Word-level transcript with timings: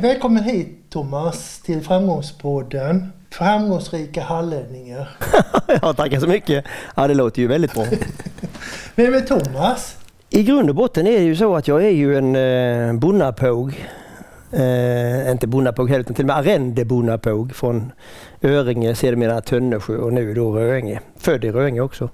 Välkommen 0.00 0.42
hit 0.42 0.90
Thomas 0.90 1.60
till 1.60 1.80
Framgångspodden. 1.80 3.12
Framgångsrika 3.30 4.22
hallänningar. 4.22 5.08
ja, 5.82 5.92
tackar 5.92 6.20
så 6.20 6.26
mycket. 6.26 6.64
Ja, 6.96 7.08
det 7.08 7.14
låter 7.14 7.42
ju 7.42 7.48
väldigt 7.48 7.74
bra. 7.74 7.84
Vem 8.94 9.14
är 9.14 9.20
Thomas? 9.20 9.96
I 10.30 10.42
grund 10.42 10.68
och 10.68 10.74
botten 10.74 11.06
är 11.06 11.18
det 11.18 11.24
ju 11.24 11.36
så 11.36 11.56
att 11.56 11.68
jag 11.68 11.84
är 11.84 11.90
ju 11.90 12.16
en 12.16 12.36
eh, 12.36 12.92
bonnapåg. 12.94 13.88
Eh, 14.52 15.30
inte 15.30 15.46
bonnapåg 15.46 15.88
heller, 15.88 16.00
utan 16.00 16.14
till 16.14 16.24
och 16.24 16.26
med 16.26 16.36
arrendebonnapåg 16.36 17.54
från 17.54 17.92
Öringe, 18.42 18.94
sedermera 18.94 19.40
Tönnesjö 19.40 19.96
och 19.96 20.12
nu 20.12 20.34
då 20.34 20.52
Röinge. 20.52 21.00
Född 21.18 21.44
i 21.44 21.50
Röinge 21.50 21.80
också. 21.80 22.08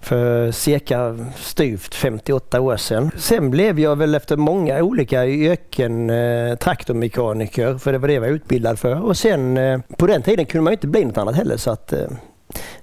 För 0.00 0.50
cirka 0.50 1.16
styvt 1.36 1.94
58 1.94 2.60
år 2.60 2.76
sedan. 2.76 3.10
Sen 3.16 3.50
blev 3.50 3.80
jag 3.80 3.96
väl 3.96 4.14
efter 4.14 4.36
många 4.36 4.82
olika 4.82 5.26
yrken 5.26 6.10
eh, 6.10 6.54
traktormekaniker, 6.54 7.78
för 7.78 7.92
det 7.92 7.98
var 7.98 8.08
det 8.08 8.14
jag 8.14 8.20
var 8.20 8.28
utbildad 8.28 8.78
för. 8.78 9.02
Och 9.04 9.16
sen 9.16 9.56
eh, 9.56 9.80
på 9.96 10.06
den 10.06 10.22
tiden 10.22 10.46
kunde 10.46 10.62
man 10.62 10.70
ju 10.70 10.74
inte 10.74 10.86
bli 10.86 11.04
något 11.04 11.18
annat 11.18 11.36
heller 11.36 11.56
så 11.56 11.70
att 11.70 11.92
eh, 11.92 12.08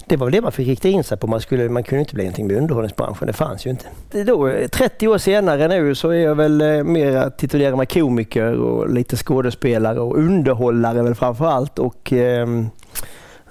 det 0.08 0.18
var 0.18 0.26
väl 0.26 0.32
det 0.32 0.42
man 0.42 0.52
fick 0.52 0.68
rikta 0.68 0.88
in 0.88 1.04
sig 1.04 1.18
på. 1.18 1.28
Man, 1.28 1.42
skulle, 1.42 1.70
man 1.70 1.84
kunde 1.84 2.00
inte 2.00 2.16
bli 2.16 2.24
någonting 2.24 2.48
med 2.48 2.58
underhållningsbranschen. 2.58 3.28
Det 3.28 3.34
fanns 3.34 3.66
ju 3.66 3.70
inte. 3.70 3.86
Då, 4.24 4.48
eh, 4.48 4.68
30 4.68 5.08
år 5.08 5.18
senare 5.18 5.68
nu 5.68 5.96
så 5.96 6.10
är 6.10 6.20
jag 6.20 6.36
väl 6.36 6.62
eh, 6.62 6.68
mera 6.68 6.84
mer 6.84 7.30
titulerad 7.30 7.78
mig 7.78 7.86
komiker 7.86 8.54
och 8.54 8.90
lite 8.90 9.18
skådespelare 9.18 10.00
och 10.00 10.18
underhållare 10.18 11.04
väl 11.04 11.16
framför 11.16 11.46
allt. 11.46 11.80
Och 11.80 12.14
ehm, 12.14 12.70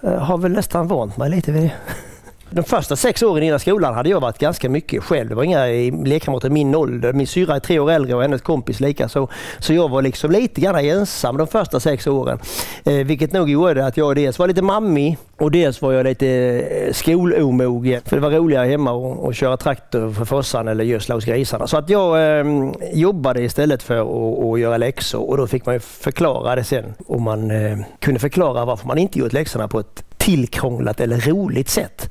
eh, 0.02 0.18
har 0.18 0.38
väl 0.38 0.52
nästan 0.52 0.88
vant 0.88 1.16
mig 1.16 1.30
lite 1.30 1.52
vid 1.52 1.62
det. 1.62 1.72
De 2.54 2.64
första 2.64 2.96
sex 2.96 3.22
åren 3.22 3.42
innan 3.42 3.60
skolan 3.60 3.94
hade 3.94 4.08
jag 4.08 4.20
varit 4.20 4.38
ganska 4.38 4.68
mycket 4.68 5.02
själv. 5.02 5.28
Det 5.28 5.34
var 5.34 5.42
inga 5.44 5.66
lekkamrater 6.04 6.48
i 6.48 6.50
min 6.50 6.74
ålder. 6.74 7.12
Min 7.12 7.26
syra 7.26 7.56
är 7.56 7.60
tre 7.60 7.78
år 7.78 7.90
äldre 7.90 8.14
och 8.14 8.22
hennes 8.22 8.42
kompis 8.42 8.80
lika 8.80 9.08
så. 9.08 9.28
Så 9.58 9.72
jag 9.72 9.88
var 9.88 10.02
liksom 10.02 10.30
lite 10.30 10.60
grann 10.60 10.76
ensam 10.76 11.36
de 11.36 11.46
första 11.46 11.80
sex 11.80 12.06
åren. 12.06 12.38
Eh, 12.84 12.94
vilket 12.94 13.32
nog 13.32 13.50
gjorde 13.50 13.86
att 13.86 13.96
jag 13.96 14.16
dels 14.16 14.38
var 14.38 14.48
lite 14.48 14.62
mammig 14.62 15.18
och 15.36 15.50
dels 15.50 15.82
var 15.82 15.92
jag 15.92 16.04
lite 16.04 16.28
eh, 16.28 16.92
skolomogen. 16.92 18.00
För 18.04 18.16
det 18.16 18.22
var 18.22 18.30
roligare 18.30 18.66
hemma 18.66 19.14
att 19.28 19.36
köra 19.36 19.56
traktor 19.56 20.12
för 20.12 20.24
fossan 20.24 20.68
eller 20.68 20.84
gödsla 20.84 21.14
hos 21.14 21.24
grisarna. 21.24 21.66
Så 21.66 21.76
att 21.76 21.90
jag 21.90 22.38
eh, 22.38 22.46
jobbade 22.92 23.42
istället 23.42 23.82
för 23.82 23.96
att, 23.96 24.44
att 24.44 24.60
göra 24.60 24.76
läxor 24.76 25.30
och 25.30 25.36
då 25.36 25.46
fick 25.46 25.66
man 25.66 25.74
ju 25.74 25.80
förklara 25.80 26.54
det 26.54 26.64
sen. 26.64 26.94
Och 27.06 27.20
man 27.20 27.50
eh, 27.50 27.78
kunde 28.00 28.20
förklara 28.20 28.64
varför 28.64 28.86
man 28.86 28.98
inte 28.98 29.18
gjort 29.18 29.32
läxorna 29.32 29.68
på 29.68 29.80
ett 29.80 30.04
tillkrånglat 30.16 31.00
eller 31.00 31.20
roligt 31.20 31.68
sätt 31.68 32.10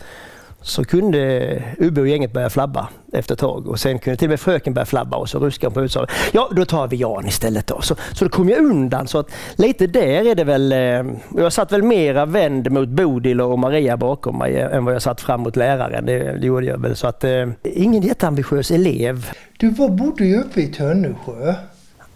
så 0.63 0.83
kunde 0.83 1.63
Ubbe 1.79 2.01
och 2.01 2.07
gänget 2.07 2.33
börja 2.33 2.49
flabba 2.49 2.89
efter 3.13 3.33
ett 3.33 3.39
tag 3.39 3.67
och 3.67 3.79
sen 3.79 3.99
kunde 3.99 4.17
till 4.17 4.27
och 4.27 4.29
med 4.29 4.39
fröken 4.39 4.73
börja 4.73 4.85
flabba 4.85 5.17
och 5.17 5.29
så 5.29 5.39
ruskade 5.39 5.67
hon 5.67 5.73
på 5.73 5.79
huvudet 5.79 6.09
ja 6.31 6.49
då 6.55 6.65
tar 6.65 6.87
vi 6.87 6.95
Jan 6.95 7.27
istället 7.27 7.67
då. 7.67 7.81
Så, 7.81 7.95
så 8.13 8.25
då 8.25 8.29
kom 8.29 8.49
jag 8.49 8.59
undan 8.59 9.07
så 9.07 9.19
att 9.19 9.31
lite 9.55 9.87
där 9.87 10.27
är 10.27 10.35
det 10.35 10.43
väl, 10.43 10.71
eh, 10.71 11.03
jag 11.37 11.53
satt 11.53 11.71
väl 11.71 11.83
mera 11.83 12.25
vänd 12.25 12.71
mot 12.71 12.89
Bodil 12.89 13.41
och 13.41 13.59
Maria 13.59 13.97
bakom 13.97 14.37
mig 14.37 14.55
eh, 14.55 14.75
än 14.75 14.85
vad 14.85 14.95
jag 14.95 15.01
satt 15.01 15.21
fram 15.21 15.41
mot 15.41 15.55
läraren. 15.55 16.05
Det, 16.05 16.37
det 16.41 16.47
gjorde 16.47 16.65
jag 16.65 16.81
väl 16.81 16.95
så 16.95 17.07
att, 17.07 17.23
eh, 17.23 17.47
ingen 17.63 18.01
jätteambitiös 18.01 18.71
elev. 18.71 19.31
Du 19.57 19.69
var, 19.69 19.89
bodde 19.89 20.25
ju 20.25 20.39
uppe 20.39 20.61
i 20.61 20.67
Tönnesjö. 20.67 21.55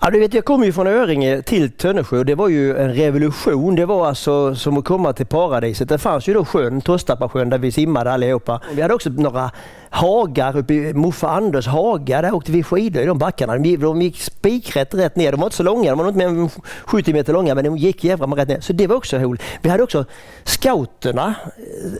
Ja, 0.02 0.10
du 0.10 0.20
vet, 0.20 0.34
jag 0.34 0.46
kom 0.46 0.64
ju 0.64 0.74
från 0.74 0.88
Öringe 0.88 1.42
till 1.42 1.72
Tönnesjö 1.72 2.18
och 2.18 2.26
det 2.26 2.36
var 2.36 2.48
ju 2.48 2.78
en 2.78 2.94
revolution. 2.94 3.76
Det 3.76 3.86
var 3.86 4.08
alltså 4.08 4.56
som 4.56 4.78
att 4.78 4.86
komma 4.86 5.14
till 5.14 5.26
paradiset. 5.26 5.90
Det 5.90 5.98
fanns 5.98 6.28
ju 6.30 6.34
då 6.34 6.46
sjön, 6.46 6.82
Tostappasjön, 6.82 7.50
där 7.50 7.58
vi 7.58 7.72
simmade 7.72 8.12
allihopa. 8.12 8.62
Vi 8.74 8.82
hade 8.82 8.94
också 8.94 9.10
några 9.10 9.52
hagar 9.90 10.58
uppe 10.58 10.74
i 10.74 10.94
Moffa 10.94 11.30
Anders 11.30 11.68
hagar. 11.68 12.22
Där 12.22 12.36
åkte 12.36 12.52
vi 12.52 12.64
skidor 12.64 13.04
i 13.04 13.06
de 13.06 13.18
backarna. 13.18 13.58
De 13.58 14.02
gick 14.02 14.18
spikrätt 14.40 14.94
rätt 14.94 15.16
ner. 15.16 15.32
De 15.32 15.40
var 15.40 15.48
inte 15.48 15.56
så 15.56 15.64
långa, 15.64 15.90
de 15.90 16.00
var 16.00 16.08
inte 16.08 16.18
mer 16.18 16.28
än 16.28 16.50
70 16.86 17.14
meter 17.14 17.34
långa 17.34 17.56
men 17.56 17.64
de 17.64 17.78
gick 17.78 18.04
jävla 18.04 18.26
rätt 18.28 18.48
ner. 18.48 18.60
Så 18.60 18.74
det 18.74 18.88
var 18.88 18.96
också 18.96 19.18
roligt. 19.18 19.42
Vi 19.62 19.70
hade 19.70 19.84
också 19.84 20.06
scouterna, 20.44 21.36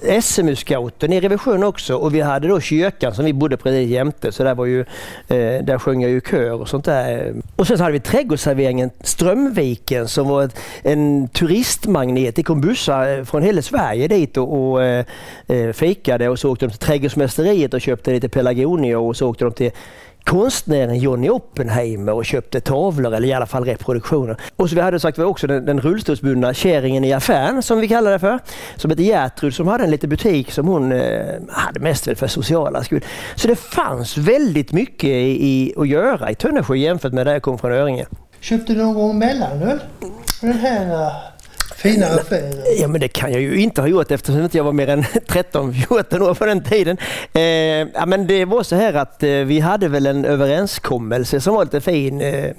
eh, 0.04 0.22
SMU-scouter 0.22 1.08
nere 1.08 1.28
vid 1.28 1.42
sjön 1.42 1.64
också 1.64 1.96
och 1.96 2.16
vi 2.16 2.22
hade 2.22 2.48
då 2.48 2.60
kyrkan 2.60 3.16
som 3.16 3.26
vi 3.26 3.34
bodde 3.34 3.58
precis 3.58 3.90
jämte. 3.90 4.32
Så 4.32 4.44
där, 4.44 4.56
var 4.56 4.66
ju, 4.66 4.80
eh, 5.28 5.64
där 5.64 5.80
sjöng 5.80 6.02
jag 6.02 6.12
ju 6.12 6.22
kör 6.22 6.62
och 6.62 6.70
sånt 6.70 6.86
där. 6.86 7.34
Och 7.56 7.68
sen 7.68 7.78
så 7.78 7.84
hade 7.84 7.94
vi 7.94 8.00
trädgårdsserveringen 8.00 8.90
Strömviken 9.02 10.08
som 10.08 10.28
var 10.28 10.44
ett, 10.44 10.60
en 10.84 11.28
turistmagnet. 11.28 12.36
Det 12.36 12.44
kom 12.44 12.62
bussar 12.62 13.18
eh, 13.18 13.24
från 13.24 13.42
hela 13.42 13.62
Sverige 13.62 14.08
dit 14.08 14.38
och, 14.38 14.72
och 14.72 14.84
eh, 14.84 15.06
eh 15.48 15.72
fikade 15.72 16.30
och 16.30 16.40
så 16.40 16.52
åkte 16.52 16.66
de 16.66 16.72
till 16.72 16.80
Trädgårdsmästeriet 16.80 17.74
och 17.74 17.82
köpte 17.82 18.12
lite 18.12 18.30
pelargonier 18.30 18.98
och 18.98 19.18
så 19.18 19.30
åkte 19.30 19.46
de 19.46 19.54
till 19.54 19.72
konstnären 20.28 21.00
Johnny 21.00 21.30
Oppenheimer 21.30 22.14
och 22.14 22.26
köpte 22.26 22.62
tavlor 22.62 23.14
eller 23.14 23.28
i 23.28 23.34
alla 23.34 23.46
fall 23.46 23.66
reproduktioner. 23.66 24.38
Och 24.56 24.70
så 24.70 24.76
vi 24.76 24.82
hade 24.82 25.00
sagt 25.00 25.18
vi 25.18 25.24
också 25.24 25.48
den, 25.48 25.66
den 25.66 25.82
rullstolsbundna 25.82 26.54
kärringen 26.54 27.04
i 27.04 27.14
affären 27.14 27.64
som 27.64 27.80
vi 27.80 27.88
kallar 27.88 28.12
det 28.12 28.20
för. 28.20 28.40
Som 28.76 28.92
hette 28.92 29.04
Gertrud 29.04 29.54
som 29.54 29.68
hade 29.68 29.84
en 29.84 29.92
liten 29.92 30.10
butik 30.10 30.52
som 30.52 30.68
hon 30.68 30.92
eh, 30.92 31.36
hade 31.50 31.80
mest 31.80 32.04
för 32.04 32.28
sociala 32.28 32.84
skull. 32.84 33.04
Så 33.36 33.48
det 33.48 33.56
fanns 33.56 34.18
väldigt 34.18 34.72
mycket 34.72 35.10
i, 35.10 35.48
i 35.48 35.74
att 35.78 35.88
göra 35.88 36.32
i 36.32 36.36
Tönnesjö 36.36 36.76
jämfört 36.76 37.14
med 37.14 37.26
där 37.26 37.34
jag 37.34 37.42
kom 37.42 37.58
från 37.58 37.72
Öringe. 37.72 38.06
Köpte 38.40 38.74
du 38.74 38.84
någon 38.84 38.94
gång 38.94 39.20
mellanöl? 39.20 39.80
Den 40.42 40.54
här 40.54 41.12
Fina 41.78 42.06
affärer. 42.06 42.82
Ja 42.82 42.88
men 42.88 43.02
det 43.02 43.08
kan 43.08 43.32
jag 43.32 43.42
ju 43.42 43.60
inte 43.60 43.82
ha 43.82 43.88
gjort 43.88 44.12
eftersom 44.12 44.42
inte 44.44 44.58
jag 44.58 44.64
var 44.64 44.74
mer 44.74 44.90
än 44.90 45.04
13-14 45.28 46.20
år 46.22 46.34
på 46.34 46.46
den 46.46 46.64
tiden. 46.64 46.98
Eh, 47.34 47.42
ja, 47.42 48.06
men 48.06 48.28
det 48.28 48.46
var 48.46 48.64
så 48.64 48.76
här 48.76 48.94
att 48.94 49.24
eh, 49.24 49.30
vi 49.30 49.60
hade 49.60 49.88
väl 49.88 50.06
en 50.06 50.26
överenskommelse 50.26 51.42
som 51.42 51.56
var 51.56 51.64
lite 51.64 51.82
fin. 51.82 52.22
Eh, 52.22 52.52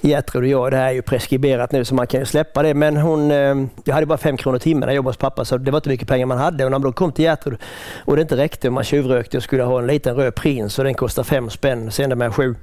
Gertrud 0.00 0.42
och 0.42 0.48
jag, 0.48 0.70
det 0.70 0.76
här 0.76 0.86
är 0.86 0.92
ju 0.92 1.02
preskriberat 1.02 1.72
nu 1.72 1.84
så 1.84 1.94
man 1.94 2.06
kan 2.06 2.20
ju 2.20 2.26
släppa 2.26 2.62
det. 2.62 2.74
Men 2.74 2.96
hon, 2.96 3.30
eh, 3.30 3.54
jag 3.84 3.94
hade 3.94 4.06
bara 4.06 4.18
5 4.18 4.36
kronor 4.36 4.58
timmen 4.58 4.80
när 4.80 4.86
jag 4.88 4.96
jobbade 4.96 5.10
hos 5.10 5.16
pappa 5.16 5.44
så 5.44 5.58
det 5.58 5.70
var 5.70 5.78
inte 5.78 5.88
mycket 5.88 6.08
pengar 6.08 6.26
man 6.26 6.38
hade. 6.38 6.64
Och 6.64 6.70
när 6.70 6.78
man 6.78 6.82
då 6.82 6.92
kom 6.92 7.12
till 7.12 7.24
Gertrud 7.24 7.58
och 8.04 8.16
det 8.16 8.22
inte 8.22 8.36
räckte 8.36 8.68
och 8.68 8.72
man 8.74 8.84
tjuvrökte 8.84 9.36
och 9.36 9.42
skulle 9.42 9.62
ha 9.62 9.78
en 9.78 9.86
liten 9.86 10.16
röd 10.16 10.34
prins 10.34 10.78
och 10.78 10.84
den 10.84 10.94
kostade 10.94 11.28
5 11.28 11.50
spänn, 11.50 11.90
sen 11.90 12.18
med 12.18 12.34
sju. 12.34 12.54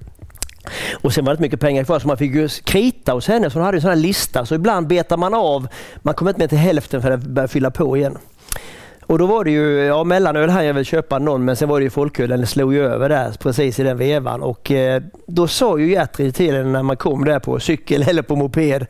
Och 1.02 1.14
sen 1.14 1.26
var 1.26 1.32
det 1.32 1.34
inte 1.34 1.42
mycket 1.42 1.60
pengar 1.60 1.84
kvar 1.84 2.00
så 2.00 2.08
man 2.08 2.18
fick 2.18 2.36
ju 2.36 2.48
krita 2.48 3.12
hos 3.12 3.28
henne. 3.28 3.50
Så 3.50 3.60
hon 3.60 3.66
hade 3.66 3.78
en 3.78 3.82
sån 3.82 3.90
här 3.90 3.98
lista. 3.98 4.46
Så 4.46 4.56
ibland 4.56 4.88
betar 4.88 5.18
man 5.18 5.34
av. 5.34 5.68
Man 5.98 6.14
kommer 6.14 6.32
inte 6.32 6.40
med 6.40 6.50
till 6.50 6.58
hälften 6.58 7.02
för 7.02 7.12
att 7.12 7.20
börja 7.20 7.48
fylla 7.48 7.72
på 7.72 7.98
igen. 7.98 8.18
Och 9.08 9.20
då 9.20 9.26
var 9.26 9.44
det 9.44 9.52
ju, 9.52 9.80
ja 9.80 10.04
mellanöl 10.04 10.50
hann 10.50 10.66
jag 10.66 10.74
väl 10.74 10.86
köpa 10.86 11.20
någon 11.20 11.46
men 11.46 11.56
sen 11.56 11.70
var 11.70 11.80
det 11.80 11.84
ju 11.84 11.90
folköl, 11.90 12.30
den 12.30 12.48
slog 12.48 12.74
ju 12.74 12.86
över 12.86 13.10
där 13.10 13.32
precis 13.40 13.80
i 13.80 13.84
den 13.84 13.98
vevan. 13.98 14.42
Och 14.42 14.72
eh, 14.72 15.02
då 15.28 15.48
sa 15.48 15.78
ju 15.78 15.90
Gertrud 15.90 16.36
till 16.36 16.56
henne 16.56 16.70
när 16.70 16.84
man 16.84 16.98
kom 16.98 17.26
där 17.26 17.40
på 17.40 17.60
cykel 17.60 18.02
eller 18.08 18.22
på 18.22 18.36
moped. 18.36 18.86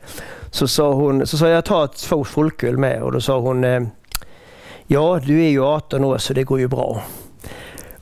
Så 0.50 0.68
sa 0.68 0.92
hon, 0.92 1.26
så 1.26 1.38
sa 1.38 1.48
jag 1.48 1.64
ta 1.64 1.86
två 1.86 2.24
folköl 2.24 2.76
med 2.76 3.02
och 3.02 3.12
då 3.12 3.20
sa 3.20 3.38
hon 3.38 3.64
eh, 3.64 3.80
Ja 4.86 5.20
du 5.24 5.44
är 5.44 5.48
ju 5.48 5.64
18 5.64 6.04
år 6.04 6.18
så 6.18 6.32
det 6.32 6.44
går 6.44 6.60
ju 6.60 6.68
bra. 6.68 7.02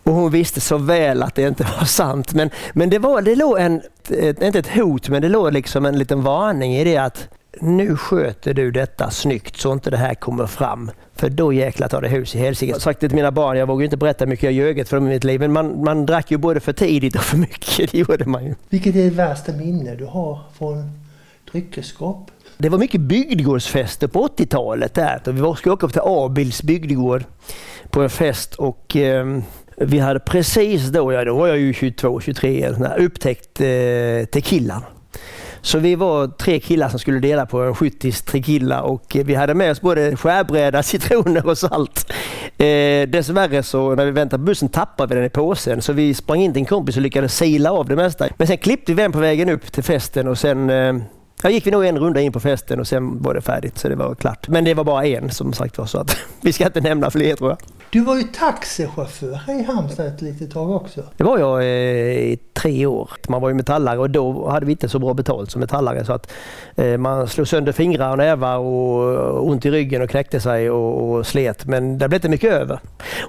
Och 0.04 0.12
hon 0.12 0.30
visste 0.30 0.60
så 0.60 0.78
väl 0.78 1.22
att 1.22 1.34
det 1.34 1.42
inte 1.42 1.64
var 1.78 1.84
sant. 1.84 2.34
Men, 2.34 2.50
men 2.72 2.90
det, 2.90 2.98
var, 2.98 3.22
det 3.22 3.34
låg 3.34 3.58
en, 3.58 3.82
ett, 4.10 4.42
inte 4.42 4.58
ett 4.58 4.74
hot, 4.74 5.08
men 5.08 5.22
det 5.22 5.28
låg 5.28 5.52
liksom 5.52 5.86
en 5.86 5.98
liten 5.98 6.22
varning 6.22 6.74
i 6.76 6.84
det 6.84 6.96
att 6.96 7.28
nu 7.60 7.96
sköter 7.96 8.54
du 8.54 8.70
detta 8.70 9.10
snyggt 9.10 9.56
så 9.56 9.72
inte 9.72 9.90
det 9.90 9.96
här 9.96 10.14
kommer 10.14 10.46
fram. 10.46 10.90
För 11.14 11.28
då 11.28 11.52
jäklar 11.52 11.88
tar 11.88 12.02
det 12.02 12.08
hus 12.08 12.34
i 12.34 12.38
helsike. 12.38 12.70
Jag 12.70 12.74
har 12.74 12.80
sagt 12.80 13.00
det 13.00 13.08
till 13.08 13.16
mina 13.16 13.30
barn, 13.30 13.56
jag 13.56 13.66
vågar 13.66 13.84
inte 13.84 13.96
berätta 13.96 14.24
hur 14.24 14.30
mycket 14.30 14.44
jag 14.44 14.52
ljögit 14.52 14.88
för 14.88 14.96
dem 14.96 15.06
i 15.06 15.10
mitt 15.10 15.24
liv, 15.24 15.40
men 15.40 15.52
man, 15.52 15.84
man 15.84 16.06
drack 16.06 16.30
ju 16.30 16.36
både 16.36 16.60
för 16.60 16.72
tidigt 16.72 17.16
och 17.16 17.22
för 17.22 17.36
mycket. 17.36 17.92
Det 17.92 17.98
gjorde 17.98 18.24
man 18.24 18.44
ju. 18.44 18.54
Vilket 18.68 18.96
är 18.96 19.04
det 19.04 19.10
värsta 19.10 19.52
minne 19.52 19.94
du 19.94 20.04
har 20.04 20.40
från 20.58 20.90
dryckesskap? 21.52 22.30
Det 22.58 22.68
var 22.68 22.78
mycket 22.78 23.00
bygdegårdsfester 23.00 24.06
på 24.06 24.28
80-talet 24.28 24.94
där. 24.94 25.20
Vi 25.24 25.56
skulle 25.56 25.72
åka 25.72 25.86
upp 25.86 25.92
till 25.92 26.02
Abils 26.04 26.62
bygdegård 26.62 27.24
på 27.90 28.02
en 28.02 28.10
fest 28.10 28.54
och 28.54 28.96
eh, 28.96 29.38
vi 29.76 29.98
hade 29.98 30.20
precis 30.20 30.88
då, 30.88 31.12
ja, 31.12 31.24
då 31.24 31.36
var 31.36 31.46
jag 31.46 31.58
ju 31.58 31.72
22, 31.72 32.20
23, 32.20 32.68
upptäckt 32.98 33.60
eh, 33.60 34.24
tequilan. 34.32 34.82
Så 35.64 35.78
vi 35.78 35.94
var 35.94 36.26
tre 36.26 36.60
killar 36.60 36.88
som 36.88 36.98
skulle 36.98 37.18
dela 37.18 37.46
på 37.46 37.62
en 37.62 37.74
70 37.74 38.12
tequila 38.12 38.82
och 38.82 39.16
vi 39.24 39.34
hade 39.34 39.54
med 39.54 39.70
oss 39.70 39.80
både 39.80 40.16
skärbräda, 40.16 40.82
citroner 40.82 41.46
och 41.46 41.58
salt. 41.58 42.12
Eh, 42.58 43.08
dessvärre 43.08 43.62
så 43.62 43.94
när 43.94 44.04
vi 44.04 44.10
väntade 44.10 44.40
på 44.40 44.44
bussen 44.44 44.68
tappade 44.68 45.14
vi 45.14 45.20
den 45.20 45.26
i 45.26 45.30
påsen 45.30 45.82
så 45.82 45.92
vi 45.92 46.14
sprang 46.14 46.40
in 46.40 46.52
till 46.52 46.60
en 46.60 46.66
kompis 46.66 46.96
och 46.96 47.02
lyckades 47.02 47.36
sila 47.36 47.72
av 47.72 47.88
det 47.88 47.96
mesta. 47.96 48.28
Men 48.36 48.46
sen 48.46 48.58
klippte 48.58 48.94
vi 48.94 49.02
den 49.02 49.12
på 49.12 49.18
vägen 49.18 49.48
upp 49.48 49.72
till 49.72 49.82
festen 49.82 50.28
och 50.28 50.38
sen 50.38 50.70
eh, 50.70 50.94
Ja, 51.44 51.50
gick 51.50 51.66
vi 51.66 51.70
nog 51.70 51.86
en 51.86 51.98
runda 51.98 52.20
in 52.20 52.32
på 52.32 52.40
festen 52.40 52.80
och 52.80 52.86
sen 52.86 53.22
var 53.22 53.34
det 53.34 53.40
färdigt 53.40 53.78
så 53.78 53.88
det 53.88 53.96
var 53.96 54.14
klart. 54.14 54.48
Men 54.48 54.64
det 54.64 54.74
var 54.74 54.84
bara 54.84 55.06
en 55.06 55.30
som 55.30 55.52
sagt 55.52 55.78
var 55.78 55.86
så 55.86 55.98
att 55.98 56.16
vi 56.40 56.52
ska 56.52 56.66
inte 56.66 56.80
nämna 56.80 57.10
fler 57.10 57.36
tror 57.36 57.50
jag. 57.50 57.58
Du 57.90 58.00
var 58.00 58.16
ju 58.16 58.22
taxichaufför 58.22 59.40
i 59.48 59.62
Halmstad 59.62 60.06
ett 60.06 60.22
litet 60.22 60.50
tag 60.50 60.70
också. 60.70 61.02
Det 61.16 61.24
var 61.24 61.38
jag 61.38 61.60
eh, 61.60 61.66
i 62.32 62.38
tre 62.52 62.86
år. 62.86 63.10
Man 63.28 63.42
var 63.42 63.48
ju 63.48 63.54
metallare 63.54 63.98
och 63.98 64.10
då 64.10 64.48
hade 64.48 64.66
vi 64.66 64.72
inte 64.72 64.88
så 64.88 64.98
bra 64.98 65.14
betalt 65.14 65.50
som 65.50 65.60
metallare 65.60 66.04
så 66.04 66.12
att 66.12 66.32
eh, 66.76 66.96
man 66.98 67.28
slog 67.28 67.48
sönder 67.48 67.72
fingrar 67.72 68.10
och 68.10 68.18
nävar 68.18 68.58
och 68.58 69.48
ont 69.48 69.66
i 69.66 69.70
ryggen 69.70 70.02
och 70.02 70.10
knäckte 70.10 70.40
sig 70.40 70.70
och, 70.70 71.10
och 71.10 71.26
slet. 71.26 71.66
Men 71.66 71.98
det 71.98 72.08
blev 72.08 72.18
inte 72.18 72.28
mycket 72.28 72.52
över. 72.52 72.80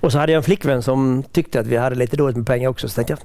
Och 0.01 0.11
så 0.11 0.19
hade 0.19 0.31
jag 0.31 0.37
en 0.37 0.43
flickvän 0.43 0.83
som 0.83 1.23
tyckte 1.31 1.59
att 1.59 1.67
vi 1.67 1.77
hade 1.77 1.95
lite 1.95 2.17
dåligt 2.17 2.37
med 2.37 2.47
pengar 2.47 2.69
också. 2.69 2.89
Så 2.89 2.95
tänkte 2.95 3.13
jag, 3.13 3.19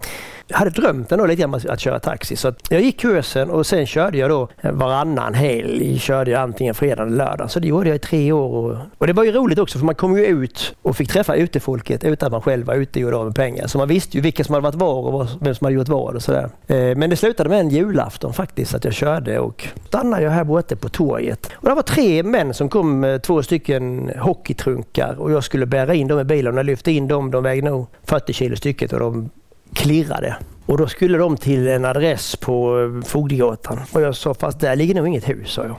jag 0.46 0.56
hade 0.56 0.70
drömt 0.70 1.12
ändå 1.12 1.26
lite 1.26 1.42
grann 1.42 1.54
att 1.54 1.80
köra 1.80 2.00
taxi 2.00 2.36
så 2.36 2.52
jag 2.68 2.80
gick 2.80 3.00
kursen 3.00 3.50
och 3.50 3.66
sen 3.66 3.86
körde 3.86 4.18
jag 4.18 4.30
då 4.30 4.48
varannan 4.80 5.34
helg 5.34 5.98
körde 5.98 6.30
jag 6.30 6.40
antingen 6.40 6.74
fredag 6.74 7.02
eller 7.02 7.16
lördag. 7.16 7.50
Så 7.50 7.60
det 7.60 7.68
gjorde 7.68 7.88
jag 7.88 7.96
i 7.96 7.98
tre 7.98 8.32
år. 8.32 8.70
Och, 8.70 8.76
och 8.98 9.06
det 9.06 9.12
var 9.12 9.24
ju 9.24 9.32
roligt 9.32 9.58
också 9.58 9.78
för 9.78 9.86
man 9.86 9.94
kom 9.94 10.18
ju 10.18 10.26
ut 10.26 10.74
och 10.82 10.96
fick 10.96 11.08
träffa 11.08 11.34
utefolket 11.34 12.04
utan 12.04 12.26
att 12.26 12.32
man 12.32 12.42
själv 12.42 12.66
var 12.66 12.74
ute 12.74 12.98
och 12.98 13.02
gjorde 13.02 13.16
av 13.16 13.24
med 13.24 13.34
pengar. 13.34 13.66
Så 13.66 13.78
man 13.78 13.88
visste 13.88 14.16
ju 14.16 14.20
vilka 14.20 14.44
som 14.44 14.54
hade 14.54 14.64
varit 14.64 14.74
var 14.74 15.14
och 15.14 15.28
vem 15.40 15.54
som 15.54 15.64
hade 15.64 15.74
gjort 15.74 15.88
vad 15.88 16.14
och 16.14 16.22
sådär. 16.22 16.50
Eh, 16.66 16.96
men 16.96 17.10
det 17.10 17.16
slutade 17.16 17.48
med 17.50 17.60
en 17.60 17.70
julafton 17.70 18.32
faktiskt 18.32 18.74
att 18.74 18.84
jag 18.84 18.94
körde 18.94 19.38
och 19.38 19.68
stannade 19.86 20.22
jag 20.22 20.30
här 20.30 20.44
borta 20.44 20.76
på 20.76 20.88
torget. 20.88 21.50
Och 21.52 21.68
det 21.68 21.74
var 21.74 21.82
tre 21.82 22.22
män 22.22 22.54
som 22.54 22.68
kom 22.68 23.00
med 23.00 23.22
två 23.22 23.42
stycken 23.42 24.12
hockeytrunkar 24.18 25.14
och 25.18 25.32
jag 25.32 25.44
skulle 25.44 25.66
bära 25.66 25.94
in 25.94 26.08
dem 26.08 26.20
i 26.20 26.24
bilen. 26.24 26.56
Jag 26.56 26.66
lyfte 26.66 26.92
in 26.92 27.08
dem, 27.08 27.30
de 27.30 27.42
vägde 27.42 27.70
nog 27.70 27.86
40 28.04 28.32
kilo 28.32 28.56
stycket 28.56 28.92
och 28.92 29.00
de 29.00 29.30
klirrade. 29.74 30.36
Och 30.66 30.78
då 30.78 30.86
skulle 30.86 31.18
de 31.18 31.36
till 31.36 31.68
en 31.68 31.84
adress 31.84 32.36
på 32.36 32.80
eh, 32.80 33.08
Fogdegatan. 33.08 33.80
Och 33.92 34.00
jag 34.00 34.16
sa, 34.16 34.34
fast 34.34 34.60
där 34.60 34.76
ligger 34.76 34.94
nog 34.94 35.08
inget 35.08 35.28
hus, 35.28 35.50
sa 35.50 35.64
jag. 35.64 35.76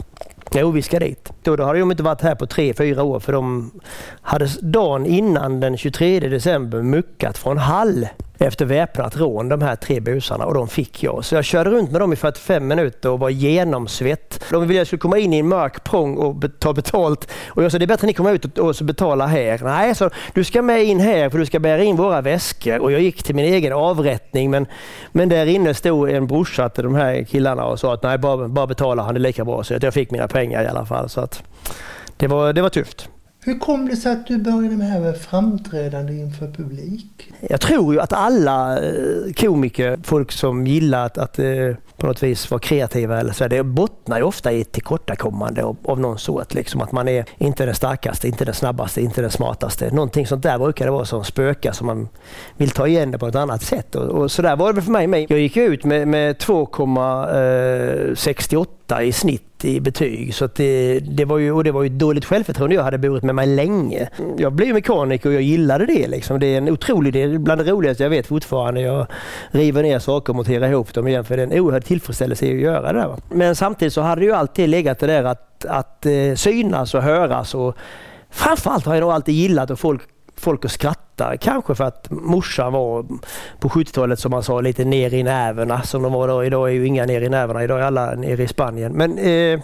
Jo, 0.54 0.72
vi 0.72 0.82
ska 0.82 1.00
dit. 1.00 1.32
Då, 1.44 1.56
då 1.56 1.64
hade 1.64 1.80
de 1.80 1.92
inte 1.92 2.04
varit 2.04 2.22
här 2.22 2.36
på 2.36 2.48
tre, 2.48 2.74
fyra 2.74 3.04
år 3.04 3.20
för 3.20 3.34
de 3.34 3.72
hade 4.22 4.48
dagen 4.62 5.06
innan 5.06 5.60
den 5.60 5.78
23 5.78 6.20
december 6.20 6.82
muckat 6.82 7.38
från 7.38 7.58
Hall 7.58 8.08
efter 8.42 8.66
väpnat 8.66 9.18
rån, 9.18 9.50
de 9.50 9.62
här 9.62 9.76
tre 9.76 10.00
busarna, 10.00 10.46
och 10.46 10.54
de 10.54 10.68
fick 10.68 11.04
jag. 11.04 11.26
Så 11.26 11.36
jag 11.36 11.46
körde 11.46 11.70
runt 11.70 11.92
med 11.92 12.02
dem 12.02 12.14
i 12.14 12.16
45 12.16 12.68
minuter 12.68 13.10
och 13.10 13.20
var 13.20 13.30
genomsvett. 13.30 14.44
De 14.50 14.62
ville 14.62 14.74
att 14.74 14.78
jag 14.78 14.88
skulle 14.88 15.00
komma 15.00 15.18
in 15.18 15.34
i 15.34 15.40
en 15.40 15.48
mörk 15.48 15.84
prång 15.84 16.18
och 16.18 16.44
ta 16.60 16.74
betalt. 16.74 17.32
Och 17.48 17.64
jag 17.64 17.72
sa, 17.72 17.78
det 17.78 17.86
är 17.86 17.88
bättre 17.88 18.06
att 18.06 18.08
ni 18.08 18.14
kommer 18.14 18.34
ut 18.34 18.58
och, 18.58 18.76
betalar 18.82 19.28
här. 19.28 19.60
Nej, 19.64 19.96
så 19.96 20.10
du 20.34 20.44
ska 20.44 20.62
med 20.62 20.84
in 20.84 21.00
här 21.00 21.30
för 21.30 21.38
du 21.38 21.46
ska 21.46 21.60
bära 21.60 21.84
in 21.84 21.96
våra 21.96 22.22
väskor. 22.22 22.80
Och 22.80 22.92
jag 22.92 23.02
gick 23.02 23.24
till 23.24 23.36
min 23.36 23.46
egen 23.46 23.74
avrättning, 23.74 24.52
men, 24.52 24.66
men 25.12 25.30
där 25.30 25.46
inne 25.46 25.74
stod 25.74 26.10
en 26.10 26.28
brorsa 26.28 26.70
till 26.70 26.84
de 26.84 26.96
här 26.96 27.24
killarna 27.24 27.66
och 27.66 27.80
sa 27.80 27.94
att 27.94 28.04
nej, 28.04 28.18
bara, 28.18 28.48
bara 28.48 28.68
betala, 28.68 29.04
han 29.04 29.16
är 29.16 29.20
lika 29.20 29.46
bra. 29.46 29.64
Så 29.64 29.76
jag 29.82 29.94
fick 29.94 30.12
mina 30.12 30.28
pengar 30.28 30.64
i 30.64 30.68
alla 30.68 30.86
fall. 30.86 31.10
Så 31.10 31.22
att 31.22 31.44
det, 32.18 32.28
var, 32.28 32.54
det 32.54 32.62
var 32.62 32.70
tufft. 32.70 33.10
Hur 33.44 33.60
kom 33.60 33.90
det 33.90 33.96
sig 33.96 34.12
att 34.12 34.28
du 34.28 34.38
började 34.38 34.78
med 34.78 34.88
det 34.88 34.92
här 34.92 35.00
med 35.00 35.18
framträdande 35.18 36.14
inför 36.14 36.48
publik? 36.48 37.32
Jag 37.50 37.62
tror 37.62 37.94
ju 37.94 38.00
att 38.00 38.14
alla 38.14 38.84
eh, 38.84 39.34
komiker, 39.38 40.00
folk 40.04 40.32
som 40.32 40.68
gillar 40.68 41.06
att, 41.06 41.18
att 41.18 41.40
eh, 41.40 41.76
på 41.98 42.08
något 42.08 42.24
vis 42.24 42.52
vara 42.52 42.60
kreativa, 42.60 43.20
eller 43.20 43.34
så, 43.34 43.48
det 43.48 43.64
bottnar 43.64 44.18
ju 44.18 44.24
ofta 44.24 44.52
i 44.52 44.62
ett 44.62 44.72
tillkortakommande 44.72 45.64
av, 45.64 45.78
av 45.84 46.00
någon 46.00 46.20
sort. 46.20 46.54
Liksom, 46.54 46.82
att 46.82 46.92
man 46.92 47.08
är 47.08 47.26
inte 47.38 47.66
den 47.66 47.76
starkaste, 47.76 48.28
inte 48.28 48.46
den 48.46 48.54
snabbaste, 48.54 49.02
inte 49.02 49.22
den 49.22 49.32
smartaste. 49.32 49.92
Någonting 49.92 50.28
sånt 50.28 50.44
där 50.44 50.58
brukar 50.58 50.86
det 50.86 50.92
vara 50.92 51.06
som 51.06 51.24
spökar 51.24 51.72
som 51.72 51.88
man 51.88 52.10
vill 52.58 52.72
ta 52.72 52.88
igen 52.88 53.12
det 53.12 53.18
på 53.18 53.28
ett 53.28 53.36
annat 53.36 53.64
sätt. 53.64 53.96
Och, 53.96 54.10
och 54.10 54.32
så 54.32 54.42
där 54.42 54.56
var 54.56 54.74
det 54.74 54.82
för 54.82 54.92
mig 54.92 55.08
med. 55.08 55.26
Jag 55.30 55.40
gick 55.40 55.58
ut 55.58 55.86
med, 55.86 56.08
med 56.08 56.36
2,68 56.36 59.00
eh, 59.00 59.08
i 59.08 59.12
snitt 59.12 59.51
i 59.66 59.80
betyg. 59.80 60.36
Så 60.36 60.48
det, 60.56 61.00
det, 61.00 61.26
var 61.26 61.38
ju, 61.38 61.52
och 61.52 61.64
det 61.64 61.72
var 61.72 61.84
ju 61.84 61.88
ett 61.88 62.00
dåligt 62.00 62.26
självförtroende 62.26 62.76
jag 62.76 62.84
hade 62.84 62.98
burit 62.98 63.24
med 63.24 63.36
mig 63.36 63.48
länge. 63.48 64.10
Jag 64.38 64.54
blev 64.54 64.74
mekaniker 64.74 65.30
och 65.30 65.36
jag 65.36 65.42
gillade 65.42 65.86
det. 65.86 66.08
Liksom. 66.08 66.40
Det 66.40 66.46
är 66.46 66.58
en 66.58 66.70
otrolig 66.70 67.14
del, 67.14 67.40
bland 67.40 67.66
det 67.66 67.72
roligaste 67.72 68.04
jag 68.04 68.10
vet 68.10 68.28
fortfarande. 68.28 68.82
Jag 68.82 69.08
river 69.52 69.84
ner 69.84 70.00
saker 70.00 70.32
och 70.32 70.36
monterar 70.36 70.70
ihop 70.70 70.94
dem 70.94 71.08
igen 71.08 71.26
för 71.26 71.38
det 71.38 71.44
är 71.44 71.48
en 71.48 71.60
oerhörd 71.60 71.86
tillfredsställelse 71.86 72.46
att 72.46 72.52
göra 72.52 72.94
det. 72.94 73.00
Där. 73.00 73.16
Men 73.30 73.56
samtidigt 73.56 73.94
så 73.94 74.02
hade 74.02 74.22
det 74.22 74.26
ju 74.26 74.34
alltid 74.34 74.70
legat 74.70 75.00
det 75.00 75.08
där 75.08 75.24
att, 75.24 75.66
att 75.66 76.06
eh, 76.06 76.36
synas 76.36 76.94
och 76.94 77.04
höras. 77.04 77.56
Och 77.56 77.76
framförallt 78.30 78.86
har 78.86 78.94
jag 78.94 79.02
nog 79.02 79.12
alltid 79.12 79.36
gillat 79.36 79.72
att 79.72 79.80
folk 79.80 80.02
folk 80.42 80.66
att 80.66 80.72
skratta. 80.72 81.38
Kanske 81.38 81.76
för 81.76 81.84
att 81.84 82.08
morsan 82.10 82.74
var 82.74 83.06
på 83.60 83.70
70-talet 83.70 84.20
som 84.20 84.32
man 84.32 84.44
sa 84.44 84.62
lite 84.62 84.86
ner 84.86 85.14
i 85.14 85.24
näverna 85.24 85.82
som 85.82 86.02
de 86.02 86.14
var 86.14 86.28
då. 86.28 86.46
Idag 86.46 86.70
är 86.70 86.74
ju 86.74 86.88
inga 86.88 87.06
ner 87.06 87.22
i 87.22 87.30
näverna, 87.30 87.64
idag 87.64 87.80
är 87.80 87.84
alla 87.84 88.16
nere 88.16 88.44
i 88.44 88.48
Spanien. 88.48 88.92
Men 88.92 89.18
eh, 89.18 89.60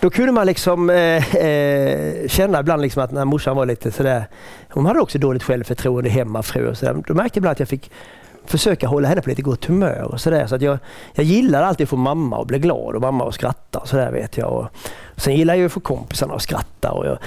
då 0.00 0.10
kunde 0.10 0.32
man 0.32 0.46
liksom 0.46 0.90
eh, 0.90 1.36
eh, 1.36 2.28
känna 2.28 2.60
ibland 2.60 2.82
liksom 2.82 3.02
att 3.02 3.12
när 3.12 3.24
morsan 3.24 3.56
var 3.56 3.66
lite 3.66 3.90
sådär, 3.92 4.24
hon 4.70 4.86
hade 4.86 5.00
också 5.00 5.18
dåligt 5.18 5.42
självförtroende, 5.42 6.10
hemmafru 6.10 6.68
och 6.68 6.78
sådär. 6.78 7.02
Då 7.06 7.14
märkte 7.14 7.38
jag 7.38 7.40
ibland 7.40 7.52
att 7.52 7.60
jag 7.60 7.68
fick 7.68 7.90
försöka 8.46 8.88
hålla 8.88 9.08
henne 9.08 9.22
på 9.22 9.28
lite 9.28 9.42
gott 9.42 9.64
humör 9.64 10.02
och 10.02 10.20
sådär. 10.20 10.46
Så 10.46 10.54
att 10.54 10.62
jag, 10.62 10.78
jag 11.14 11.24
gillar 11.24 11.62
alltid 11.62 11.84
att 11.84 11.90
få 11.90 11.96
mamma 11.96 12.40
att 12.40 12.46
bli 12.46 12.58
glad 12.58 12.94
och 12.94 13.00
mamma 13.00 13.28
att 13.28 13.34
skratta 13.34 13.78
och 13.78 13.88
sådär 13.88 14.12
vet 14.12 14.36
jag. 14.36 14.52
Och, 14.52 14.68
Sen 15.16 15.36
gillar 15.36 15.54
jag 15.54 15.66
att 15.66 15.72
få 15.72 15.80
kompisarna 15.80 16.34
att 16.34 16.42
skratta 16.42 16.92
och 16.92 17.06
jag, 17.06 17.18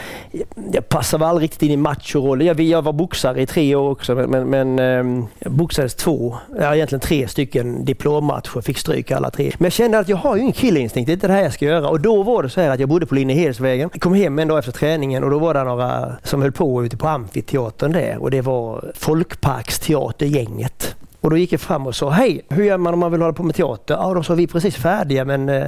jag 0.72 0.90
passar 0.90 1.18
väl 1.18 1.28
aldrig 1.28 1.44
riktigt 1.44 1.62
in 1.62 1.72
i 1.72 1.78
machorollen. 1.78 2.48
Jag, 2.48 2.60
jag 2.60 2.82
var 2.82 2.94
boxare 2.94 3.42
i 3.42 3.46
tre 3.46 3.76
år 3.76 3.90
också 3.90 4.16
men, 4.16 4.30
men, 4.30 4.50
men 4.50 4.80
eh, 4.80 5.26
jag 5.40 5.52
boxades 5.52 5.96
två, 5.96 6.38
ja, 6.60 6.76
egentligen 6.76 7.00
tre 7.00 7.28
stycken 7.28 7.86
diplommatcher, 7.86 8.62
fick 8.62 8.78
stryk 8.78 9.12
alla 9.12 9.32
tre. 9.32 9.52
Men 9.58 9.66
jag 9.66 9.74
kände 9.74 10.00
att 10.00 10.10
jag 10.10 10.18
har 10.18 10.36
ju 10.36 10.42
ingen 10.42 10.54
killinstinkt, 10.54 11.08
det 11.08 11.12
är 11.12 11.14
inte 11.14 11.28
det 11.28 11.34
här 11.34 11.44
jag 11.44 11.54
ska 11.54 11.66
göra. 11.66 11.90
Och 11.90 12.00
då 12.00 12.24
var 12.24 12.44
det 12.44 12.50
så 12.50 12.62
här 12.62 12.70
att 12.70 12.80
jag 12.80 12.90
bodde 12.90 13.06
på 13.06 13.16
Linnehedsvägen. 13.16 13.90
Jag 13.94 14.02
kom 14.02 14.14
hem 14.14 14.40
en 14.40 14.48
dag 14.48 14.60
efter 14.60 14.72
träningen 14.72 15.24
och 15.24 15.30
då 15.30 15.40
var 15.40 15.54
det 15.54 15.64
några 15.64 16.16
som 16.24 16.42
höll 16.42 16.52
på 16.52 16.86
ute 16.86 16.98
på 16.98 17.08
amfiteatern 17.08 17.92
där 17.92 18.18
och 18.18 18.32
det 18.32 18.42
var 18.42 18.92
Folkparksteatergänget. 18.96 20.96
Och 21.22 21.30
då 21.30 21.38
gick 21.38 21.54
jag 21.54 21.62
fram 21.62 21.88
och 21.88 21.96
sa, 21.96 22.10
hej, 22.10 22.42
hur 22.50 22.64
gör 22.64 22.78
man 22.78 22.94
om 22.94 23.00
man 23.00 23.12
vill 23.12 23.22
hålla 23.22 23.34
på 23.34 23.44
med 23.44 23.56
teater? 23.56 23.94
Ja, 23.94 24.14
de 24.14 24.24
sa, 24.24 24.34
vi 24.34 24.44
är 24.44 24.48
precis 24.48 24.76
färdiga 24.76 25.26
men 25.26 25.50
eh, 25.50 25.68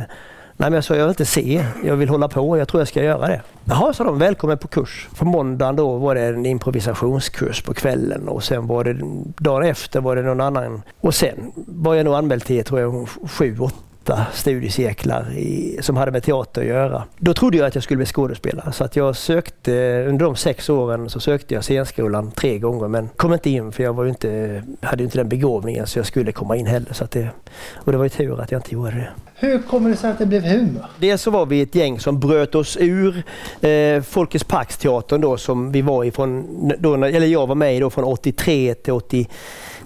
Nej, 0.62 0.70
men 0.70 0.76
jag 0.76 0.84
sa 0.84 0.96
jag 0.96 1.04
vill 1.04 1.10
inte 1.10 1.26
se, 1.26 1.66
jag 1.84 1.96
vill 1.96 2.10
hålla 2.10 2.28
på, 2.28 2.58
jag 2.58 2.68
tror 2.68 2.82
jag 2.82 2.88
ska 2.88 3.04
göra 3.04 3.28
det. 3.28 3.42
Jaha, 3.66 3.94
sa 3.94 4.04
de, 4.04 4.20
välkommen 4.20 4.58
på 4.58 4.68
kurs. 4.68 5.10
På 5.18 5.26
måndagen 5.26 5.76
då 5.76 5.98
var 5.98 6.16
det 6.16 6.22
en 6.22 6.46
improvisationskurs 6.46 7.62
på 7.62 7.74
kvällen 7.74 8.28
och 8.28 8.44
sen 8.44 8.68
var 8.68 8.84
det 8.84 9.00
dagen 9.38 9.64
efter 9.64 10.02
var 10.02 10.16
det 10.16 10.22
någon 10.22 10.42
annan. 10.42 10.82
Och 11.00 11.16
sen 11.16 11.52
var 11.56 11.96
jag 11.96 12.06
nog 12.06 12.14
anmäld 12.14 12.46
till, 12.46 12.64
tror 12.64 12.80
jag, 12.80 13.08
sju, 13.30 13.60
åtta 13.60 13.76
åtta 14.02 14.26
studiecirklar 14.34 15.32
i, 15.38 15.78
som 15.82 15.98
hade 15.98 16.12
med 16.12 16.24
teater 16.24 16.62
att 16.62 16.68
göra. 16.68 17.04
Då 17.18 17.34
trodde 17.34 17.58
jag 17.58 17.68
att 17.68 17.76
jag 17.76 17.84
skulle 17.84 17.98
bli 17.98 18.06
skådespelare 18.06 18.72
så 18.72 18.84
att 18.84 18.96
jag 18.96 19.16
sökte, 19.16 20.06
under 20.08 20.26
de 20.26 20.36
sex 20.36 20.70
åren 20.70 21.10
så 21.10 21.20
sökte 21.20 21.54
jag 21.54 21.64
scenskolan 21.64 22.32
tre 22.32 22.58
gånger 22.58 22.88
men 22.88 23.10
kom 23.16 23.34
inte 23.34 23.50
in 23.50 23.72
för 23.72 23.84
jag 23.84 23.94
var 23.94 24.06
inte, 24.06 24.64
hade 24.82 25.04
inte 25.04 25.18
den 25.18 25.30
begåvningen 25.30 25.88
så 25.88 26.00
jag 26.00 26.06
skulle 26.06 26.32
komma 26.32 26.56
in 26.56 26.66
heller. 26.66 26.94
Så 26.94 27.04
att 27.04 27.12
det, 27.12 27.30
och 27.76 27.92
det 27.92 27.98
var 27.98 28.06
ju 28.06 28.10
tur 28.10 28.42
att 28.42 28.52
jag 28.52 28.60
inte 28.60 28.74
gjorde 28.74 28.92
det. 28.92 29.10
Hur 29.36 29.60
kommer 29.60 29.90
det 29.90 29.96
sig 29.96 30.12
att 30.12 30.20
det 30.20 30.26
blev 30.26 30.44
humor? 30.44 30.86
Dels 31.00 31.22
så 31.22 31.32
var 31.32 31.46
vi 31.46 31.62
ett 31.62 31.76
gäng 31.76 32.00
som 32.00 32.20
bröt 32.20 32.56
oss 32.56 32.78
ur 32.80 33.24
eh, 33.62 34.02
Folkets 34.02 34.44
Parksteatern 34.44 35.22
då 35.22 35.38
som 35.38 35.72
vi 35.72 35.82
var 35.82 36.04
ifrån, 36.04 36.46
då, 36.80 36.94
eller 36.94 37.28
jag 37.28 37.48
var 37.48 37.56
med 37.56 37.76
i 37.76 37.80
då 37.80 37.90
från 37.90 38.04
83 38.04 38.74
till 38.74 38.94
80 38.94 39.28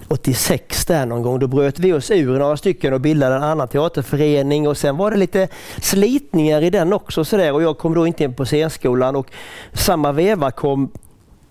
86 0.08 0.84
där 0.84 1.06
någon 1.06 1.22
gång. 1.22 1.38
Då 1.38 1.46
bröt 1.46 1.78
vi 1.78 1.92
oss 1.92 2.10
ur 2.10 2.38
några 2.38 2.56
stycken 2.56 2.92
och 2.92 3.00
bildade 3.00 3.34
en 3.34 3.42
annan 3.42 3.68
teaterförening 3.68 4.68
och 4.68 4.76
sen 4.76 4.96
var 4.96 5.10
det 5.10 5.16
lite 5.16 5.48
slitningar 5.80 6.62
i 6.62 6.70
den 6.70 6.92
också. 6.92 7.24
Så 7.24 7.36
där. 7.36 7.52
Och 7.52 7.62
jag 7.62 7.78
kom 7.78 7.94
då 7.94 8.06
inte 8.06 8.24
in 8.24 8.34
på 8.34 8.44
scenskolan 8.44 9.16
och 9.16 9.30
samma 9.72 10.12
veva 10.12 10.50
kom 10.50 10.90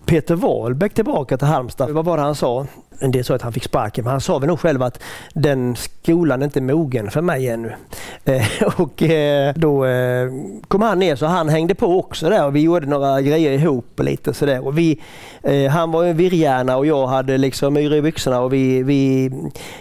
Peter 0.04 0.34
Wahlbeck 0.34 0.94
tillbaka 0.94 1.38
till 1.38 1.46
Halmstad. 1.46 1.90
Vad 1.90 2.04
var 2.04 2.16
det 2.16 2.22
han 2.22 2.34
sa? 2.34 2.66
En 3.00 3.10
del 3.10 3.24
sa 3.24 3.34
att 3.34 3.42
han 3.42 3.52
fick 3.52 3.64
sparken, 3.64 4.04
men 4.04 4.10
han 4.10 4.20
sa 4.20 4.38
väl 4.38 4.48
nog 4.48 4.60
själv 4.60 4.82
att 4.82 5.02
den 5.34 5.76
skolan 5.76 6.42
är 6.42 6.44
inte 6.44 6.60
mogen 6.60 7.10
för 7.10 7.20
mig 7.20 7.48
ännu. 7.48 7.72
Eh, 8.28 8.46
och 8.76 9.02
eh, 9.02 9.54
då 9.56 9.84
eh, 9.84 10.30
kom 10.68 10.82
han 10.82 10.98
ner 10.98 11.16
så 11.16 11.26
han 11.26 11.48
hängde 11.48 11.74
på 11.74 11.98
också 11.98 12.30
där 12.30 12.46
och 12.46 12.56
vi 12.56 12.60
gjorde 12.60 12.86
några 12.86 13.22
grejer 13.22 13.52
ihop 13.52 14.00
lite 14.00 14.34
sådär. 14.34 14.66
Och 14.66 14.78
vi, 14.78 15.00
eh, 15.42 15.70
han 15.70 15.92
var 15.92 16.04
en 16.04 16.16
virrhjärna 16.16 16.76
och 16.76 16.86
jag 16.86 17.06
hade 17.06 17.38
liksom 17.38 17.76
yra 17.76 17.96
i 17.96 18.02
byxorna 18.02 18.40
och 18.40 18.52
vi, 18.52 18.82
vi 18.82 19.30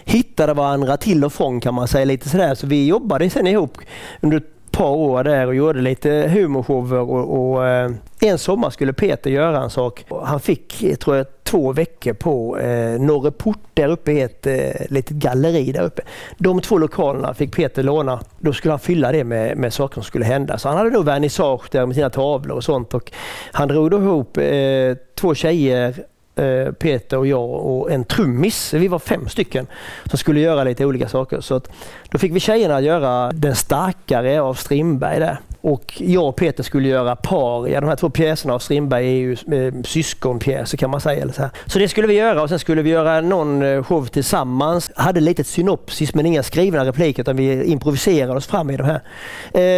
hittade 0.04 0.54
varandra 0.54 0.98
till 0.98 1.26
och 1.26 1.34
från 1.34 1.60
kan 1.60 1.74
man 1.74 1.88
säga 1.88 2.06
lite 2.06 2.30
sådär. 2.30 2.56
Så 2.56 2.68
vi 2.68 2.88
jobbade 2.88 3.30
sen 3.30 3.48
ihop 3.48 3.78
under 4.22 4.42
par 4.78 4.90
år 4.90 5.24
där 5.24 5.48
och 5.48 5.56
gjorde 5.56 5.82
lite 5.82 6.10
humorshower 6.10 7.00
och, 7.00 7.54
och 7.54 7.68
eh, 7.68 7.92
en 8.20 8.38
sommar 8.38 8.70
skulle 8.70 8.94
Peter 8.94 9.30
göra 9.30 9.64
en 9.64 9.70
sak. 9.70 10.06
Han 10.24 10.40
fick, 10.40 11.00
tror 11.00 11.16
jag, 11.16 11.26
två 11.44 11.74
veckor 11.74 12.14
på 12.14 12.58
eh, 12.58 13.00
Norreport 13.00 13.60
där 13.74 13.88
uppe 13.88 14.12
i 14.12 14.22
ett 14.22 14.48
eh, 14.48 14.86
litet 14.90 15.18
galleri 15.18 15.72
där 15.72 15.84
uppe. 15.84 16.02
De 16.38 16.62
två 16.62 16.78
lokalerna 16.78 17.34
fick 17.34 17.56
Peter 17.56 17.84
låna. 17.84 18.20
Då 18.40 18.54
skulle 18.54 18.72
han 18.72 18.80
fylla 18.80 19.12
det 19.12 19.24
med, 19.24 19.58
med 19.58 19.74
saker 19.74 19.94
som 19.94 20.04
skulle 20.04 20.26
hända. 20.26 20.58
Så 20.58 20.70
han 20.70 20.78
hade 20.78 20.90
då 20.90 21.02
vernissage 21.02 21.68
där 21.72 21.86
med 21.86 21.96
sina 21.96 22.10
tavlor 22.10 22.56
och 22.56 22.64
sånt. 22.64 22.94
Och 22.94 23.12
han 23.52 23.68
drog 23.68 23.92
då 23.92 23.98
ihop 23.98 24.38
eh, 24.38 24.98
två 25.16 25.36
tjejer 25.36 25.96
Eh, 26.36 26.72
Peter 26.72 27.18
och 27.18 27.28
jag 27.28 27.50
och 27.50 27.92
en 27.92 28.04
trummis. 28.04 28.74
Vi 28.74 28.88
var 28.88 29.00
fem 29.00 29.30
stycken 29.30 29.68
som 30.06 30.18
skulle 30.18 30.40
göra 30.40 30.64
lite 30.64 30.86
olika 30.86 31.10
saker. 31.10 31.42
Så 31.42 31.56
att, 31.56 31.70
då 32.10 32.18
fick 32.18 32.32
vi 32.32 32.40
tjejerna 32.40 32.76
att 32.76 32.84
göra 32.84 33.32
Den 33.32 33.56
starkare 33.56 34.42
av 34.42 34.54
Strindberg 34.54 35.20
där. 35.20 35.40
Och 35.66 35.94
jag 35.98 36.28
och 36.28 36.36
Peter 36.36 36.64
skulle 36.64 36.88
göra 36.88 37.16
paria. 37.16 37.82
De 37.82 37.88
här 37.88 37.96
två 37.96 38.10
pjäserna 38.10 38.54
av 38.54 38.60
Strindberg 38.60 39.06
är 39.08 39.12
ju 39.12 39.32
eh, 39.32 39.74
syskonpjäser 39.84 40.78
kan 40.78 40.90
man 40.90 41.02
säga. 41.02 41.22
Eller 41.22 41.34
så, 41.34 41.42
här. 41.42 41.52
så 41.66 41.80
det 41.80 41.88
skulle 41.88 42.08
vi 42.08 42.14
göra 42.14 42.42
och 42.42 42.50
sen 42.50 42.60
skulle 42.60 42.82
vi 42.82 42.90
göra 42.90 43.22
någon 43.22 43.62
eh, 43.62 43.84
show 43.84 44.06
tillsammans. 44.06 44.92
Hade 44.96 45.20
lite 45.20 45.44
synopsis 45.44 46.16
men 46.16 46.26
inga 46.26 46.44
skrivna 46.44 46.86
repliker 46.86 47.22
utan 47.22 47.36
vi 47.36 47.64
improviserade 47.64 48.38
oss 48.38 48.48
fram 48.48 48.70
i 48.70 48.78
de 48.78 48.84
här. 48.84 49.02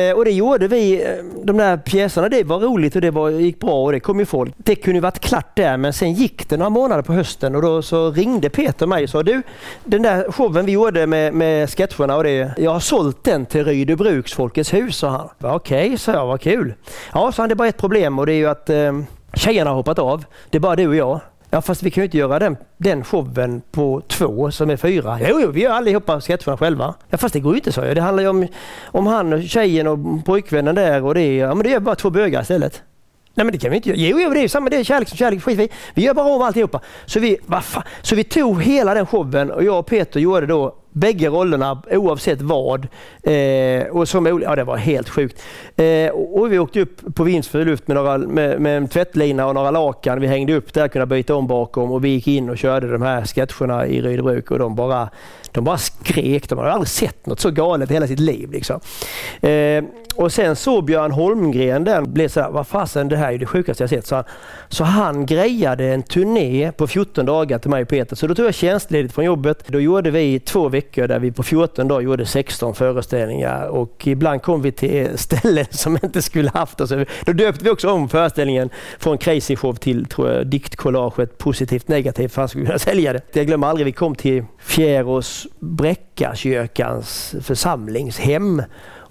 Eh, 0.10 0.17
och 0.17 0.25
det 0.25 0.32
gjorde 0.32 0.67
vi. 0.67 1.03
Eh, 1.03 1.10
de 1.44 1.58
där 1.58 1.77
pjäserna, 1.77 2.29
det 2.29 2.44
var 2.44 2.60
roligt 2.60 2.96
och 2.96 3.01
det 3.01 3.12
var, 3.12 3.29
gick 3.29 3.60
bra 3.60 3.84
och 3.84 3.91
det 3.91 4.00
kom 4.00 4.20
ju 4.20 4.25
folk. 4.25 4.53
Det 4.58 4.75
kunde 4.75 5.00
varit 5.00 5.20
klart 5.20 5.56
där 5.56 5.77
men 5.77 5.94
sen 5.94 6.13
gick 6.13 6.50
det 6.50 6.58
några 6.58 6.70
månader 6.70 7.03
på 7.03 7.13
hösten 7.13 7.56
och 7.56 7.62
då 7.62 7.82
så 7.82 8.12
ringde 8.12 8.50
Peter 8.50 8.88
mig 8.88 9.03
och 9.03 9.10
sa 9.10 9.24
du, 9.24 9.41
den 9.84 10.01
där 10.01 10.32
showen 10.32 10.65
vi 10.65 10.72
gjorde 10.72 11.08
med, 11.08 11.34
med 11.34 11.70
sketcherna 11.70 12.15
och 12.15 12.24
det, 12.24 12.51
jag 12.58 12.72
har 12.72 12.79
sålt 12.79 13.24
den 13.24 13.46
till 13.46 13.65
Rydebruks 13.65 14.34
Folkets 14.34 14.74
hus, 14.74 14.98
sa 14.98 15.10
han. 15.10 15.29
Okej, 15.38 15.56
okay, 15.56 15.76
sa 15.98 16.12
jag, 16.12 16.25
vad 16.25 16.41
kul. 16.41 16.74
Ja, 17.13 17.31
så 17.31 17.41
han, 17.41 17.50
det 17.50 17.53
är 17.53 17.55
bara 17.55 17.67
ett 17.67 17.77
problem 17.77 18.19
och 18.19 18.25
det 18.25 18.34
är 18.34 18.38
ju 18.38 18.48
att 18.48 18.69
eh, 18.69 19.00
tjejerna 19.34 19.69
har 19.69 19.75
hoppat 19.75 20.00
av. 20.00 20.25
Det 20.50 20.57
är 20.57 20.60
bara 20.60 20.75
du 20.75 20.88
och 20.88 20.96
jag. 20.96 21.19
Ja 21.50 21.62
fast 21.62 21.84
vi 21.84 21.91
kan 21.91 22.01
ju 22.01 22.05
inte 22.05 22.17
göra 22.17 22.39
den, 22.39 22.57
den 22.77 23.03
showen 23.03 23.62
på 23.72 24.01
två 24.07 24.51
som 24.51 24.69
är 24.69 24.77
fyra. 24.77 25.19
Jo, 25.29 25.39
jo 25.41 25.51
vi 25.51 25.62
gör 25.62 25.72
allihopa 25.72 26.22
sketcherna 26.22 26.57
själva. 26.57 26.93
Ja 27.10 27.17
fast 27.17 27.34
det 27.34 27.39
går 27.39 27.53
ju 27.53 27.57
inte 27.57 27.72
så. 27.72 27.81
Det 27.81 28.01
handlar 28.01 28.24
ju 28.24 28.29
om, 28.29 28.48
om 28.86 29.07
han, 29.07 29.43
tjejen 29.43 29.88
och 29.88 30.25
pojkvännen 30.25 30.75
där 30.75 31.03
och 31.03 31.13
det. 31.13 31.36
Ja 31.36 31.55
men 31.55 31.63
det 31.63 31.74
är 31.74 31.79
bara 31.79 31.96
två 31.96 32.10
bögar 32.10 32.41
istället. 32.41 32.84
Nej 33.34 33.46
men 33.46 33.51
det 33.51 33.57
kan 33.57 33.72
vi 33.72 33.75
inte 33.75 33.89
göra. 33.89 34.00
Jo, 34.00 34.19
jo 34.19 34.29
det 34.29 34.39
är 34.39 34.48
samma. 34.48 34.69
Det 34.69 34.77
är 34.77 34.84
kärlek 34.84 35.10
som 35.10 35.17
kärlek. 35.17 35.43
Skit 35.43 35.57
vi. 35.57 35.69
Vi 35.93 36.03
gör 36.03 36.13
bara 36.13 36.36
om 36.36 36.41
alltihopa. 36.41 36.81
Så 37.05 37.19
vi, 37.19 37.38
så 38.01 38.15
vi 38.15 38.24
tog 38.24 38.63
hela 38.63 38.93
den 38.93 39.05
showen 39.05 39.51
och 39.51 39.63
jag 39.63 39.79
och 39.79 39.86
Peter 39.86 40.19
gjorde 40.19 40.46
då 40.46 40.75
bägge 41.00 41.30
rollerna 41.30 41.82
oavsett 41.92 42.42
vad. 42.42 42.88
Eh, 43.24 43.88
och 43.88 44.10
som, 44.10 44.42
ja, 44.44 44.56
det 44.56 44.63
var 44.63 44.77
helt 44.77 45.10
sjukt. 45.10 45.42
Eh, 45.75 46.10
och 46.10 46.51
vi 46.51 46.60
åkte 46.60 46.82
upp 46.82 47.16
på 47.16 47.24
vindsfri 47.24 47.66
luft 47.66 47.88
med, 47.88 47.96
några, 47.96 48.18
med, 48.18 48.62
med 48.62 48.77
en 48.77 48.88
tvättlina 48.88 49.48
och 49.48 49.54
några 49.54 49.72
lakan. 49.72 50.22
Vi 50.22 50.27
hängde 50.27 50.54
upp 50.54 50.74
där, 50.74 50.88
kunde 50.88 51.06
byta 51.06 51.36
om 51.36 51.48
bakom 51.48 51.92
och 51.92 52.06
vi 52.06 52.10
gick 52.10 52.27
in 52.27 52.50
och 52.50 52.58
körde 52.58 52.92
de 52.92 53.01
här 53.01 53.25
sketcherna 53.25 53.88
i 53.88 54.01
Rydöbruk 54.01 54.51
och 54.51 54.60
de 54.60 54.75
bara, 54.75 55.10
de 55.51 55.63
bara 55.63 55.77
skrek. 55.77 56.50
De 56.50 56.58
hade 56.58 56.72
aldrig 56.72 56.88
sett 56.88 57.25
något 57.25 57.39
så 57.39 57.51
galet 57.51 57.92
i 57.92 57.94
hela 57.94 58.08
sitt 58.08 58.20
liv. 58.20 58.51
Liksom. 58.51 58.80
Eh, 59.42 59.84
och 60.18 60.32
sen 60.32 60.56
så 60.56 60.82
Björn 60.82 61.12
Holmgren 61.12 61.84
den 61.84 62.13
blev 62.13 62.27
så 62.27 62.42
här, 62.42 62.50
vad 62.50 62.68
fasen 62.68 63.08
det 63.08 63.18
här 63.18 63.34
är 63.34 63.38
det 63.38 63.46
sjukaste 63.46 63.84
jag 63.84 63.89
sett. 63.89 64.08
Så 64.08 64.16
han, 64.16 64.24
så 64.68 64.84
han 64.84 65.25
grejade 65.25 65.86
en 65.86 66.04
turné 66.04 66.72
på 66.72 66.88
14 66.88 67.25
dagar 67.25 67.60
till 67.60 67.70
mig 67.70 67.82
och 67.82 67.89
Peter. 67.89 68.16
Så 68.16 68.27
då 68.27 68.36
tog 68.36 68.46
jag 68.46 68.54
tjänstledigt 68.54 69.13
från 69.13 69.25
jobbet. 69.25 69.63
Då 69.68 69.80
gjorde 69.80 70.12
vi 70.12 70.39
två 70.39 70.70
veckor 70.70 70.87
där 70.96 71.20
vi 71.20 71.32
på 71.32 71.44
14 71.44 71.88
dagar 71.88 72.01
gjorde 72.01 72.25
16 72.25 72.75
föreställningar 72.75 73.67
och 73.67 74.08
ibland 74.08 74.41
kom 74.41 74.62
vi 74.62 74.72
till 74.72 75.17
ställen 75.17 75.65
som 75.70 76.00
inte 76.03 76.22
skulle 76.22 76.50
haft 76.50 76.82
oss. 76.82 76.89
Då 77.25 77.34
döpte 77.34 77.63
vi 77.63 77.70
också 77.70 77.89
om 77.89 78.10
föreställningen 78.10 78.70
från 79.00 79.17
Crazy 79.17 79.56
Show 79.56 79.74
till 79.74 80.06
tror 80.06 80.29
jag, 80.29 81.38
positivt 81.38 81.88
negativt 81.88 82.34
för 82.34 82.41
att 82.41 82.44
han 82.44 82.50
skulle 82.50 82.65
kunna 82.65 82.79
sälja 82.79 83.13
det. 83.13 83.22
Jag 83.34 83.48
glömmer 83.48 83.67
aldrig, 83.67 83.86
vi 83.86 83.91
kom 83.91 84.15
till 84.15 84.44
Fjärås 84.60 85.48
Bräckakyrkans 85.60 87.36
församlingshem 87.41 88.62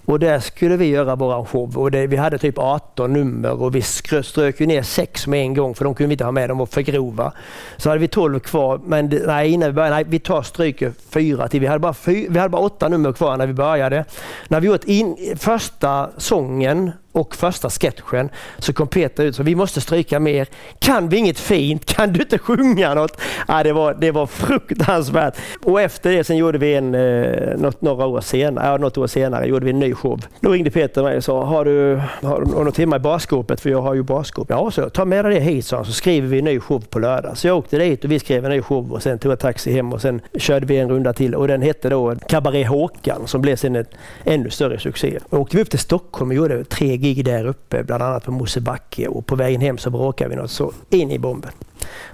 och 0.07 0.19
där 0.19 0.39
skulle 0.39 0.77
vi 0.77 0.85
göra 0.85 1.15
våran 1.15 1.45
show 1.45 1.77
och 1.77 1.91
det, 1.91 2.07
vi 2.07 2.17
hade 2.17 2.37
typ 2.37 2.57
18 2.57 3.13
nummer 3.13 3.61
och 3.61 3.75
vi 3.75 3.81
strök 3.81 4.59
ner 4.59 4.81
sex 4.81 5.27
med 5.27 5.41
en 5.41 5.53
gång 5.53 5.75
för 5.75 5.85
de 5.85 5.95
kunde 5.95 6.07
vi 6.07 6.13
inte 6.13 6.23
ha 6.23 6.31
med, 6.31 6.49
de 6.49 6.57
var 6.57 6.65
för 6.65 6.81
grova. 6.81 7.31
Så 7.77 7.89
hade 7.89 7.99
vi 7.99 8.07
12 8.07 8.39
kvar, 8.39 8.79
men 8.85 9.21
nej, 9.25 9.51
innan 9.51 9.69
vi 9.69 9.73
började, 9.73 9.95
nej, 9.95 10.05
vi 10.07 10.19
tar 10.19 10.41
stryker 10.41 10.93
fyra 11.09 11.47
till. 11.47 11.59
Vi 11.59 11.67
hade, 11.67 11.79
bara 11.79 11.93
fy, 11.93 12.27
vi 12.29 12.39
hade 12.39 12.49
bara 12.49 12.61
åtta 12.61 12.89
nummer 12.89 13.13
kvar 13.13 13.37
när 13.37 13.47
vi 13.47 13.53
började. 13.53 14.05
När 14.47 14.59
vi 14.59 14.67
gjort 14.67 14.83
in, 14.83 15.35
första 15.39 16.09
sången 16.17 16.91
och 17.17 17.35
första 17.35 17.69
sketchen 17.69 18.29
så 18.57 18.73
kom 18.73 18.87
Peter 18.87 19.23
ut 19.23 19.35
så 19.35 19.43
vi 19.43 19.55
måste 19.55 19.81
stryka 19.81 20.19
mer. 20.19 20.47
Kan 20.79 21.09
vi 21.09 21.17
inget 21.17 21.39
fint? 21.39 21.85
Kan 21.85 22.13
du 22.13 22.21
inte 22.21 22.37
sjunga 22.37 22.93
något? 22.93 23.21
Ja, 23.47 23.63
det, 23.63 23.73
var, 23.73 23.93
det 23.93 24.11
var 24.11 24.25
fruktansvärt. 24.25 25.37
Och 25.63 25.81
efter 25.81 26.11
det 26.11 26.23
sen 26.23 26.37
gjorde 26.37 26.57
vi 26.57 26.75
en, 26.75 26.95
eh, 26.95 27.57
något, 27.57 27.81
några 27.81 28.05
år 28.05 28.21
senare, 28.21 28.65
ja, 28.65 28.77
något 28.77 28.97
år 28.97 29.07
senare 29.07 29.47
gjorde 29.47 29.65
vi 29.65 29.71
en 29.71 29.79
ny 29.79 29.93
show. 29.93 30.21
Då 30.41 30.51
ringde 30.51 30.71
Peter 30.71 31.03
mig 31.03 31.17
och 31.17 31.23
sa, 31.23 31.43
har 31.43 31.65
du, 31.65 32.01
har 32.21 32.41
du 32.41 32.45
något 32.45 32.77
hemma 32.77 32.95
i 32.95 32.99
barskåpet? 32.99 33.61
För 33.61 33.69
jag 33.69 33.81
har 33.81 33.93
ju 33.93 34.03
barskåp. 34.03 34.47
Ja, 34.49 34.71
så 34.71 34.89
ta 34.89 35.05
med 35.05 35.25
dig 35.25 35.33
det 35.33 35.39
hit 35.39 35.65
så, 35.65 35.83
så 35.83 35.91
skriver 35.91 36.27
vi 36.27 36.39
en 36.39 36.45
ny 36.45 36.59
show 36.59 36.79
på 36.89 36.99
lördag. 36.99 37.37
Så 37.37 37.47
jag 37.47 37.57
åkte 37.57 37.77
dit 37.77 38.03
och 38.03 38.11
vi 38.11 38.19
skrev 38.19 38.45
en 38.45 38.51
ny 38.51 38.61
show 38.61 38.93
och 38.93 39.03
sen 39.03 39.19
tog 39.19 39.31
jag 39.31 39.39
taxi 39.39 39.71
hem 39.71 39.93
och 39.93 40.01
sen 40.01 40.21
körde 40.37 40.65
vi 40.65 40.77
en 40.77 40.89
runda 40.89 41.13
till 41.13 41.35
och 41.35 41.47
den 41.47 41.61
hette 41.61 41.89
då 41.89 42.15
Cabaret 42.27 42.67
Håkan 42.67 43.27
som 43.27 43.41
blev 43.41 43.55
sen 43.55 43.75
en 43.75 43.85
ännu 44.25 44.49
större 44.49 44.79
succé. 44.79 45.19
Och 45.29 45.39
åkte 45.39 45.57
vi 45.57 45.63
upp 45.63 45.69
till 45.69 45.79
Stockholm 45.79 46.29
och 46.31 46.35
gjorde 46.35 46.63
tre 46.63 46.97
gig 46.97 47.06
där 47.13 47.45
uppe, 47.45 47.83
bland 47.83 48.03
annat 48.03 48.23
på 48.23 48.31
Mosebacke 48.31 49.07
och 49.07 49.25
på 49.25 49.35
vägen 49.35 49.61
hem 49.61 49.77
så 49.77 49.89
bråkade 49.89 50.29
vi 50.29 50.35
något 50.35 50.51
så 50.51 50.71
in 50.89 51.11
i 51.11 51.19
bomben. 51.19 51.51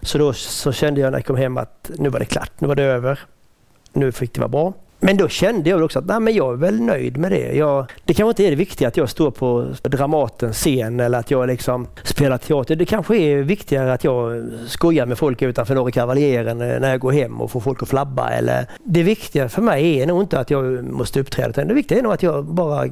Så 0.01 0.17
då 0.17 0.33
så 0.33 0.71
kände 0.71 1.01
jag 1.01 1.11
när 1.11 1.17
jag 1.17 1.25
kom 1.25 1.37
hem 1.37 1.57
att 1.57 1.91
nu 1.97 2.09
var 2.09 2.19
det 2.19 2.25
klart, 2.25 2.51
nu 2.59 2.67
var 2.67 2.75
det 2.75 2.83
över. 2.83 3.19
Nu 3.93 4.11
fick 4.11 4.33
det 4.33 4.39
vara 4.39 4.49
bra. 4.49 4.73
Men 5.05 5.17
då 5.17 5.27
kände 5.27 5.69
jag 5.69 5.83
också 5.83 5.99
att 5.99 6.05
nej, 6.05 6.19
men 6.19 6.33
jag 6.33 6.53
är 6.53 6.57
väl 6.57 6.81
nöjd 6.81 7.17
med 7.17 7.31
det. 7.31 7.53
Jag, 7.53 7.85
det 8.05 8.13
kanske 8.13 8.29
inte 8.29 8.43
är 8.43 8.49
det 8.49 8.55
viktiga 8.55 8.87
att 8.87 8.97
jag 8.97 9.09
står 9.09 9.31
på 9.31 9.67
Dramatens 9.83 10.57
scen 10.57 10.99
eller 10.99 11.19
att 11.19 11.31
jag 11.31 11.47
liksom 11.47 11.87
spelar 12.03 12.37
teater. 12.37 12.75
Det 12.75 12.85
kanske 12.85 13.17
är 13.17 13.37
viktigare 13.37 13.93
att 13.93 14.03
jag 14.03 14.49
skojar 14.67 15.05
med 15.05 15.17
folk 15.17 15.41
utanför 15.41 15.75
Norre 15.75 15.91
Kavaljeren 15.91 16.61
eh, 16.61 16.79
när 16.79 16.89
jag 16.89 16.99
går 16.99 17.11
hem 17.11 17.41
och 17.41 17.51
får 17.51 17.59
folk 17.59 17.83
att 17.83 17.89
flabba. 17.89 18.29
Eller, 18.29 18.65
det 18.83 19.03
viktiga 19.03 19.49
för 19.49 19.61
mig 19.61 20.01
är 20.01 20.07
nog 20.07 20.21
inte 20.23 20.39
att 20.39 20.49
jag 20.49 20.83
måste 20.83 21.19
uppträda. 21.19 21.65
Det 21.65 21.73
viktiga 21.73 21.97
är 21.97 22.01
nog 22.01 22.13
att 22.13 22.23
jag 22.23 22.45
bara 22.45 22.89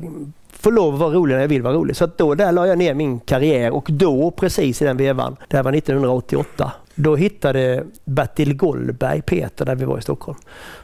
få 0.62 0.70
lov 0.72 0.94
att 0.94 1.00
vara 1.00 1.14
rolig 1.14 1.34
när 1.34 1.42
jag 1.42 1.48
vill 1.48 1.62
vara 1.62 1.74
rolig. 1.74 1.96
Så 1.96 2.10
då 2.18 2.36
där 2.36 2.52
la 2.52 2.68
jag 2.68 2.78
ner 2.78 2.94
min 2.94 3.20
karriär 3.20 3.72
och 3.72 3.88
då 3.92 4.32
precis 4.32 4.82
i 4.82 4.86
den 4.86 4.98
vevan, 4.98 5.36
det 5.48 5.58
här 5.58 5.64
var 5.64 5.74
1988, 5.74 6.72
då 6.96 7.16
hittade 7.16 7.84
Bertil 8.06 8.54
Goldberg 8.54 9.22
Peter 9.22 9.66
där 9.66 9.76
vi 9.76 9.86
var 9.86 9.98
i 9.98 10.02
Stockholm. 10.02 10.38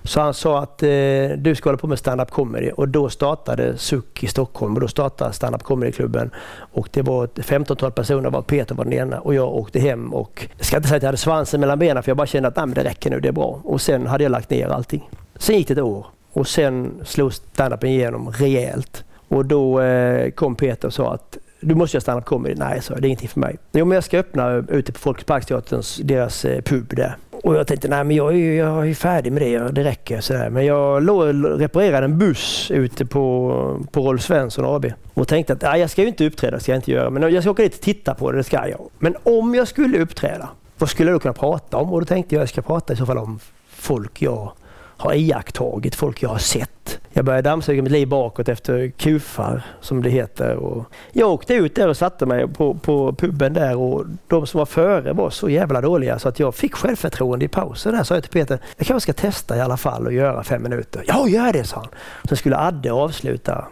Så 0.03 0.21
han 0.21 0.33
sa 0.33 0.59
att 0.59 0.83
eh, 0.83 0.89
du 1.37 1.55
ska 1.55 1.69
hålla 1.69 1.77
på 1.77 1.87
med 1.87 1.99
stand-up 1.99 2.31
comedy 2.31 2.71
och 2.71 2.87
då 2.87 3.09
startade 3.09 3.77
Suck 3.77 4.23
i 4.23 4.27
Stockholm 4.27 4.73
och 4.73 4.81
då 4.81 4.87
startade 4.87 5.33
stand-up 5.33 5.63
comedy-klubben. 5.63 6.31
Och 6.57 6.89
det 6.91 7.01
var 7.01 7.23
ett 7.23 7.45
femtontal 7.45 7.91
personer 7.91 8.29
var 8.29 8.41
Peter 8.41 8.75
var 8.75 8.83
den 8.83 8.93
ena 8.93 9.19
och 9.19 9.33
jag 9.33 9.55
åkte 9.55 9.79
hem 9.79 10.13
och 10.13 10.47
jag 10.57 10.65
ska 10.65 10.77
inte 10.77 10.89
säga 10.89 10.97
att 10.97 11.03
jag 11.03 11.07
hade 11.07 11.17
svansen 11.17 11.59
mellan 11.59 11.79
benen 11.79 12.03
för 12.03 12.09
jag 12.09 12.17
bara 12.17 12.27
kände 12.27 12.47
att 12.49 12.55
Nej, 12.55 12.67
det 12.75 12.83
räcker 12.83 13.09
nu, 13.09 13.19
det 13.19 13.27
är 13.27 13.31
bra. 13.31 13.61
Och 13.63 13.81
sen 13.81 14.07
hade 14.07 14.23
jag 14.23 14.31
lagt 14.31 14.49
ner 14.49 14.67
allting. 14.67 15.09
Sen 15.35 15.57
gick 15.57 15.67
det 15.67 15.73
ett 15.73 15.79
år 15.79 16.05
och 16.31 16.47
sen 16.47 17.01
slog 17.05 17.33
stand-upen 17.33 17.89
igenom 17.89 18.31
rejält. 18.31 19.03
Och 19.27 19.45
då 19.45 19.81
eh, 19.81 20.31
kom 20.31 20.55
Peter 20.55 20.87
och 20.87 20.93
sa 20.93 21.13
att 21.13 21.37
du 21.59 21.75
måste 21.75 21.97
göra 21.97 22.01
stand-up 22.01 22.25
comedy. 22.25 22.55
Nej, 22.55 22.81
så 22.81 22.93
det 22.93 22.99
är 22.99 23.05
ingenting 23.07 23.29
för 23.29 23.39
mig. 23.39 23.57
Jo, 23.71 23.85
men 23.85 23.95
jag 23.95 24.03
ska 24.03 24.19
öppna 24.19 24.53
ute 24.69 24.91
på 24.91 24.99
Folkets 24.99 25.97
deras 26.03 26.45
eh, 26.45 26.61
pub 26.61 26.95
där. 26.95 27.15
Och 27.43 27.55
jag 27.55 27.67
tänkte, 27.67 27.87
nej 27.87 28.03
men 28.03 28.15
jag 28.15 28.35
är 28.35 28.53
jag 28.53 28.89
är 28.89 28.93
färdig 28.93 29.31
med 29.31 29.41
det, 29.41 29.71
det 29.71 29.83
räcker. 29.83 30.21
Så 30.21 30.33
där. 30.33 30.49
Men 30.49 30.65
jag 30.65 31.03
låg 31.03 31.21
och 31.21 31.59
reparerade 31.59 32.05
en 32.05 32.17
buss 32.17 32.71
ute 32.71 33.05
på, 33.05 33.85
på 33.91 34.01
Rolf 34.01 34.21
Svensson 34.21 34.65
AB. 34.65 34.85
Och 35.13 35.27
tänkte 35.27 35.53
att 35.53 35.61
nej, 35.61 35.79
jag 35.79 35.89
ska 35.89 36.01
ju 36.01 36.07
inte 36.07 36.25
uppträda, 36.25 36.59
ska 36.59 36.71
jag 36.71 36.77
inte 36.77 36.91
göra. 36.91 37.09
Men 37.09 37.33
jag 37.33 37.43
ska 37.43 37.51
åka 37.51 37.63
dit 37.63 37.75
och 37.75 37.81
titta 37.81 38.13
på 38.13 38.31
det, 38.31 38.37
det 38.37 38.43
ska 38.43 38.67
jag. 38.67 38.89
Men 38.99 39.15
om 39.23 39.55
jag 39.55 39.67
skulle 39.67 39.99
uppträda, 39.99 40.49
vad 40.77 40.89
skulle 40.89 41.09
jag 41.09 41.15
då 41.15 41.19
kunna 41.19 41.33
prata 41.33 41.77
om? 41.77 41.93
Och 41.93 41.99
då 41.99 42.05
tänkte 42.05 42.35
jag, 42.35 42.41
jag 42.41 42.49
ska 42.49 42.61
prata 42.61 42.93
i 42.93 42.95
så 42.95 43.05
fall 43.05 43.17
om 43.17 43.39
folk 43.69 44.21
jag 44.21 44.51
har 44.97 45.13
iakttagit, 45.13 45.95
folk 45.95 46.23
jag 46.23 46.29
har 46.29 46.37
sett. 46.37 46.99
Jag 47.13 47.25
började 47.25 47.49
dammsuga 47.49 47.81
mitt 47.81 47.91
liv 47.91 48.07
bakåt 48.07 48.49
efter 48.49 48.89
kufar, 48.89 49.61
som 49.81 50.03
det 50.03 50.09
heter. 50.09 50.55
Och 50.55 50.85
jag 51.11 51.31
åkte 51.31 51.53
ut 51.53 51.75
där 51.75 51.87
och 51.87 51.97
satte 51.97 52.25
mig 52.25 52.47
på, 52.47 52.73
på 52.73 53.13
puben 53.13 53.53
där 53.53 53.77
och 53.77 54.05
de 54.27 54.47
som 54.47 54.57
var 54.57 54.65
före 54.65 55.13
var 55.13 55.29
så 55.29 55.49
jävla 55.49 55.81
dåliga 55.81 56.19
så 56.19 56.29
att 56.29 56.39
jag 56.39 56.55
fick 56.55 56.75
självförtroende 56.75 57.45
i 57.45 57.47
pausen. 57.47 57.93
Där 57.93 58.03
sa 58.03 58.13
jag 58.13 58.23
till 58.23 58.31
Peter, 58.31 58.59
jag 58.77 58.87
kanske 58.87 59.13
ska 59.13 59.21
testa 59.21 59.57
i 59.57 59.61
alla 59.61 59.77
fall 59.77 60.05
och 60.05 60.13
göra 60.13 60.43
fem 60.43 60.63
minuter. 60.63 61.03
Ja, 61.07 61.27
gör 61.27 61.53
det, 61.53 61.63
sa 61.63 61.77
han. 61.77 61.87
Sen 62.23 62.37
skulle 62.37 62.57
Adde 62.57 62.91
avsluta 62.91 63.67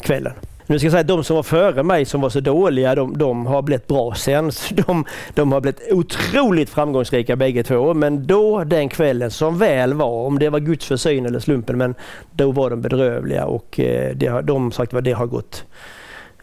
kvällen. 0.00 0.32
Nu 0.70 0.78
ska 0.78 0.86
jag 0.86 0.92
säga 0.92 1.00
att 1.00 1.06
de 1.06 1.24
som 1.24 1.36
var 1.36 1.42
före 1.42 1.82
mig 1.82 2.04
som 2.04 2.20
var 2.20 2.30
så 2.30 2.40
dåliga, 2.40 2.94
de, 2.94 3.18
de 3.18 3.46
har 3.46 3.62
blivit 3.62 3.86
bra 3.86 4.14
sen. 4.14 4.50
De, 4.70 5.04
de 5.34 5.52
har 5.52 5.60
blivit 5.60 5.92
otroligt 5.92 6.70
framgångsrika 6.70 7.36
bägge 7.36 7.62
två. 7.62 7.94
Men 7.94 8.26
då, 8.26 8.64
den 8.64 8.88
kvällen, 8.88 9.30
som 9.30 9.58
väl 9.58 9.94
var, 9.94 10.26
om 10.26 10.38
det 10.38 10.48
var 10.48 10.60
Guds 10.60 10.86
försyn 10.86 11.26
eller 11.26 11.40
slumpen, 11.40 11.78
men 11.78 11.94
då 12.32 12.52
var 12.52 12.70
de 12.70 12.80
bedrövliga 12.80 13.46
och 13.46 13.80
eh, 13.80 14.32
har 14.32 14.42
de 14.42 14.72
sagt 14.72 14.92
vad 14.92 15.04
det 15.04 15.12
har 15.12 15.26
gått 15.26 15.64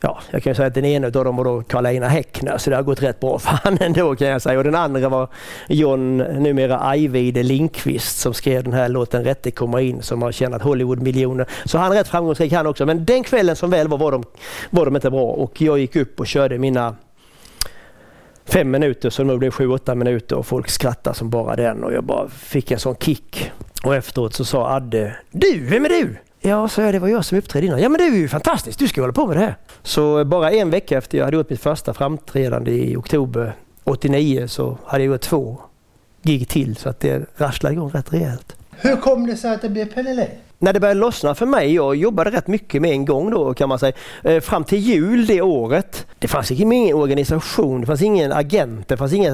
ja, 0.02 0.20
jag 0.32 0.44
kan 0.44 0.56
säga 0.56 0.68
att 0.68 0.74
den 0.74 0.86
ena 0.86 1.08
av 1.08 1.12
dem 1.12 1.36
var 1.36 1.44
då 1.44 1.64
Karl-Einar 1.64 2.08
Häckner, 2.08 2.58
så 2.58 2.70
det 2.70 2.76
har 2.76 2.84
gått 2.84 3.04
rätt 3.04 3.20
bra 3.20 3.40
för 3.40 3.60
han 3.64 3.78
ändå 3.82 4.16
kan 4.16 4.28
jag 4.28 4.42
säga. 4.42 4.58
Och 4.58 4.64
den 4.64 4.76
andra 4.76 5.10
var 5.10 5.28
John, 5.68 6.18
numera 6.18 6.88
Ajvide 6.90 7.44
Lindqvist, 7.44 8.18
som 8.18 8.34
skrev 8.34 8.64
den 8.64 8.74
här 8.74 8.90
låten 8.90 9.24
Rätte 9.24 9.52
komma 9.52 9.82
in, 9.82 10.02
som 10.02 10.22
har 10.22 10.32
tjänat 10.32 10.62
Hollywood-miljoner. 10.62 11.46
Så 11.66 11.78
han 11.78 11.92
är 11.92 11.96
rätt 11.96 12.08
framgångsrik 12.08 12.54
han 12.54 12.68
också. 12.68 12.86
Men 12.86 13.06
den 13.06 13.24
kvällen 13.24 13.56
som 13.56 13.70
väl 13.70 13.88
var, 13.88 13.98
var 13.98 14.12
de, 14.12 14.24
var 14.70 14.86
de 14.86 14.96
inte 14.96 15.10
bra. 15.10 15.26
Och 15.26 15.62
jag 15.62 15.80
gick 15.80 15.96
upp 15.96 16.20
och 16.20 16.28
körde 16.28 16.58
mina 16.58 16.96
fem 18.46 18.72
minuter 18.72 19.10
så 19.10 19.24
det 19.24 19.38
blev 19.38 19.52
sju, 19.52 19.68
åtta 19.68 19.96
minuter 19.96 20.36
och 20.36 20.46
folk 20.46 20.70
skrattade 20.70 21.16
som 21.16 21.30
bara 21.30 21.56
den 21.56 21.84
och 21.84 21.94
jag 21.94 22.04
bara 22.04 22.30
fick 22.30 22.72
en 22.72 22.80
sån 22.80 22.96
kick. 22.96 23.52
Och 23.84 23.96
efteråt 23.96 24.34
så 24.34 24.46
sa 24.46 24.70
Adde, 24.70 25.16
du, 25.32 25.66
vem 25.66 25.86
är 25.86 25.90
du? 25.90 26.16
Ja, 26.46 26.68
sa 26.68 26.82
jag, 26.82 26.94
det 26.94 27.00
var 27.00 27.08
jag 27.08 27.26
som 27.26 27.38
uppträdde 27.38 27.68
innan. 27.68 27.82
Ja, 27.82 27.90
men 27.90 27.98
det 27.98 28.04
är 28.04 28.12
ju 28.12 28.28
fantastiskt, 28.28 28.80
du 28.80 28.88
ska 28.88 29.02
hålla 29.02 29.14
på 29.14 29.28
med 29.28 29.38
det 29.38 29.42
här. 29.42 29.56
Så 29.84 30.26
bara 30.26 30.52
en 30.52 30.70
vecka 30.70 30.98
efter 30.98 31.18
jag 31.18 31.26
hade 31.26 31.38
gjort 31.38 31.50
mitt 31.50 31.62
första 31.62 31.94
framträdande 31.94 32.72
i 32.72 32.96
oktober 32.96 33.56
89 33.84 34.48
så 34.48 34.78
hade 34.86 35.04
jag 35.04 35.12
gjort 35.12 35.22
två 35.22 35.58
gig 36.22 36.48
till 36.48 36.76
så 36.76 36.90
att 36.90 37.00
det 37.00 37.26
rasslade 37.36 37.74
igång 37.76 37.90
rätt 37.90 38.14
rejält. 38.14 38.56
Hur 38.72 38.96
kom 38.96 39.28
det 39.28 39.38
sig 39.38 39.54
att 39.54 39.62
det 39.62 39.70
blev 39.70 39.94
Pelle 39.94 40.14
när 40.60 40.74
det 40.74 40.80
började 40.80 41.00
lossna 41.00 41.36
för 41.36 41.46
mig, 41.46 41.74
jag 41.74 41.96
jobbade 41.96 42.32
rätt 42.32 42.48
mycket 42.48 42.82
med 42.82 42.92
en 42.92 43.06
gång 43.06 43.32
då 43.32 43.54
kan 43.54 43.70
man 43.70 43.80
säga, 43.80 43.94
eh, 44.24 44.40
fram 44.42 44.64
till 44.64 44.80
jul 44.80 45.26
det 45.26 45.42
året. 45.42 46.08
Det 46.20 46.28
fanns 46.28 46.52
ingen 46.52 46.96
organisation, 46.96 47.82
det 47.82 47.88
fanns 47.88 48.02
ingen 48.02 48.32
agent, 48.32 48.88
det 48.88 48.98
fanns, 48.98 49.14
inga, 49.14 49.32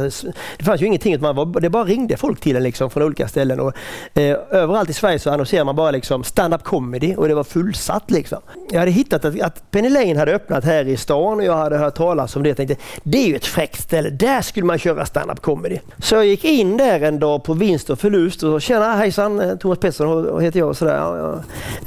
det 0.57 0.63
fanns 0.63 0.81
ju 0.81 0.85
ingenting. 0.85 1.21
Man 1.21 1.35
var, 1.35 1.59
det 1.59 1.69
bara 1.69 1.83
ringde 1.83 2.17
folk 2.17 2.39
till 2.39 2.55
en 2.55 2.63
liksom 2.63 2.89
från 2.89 3.03
olika 3.03 3.27
ställen. 3.27 3.59
Och, 3.59 3.73
eh, 4.13 4.37
överallt 4.49 4.89
i 4.89 4.93
Sverige 4.93 5.19
så 5.19 5.29
annonserade 5.31 5.65
man 5.65 5.75
bara 5.75 5.91
liksom 5.91 6.23
stand-up 6.23 6.63
comedy 6.63 7.15
och 7.15 7.27
det 7.27 7.33
var 7.33 7.43
fullsatt. 7.43 8.11
Liksom. 8.11 8.39
Jag 8.69 8.79
hade 8.79 8.91
hittat 8.91 9.25
att, 9.25 9.41
att 9.41 9.71
Penny 9.71 9.89
Lane 9.89 10.19
hade 10.19 10.35
öppnat 10.35 10.63
här 10.63 10.87
i 10.87 10.97
stan 10.97 11.37
och 11.37 11.43
jag 11.43 11.57
hade 11.57 11.77
hört 11.77 11.95
talas 11.95 12.35
om 12.35 12.43
det. 12.43 12.49
Jag 12.49 12.57
tänkte 12.57 12.75
det 13.03 13.17
är 13.17 13.27
ju 13.27 13.35
ett 13.35 13.45
fräckt 13.45 13.81
ställe, 13.81 14.09
där 14.09 14.41
skulle 14.41 14.65
man 14.65 14.79
köra 14.79 15.05
stand-up 15.05 15.41
comedy. 15.41 15.79
Så 15.97 16.15
jag 16.15 16.25
gick 16.25 16.45
in 16.45 16.77
där 16.77 17.01
en 17.01 17.19
dag 17.19 17.43
på 17.43 17.53
vinst 17.53 17.89
och 17.89 17.99
förlust 17.99 18.43
och 18.43 18.61
tjena 18.61 18.95
hejsan, 18.95 19.57
Thomas 19.59 19.79
Pettersson 19.79 20.41
heter 20.41 20.59
jag. 20.59 20.69
Och 20.69 20.77
sådär. 20.77 21.10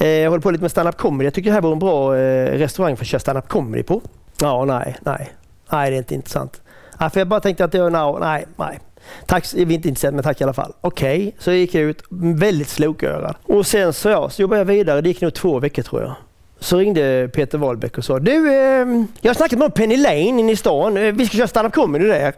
Eh, 0.00 0.08
jag 0.08 0.30
håller 0.30 0.42
på 0.42 0.50
lite 0.50 0.62
med 0.62 0.70
stand-up 0.70 0.96
comedy. 0.96 1.24
Jag 1.24 1.34
tycker 1.34 1.50
det 1.50 1.54
här 1.54 1.60
vore 1.60 1.72
en 1.72 1.78
bra 1.78 2.16
eh, 2.16 2.58
restaurang 2.58 2.96
för 2.96 3.04
att 3.04 3.08
köra 3.08 3.20
stand-up 3.20 3.48
comedy 3.48 3.82
på. 3.82 4.00
Ja, 4.40 4.64
nej, 4.64 4.96
nej. 5.00 5.32
Nej, 5.72 5.90
det 5.90 5.96
är 5.96 5.98
inte 5.98 6.14
intressant. 6.14 6.62
Ja, 6.98 7.10
för 7.10 7.20
jag 7.20 7.28
bara 7.28 7.40
tänkte 7.40 7.64
att 7.64 7.72
det 7.72 7.80
var 7.80 7.90
no, 7.90 8.18
nej, 8.18 8.46
nej. 8.56 8.80
Tack, 9.26 9.54
vi 9.54 9.62
är 9.62 9.72
inte 9.72 9.88
intresserade, 9.88 10.14
men 10.14 10.24
tack 10.24 10.40
i 10.40 10.44
alla 10.44 10.52
fall. 10.52 10.72
Okej, 10.80 11.18
okay. 11.18 11.32
så 11.38 11.52
gick 11.52 11.74
jag 11.74 11.82
ut 11.82 12.02
väldigt 12.10 12.68
slokörad. 12.68 13.36
Och 13.42 13.66
sen 13.66 13.92
så, 13.92 14.08
ja, 14.08 14.30
så 14.30 14.42
jobbade 14.42 14.60
jag 14.60 14.66
vidare. 14.66 15.00
Det 15.00 15.08
gick 15.08 15.20
nog 15.20 15.34
två 15.34 15.58
veckor 15.58 15.82
tror 15.82 16.02
jag 16.02 16.14
så 16.64 16.76
ringde 16.76 17.28
Peter 17.32 17.58
Wahlbeck 17.58 17.98
och 17.98 18.04
sa 18.04 18.18
du, 18.18 18.48
eh, 18.48 18.86
jag 19.20 19.30
har 19.30 19.34
snackat 19.34 19.58
med 19.58 19.74
Penny 19.74 19.96
Lane 19.96 20.18
inne 20.18 20.52
i 20.52 20.56
stan. 20.56 20.96
Eh, 20.96 21.12
vi 21.12 21.26
ska 21.26 21.36
köra 21.36 21.46
stand-up 21.48 21.74
comedy 21.74 22.06
där. 22.06 22.34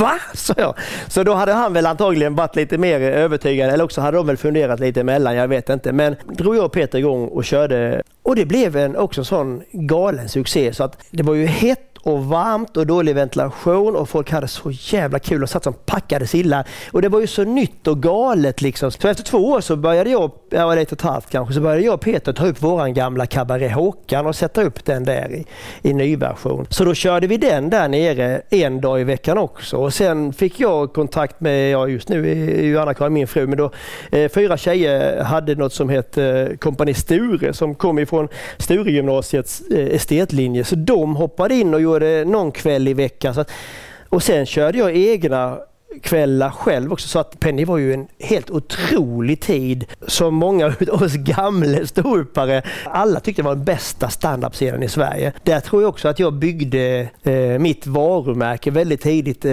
Va? 0.00 0.12
sa 0.34 0.54
jag. 0.56 0.74
Så 1.08 1.22
då 1.22 1.34
hade 1.34 1.52
han 1.52 1.72
väl 1.72 1.86
antagligen 1.86 2.34
varit 2.34 2.56
lite 2.56 2.78
mer 2.78 3.00
övertygad 3.00 3.70
eller 3.70 3.84
också 3.84 4.00
hade 4.00 4.16
de 4.16 4.26
väl 4.26 4.36
funderat 4.36 4.80
lite 4.80 5.00
emellan. 5.00 5.36
Jag 5.36 5.48
vet 5.48 5.68
inte. 5.68 5.92
Men 5.92 6.16
drog 6.24 6.56
jag 6.56 6.64
och 6.64 6.72
Peter 6.72 6.98
igång 6.98 7.28
och 7.28 7.44
körde 7.44 8.02
och 8.22 8.36
det 8.36 8.46
blev 8.46 8.76
en 8.76 8.96
också 8.96 9.20
en 9.20 9.24
sån 9.24 9.62
galen 9.72 10.28
succé 10.28 10.72
så 10.72 10.84
att 10.84 10.98
det 11.10 11.22
var 11.22 11.34
ju 11.34 11.46
hett 11.46 11.97
och 12.02 12.24
varmt 12.24 12.76
och 12.76 12.86
dålig 12.86 13.14
ventilation 13.14 13.96
och 13.96 14.08
folk 14.08 14.30
hade 14.30 14.48
så 14.48 14.70
jävla 14.70 15.18
kul 15.18 15.42
och 15.42 15.50
satt 15.50 15.64
som 15.64 15.72
packade 15.72 16.26
sillar. 16.26 16.66
Och 16.92 17.02
det 17.02 17.08
var 17.08 17.20
ju 17.20 17.26
så 17.26 17.44
nytt 17.44 17.86
och 17.86 18.02
galet 18.02 18.62
liksom. 18.62 18.90
Så 18.90 19.08
efter 19.08 19.24
två 19.24 19.38
år 19.38 19.60
så 19.60 19.76
började 19.76 20.10
jag, 20.10 20.30
jag 20.50 20.66
var 20.66 20.76
ett 20.76 20.92
och 20.92 20.98
ett 20.98 21.02
halvt 21.02 21.30
kanske, 21.30 21.54
så 21.54 21.60
började 21.60 21.82
jag 21.82 21.94
och 21.94 22.00
Peter 22.00 22.32
ta 22.32 22.46
upp 22.46 22.62
våran 22.62 22.94
gamla 22.94 23.26
Cabaret 23.26 23.72
Håkan 23.72 24.26
och 24.26 24.36
sätta 24.36 24.62
upp 24.62 24.84
den 24.84 25.04
där 25.04 25.34
i, 25.34 25.44
i 25.82 25.94
nyversion. 25.94 26.66
Så 26.70 26.84
då 26.84 26.94
körde 26.94 27.26
vi 27.26 27.36
den 27.36 27.70
där 27.70 27.88
nere 27.88 28.42
en 28.50 28.80
dag 28.80 29.00
i 29.00 29.04
veckan 29.04 29.38
också. 29.38 29.76
Och 29.76 29.94
sen 29.94 30.32
fick 30.32 30.60
jag 30.60 30.92
kontakt 30.92 31.40
med, 31.40 31.70
ja 31.70 31.88
just 31.88 32.08
nu 32.08 32.30
är 32.30 32.62
ju 32.62 32.78
Anna-Karin 32.78 33.12
min 33.12 33.26
fru, 33.26 33.46
men 33.46 33.58
då 33.58 33.70
eh, 34.12 34.30
fyra 34.30 34.56
tjejer 34.56 35.22
hade 35.22 35.54
något 35.54 35.72
som 35.72 35.88
hette 35.88 36.24
eh, 36.24 36.56
Kompani 36.56 36.94
Sture 36.94 37.52
som 37.52 37.74
kom 37.74 37.98
ifrån 37.98 38.28
Sturegymnasiets 38.58 39.60
eh, 39.60 39.94
estetlinje. 39.94 40.64
Så 40.64 40.74
de 40.74 41.16
hoppade 41.16 41.54
in 41.54 41.74
och 41.74 41.80
gjorde 41.80 41.97
någon 42.24 42.52
kväll 42.52 42.88
i 42.88 42.94
veckan. 42.94 43.34
Så 43.34 43.40
att, 43.40 43.50
och 44.08 44.22
sen 44.22 44.46
körde 44.46 44.78
jag 44.78 44.96
egna 44.96 45.58
kvällar 46.02 46.50
själv 46.50 46.92
också. 46.92 47.08
Så 47.08 47.18
att 47.18 47.40
Penny 47.40 47.64
var 47.64 47.78
ju 47.78 47.94
en 47.94 48.06
helt 48.18 48.50
otrolig 48.50 49.40
tid 49.40 49.84
som 50.06 50.34
många 50.34 50.66
av 50.92 51.02
oss 51.02 51.14
gamla 51.14 51.86
ståuppare, 51.86 52.62
alla 52.84 53.20
tyckte 53.20 53.42
var 53.42 53.54
den 53.54 53.64
bästa 53.64 54.08
standup-scenen 54.08 54.82
i 54.82 54.88
Sverige. 54.88 55.32
Där 55.42 55.60
tror 55.60 55.82
jag 55.82 55.88
också 55.88 56.08
att 56.08 56.18
jag 56.18 56.34
byggde 56.34 57.08
eh, 57.22 57.58
mitt 57.58 57.86
varumärke 57.86 58.70
väldigt 58.70 59.02
tidigt 59.02 59.44
eh, 59.44 59.52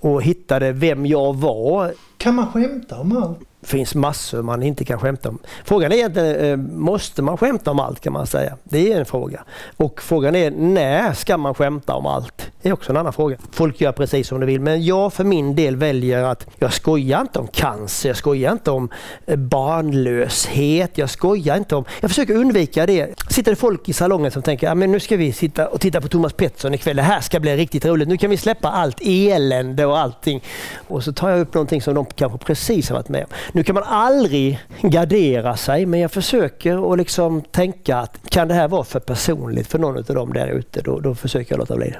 och 0.00 0.22
hittade 0.22 0.72
vem 0.72 1.06
jag 1.06 1.36
var. 1.36 1.92
Kan 2.16 2.34
man 2.34 2.52
skämta 2.52 2.98
om 3.00 3.16
allt? 3.16 3.38
Finns 3.64 3.94
massor 3.94 4.42
man 4.42 4.62
inte 4.62 4.84
kan 4.84 4.98
skämta 4.98 5.28
om. 5.28 5.38
Frågan 5.64 5.92
är 5.92 5.96
egentligen, 5.96 6.36
eh, 6.36 6.56
måste 6.56 7.22
man 7.22 7.36
skämta 7.36 7.70
om 7.70 7.80
allt 7.80 8.00
kan 8.00 8.12
man 8.12 8.26
säga? 8.26 8.56
Det 8.64 8.92
är 8.92 8.98
en 8.98 9.06
fråga. 9.06 9.44
Och 9.76 10.02
frågan 10.02 10.36
är, 10.36 10.50
när 10.50 11.12
ska 11.12 11.36
man 11.36 11.54
skämta 11.54 11.94
om 11.94 12.06
allt? 12.06 12.50
Det 12.64 12.70
är 12.70 12.72
också 12.72 12.92
en 12.92 12.96
annan 12.96 13.12
fråga. 13.12 13.36
Folk 13.50 13.80
gör 13.80 13.92
precis 13.92 14.28
som 14.28 14.40
de 14.40 14.46
vill, 14.46 14.60
men 14.60 14.84
jag 14.84 15.12
för 15.12 15.24
min 15.24 15.56
del 15.56 15.76
väljer 15.76 16.22
att 16.22 16.46
jag 16.58 16.72
skojar 16.72 17.20
inte 17.20 17.38
om 17.38 17.46
cancer, 17.46 18.08
jag 18.08 18.16
skojar 18.16 18.52
inte 18.52 18.70
om 18.70 18.88
eh, 19.26 19.36
barnlöshet, 19.36 20.98
jag 20.98 21.10
skojar 21.10 21.56
inte 21.56 21.76
om... 21.76 21.84
Jag 22.00 22.10
försöker 22.10 22.34
undvika 22.34 22.86
det. 22.86 23.30
Sitter 23.30 23.52
det 23.52 23.56
folk 23.56 23.88
i 23.88 23.92
salongen 23.92 24.30
som 24.30 24.42
tänker, 24.42 24.70
att 24.70 24.76
nu 24.76 25.00
ska 25.00 25.16
vi 25.16 25.32
sitta 25.32 25.68
och 25.68 25.80
titta 25.80 26.00
på 26.00 26.08
Thomas 26.08 26.32
Pettersson 26.32 26.74
ikväll, 26.74 26.96
det 26.96 27.02
här 27.02 27.20
ska 27.20 27.40
bli 27.40 27.56
riktigt 27.56 27.84
roligt, 27.84 28.08
nu 28.08 28.16
kan 28.16 28.30
vi 28.30 28.36
släppa 28.36 28.68
allt 28.68 29.00
elände 29.02 29.86
och 29.86 29.98
allting. 29.98 30.42
Och 30.88 31.04
så 31.04 31.12
tar 31.12 31.30
jag 31.30 31.40
upp 31.40 31.54
någonting 31.54 31.82
som 31.82 31.94
de 31.94 32.06
kanske 32.06 32.38
precis 32.38 32.88
har 32.88 32.96
varit 32.96 33.08
med 33.08 33.24
om. 33.24 33.30
Nu 33.52 33.64
kan 33.64 33.74
man 33.74 33.84
aldrig 33.84 34.60
gardera 34.82 35.56
sig, 35.56 35.86
men 35.86 36.00
jag 36.00 36.12
försöker 36.12 36.92
att 36.92 36.98
liksom 36.98 37.42
tänka 37.42 37.96
att 37.96 38.30
kan 38.30 38.48
det 38.48 38.54
här 38.54 38.68
vara 38.68 38.84
för 38.84 39.00
personligt 39.00 39.66
för 39.66 39.78
någon 39.78 39.96
av 39.96 40.04
dem 40.04 40.32
där 40.32 40.48
ute, 40.48 40.82
då, 40.82 41.00
då 41.00 41.14
försöker 41.14 41.52
jag 41.52 41.58
låta 41.58 41.76
bli 41.76 41.90
det. 41.90 41.98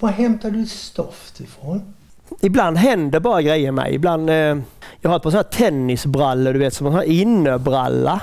Var 0.00 0.10
hämtar 0.10 0.50
du 0.50 0.66
stoft 0.66 1.40
ifrån? 1.40 1.94
Ibland 2.40 2.76
händer 2.76 3.20
bara 3.20 3.42
grejer 3.42 3.72
med 3.72 3.84
mig. 3.84 3.94
Ibland, 3.94 4.30
eh, 4.30 4.56
jag 5.00 5.10
har 5.10 5.16
ett 5.16 5.22
par 5.22 5.30
sådana 5.30 5.42
tennisbrallor, 5.42 6.52
du 6.52 6.58
vet, 6.58 6.74
som 6.74 6.86
en 6.86 7.02
innerbralla 7.04 8.20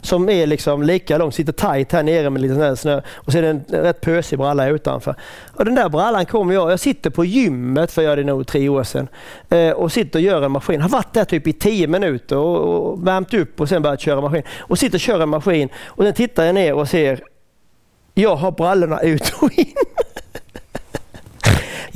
som 0.00 0.28
är 0.28 0.46
liksom 0.46 0.82
lika 0.82 1.18
lång, 1.18 1.32
sitter 1.32 1.52
tight 1.52 1.92
här 1.92 2.02
nere 2.02 2.30
med 2.30 2.42
lite 2.42 2.76
snö 2.76 3.00
och 3.14 3.32
så 3.32 3.38
är 3.38 3.42
det 3.42 3.48
en 3.48 3.64
rätt 3.68 4.00
pösig 4.00 4.38
bralla 4.38 4.68
utanför. 4.68 5.14
Och 5.54 5.64
den 5.64 5.74
där 5.74 5.88
brallan 5.88 6.26
kommer 6.26 6.54
jag, 6.54 6.72
jag 6.72 6.80
sitter 6.80 7.10
på 7.10 7.24
gymmet 7.24 7.92
för 7.92 8.02
jag 8.02 8.18
det 8.18 8.24
nog 8.24 8.46
tre 8.46 8.68
år 8.68 8.82
sedan 8.82 9.08
eh, 9.48 9.70
och 9.70 9.92
sitter 9.92 10.18
och 10.18 10.22
gör 10.22 10.42
en 10.42 10.50
maskin. 10.50 10.80
Har 10.80 10.88
varit 10.88 11.12
där 11.12 11.24
typ 11.24 11.46
i 11.46 11.52
tio 11.52 11.86
minuter 11.86 12.36
och, 12.36 12.92
och 12.92 13.06
värmt 13.06 13.34
upp 13.34 13.60
och 13.60 13.68
sen 13.68 13.82
börjat 13.82 14.00
köra 14.00 14.20
maskin. 14.20 14.42
Och 14.58 14.78
sitter 14.78 14.96
och 14.96 15.00
kör 15.00 15.20
en 15.20 15.28
maskin 15.28 15.68
och 15.84 16.04
sen 16.04 16.14
tittar 16.14 16.44
jag 16.44 16.54
ner 16.54 16.74
och 16.74 16.88
ser 16.88 17.20
jag 18.14 18.36
har 18.36 18.50
brallorna 18.50 19.00
ut 19.00 19.32
och 19.40 19.58
in 19.58 19.74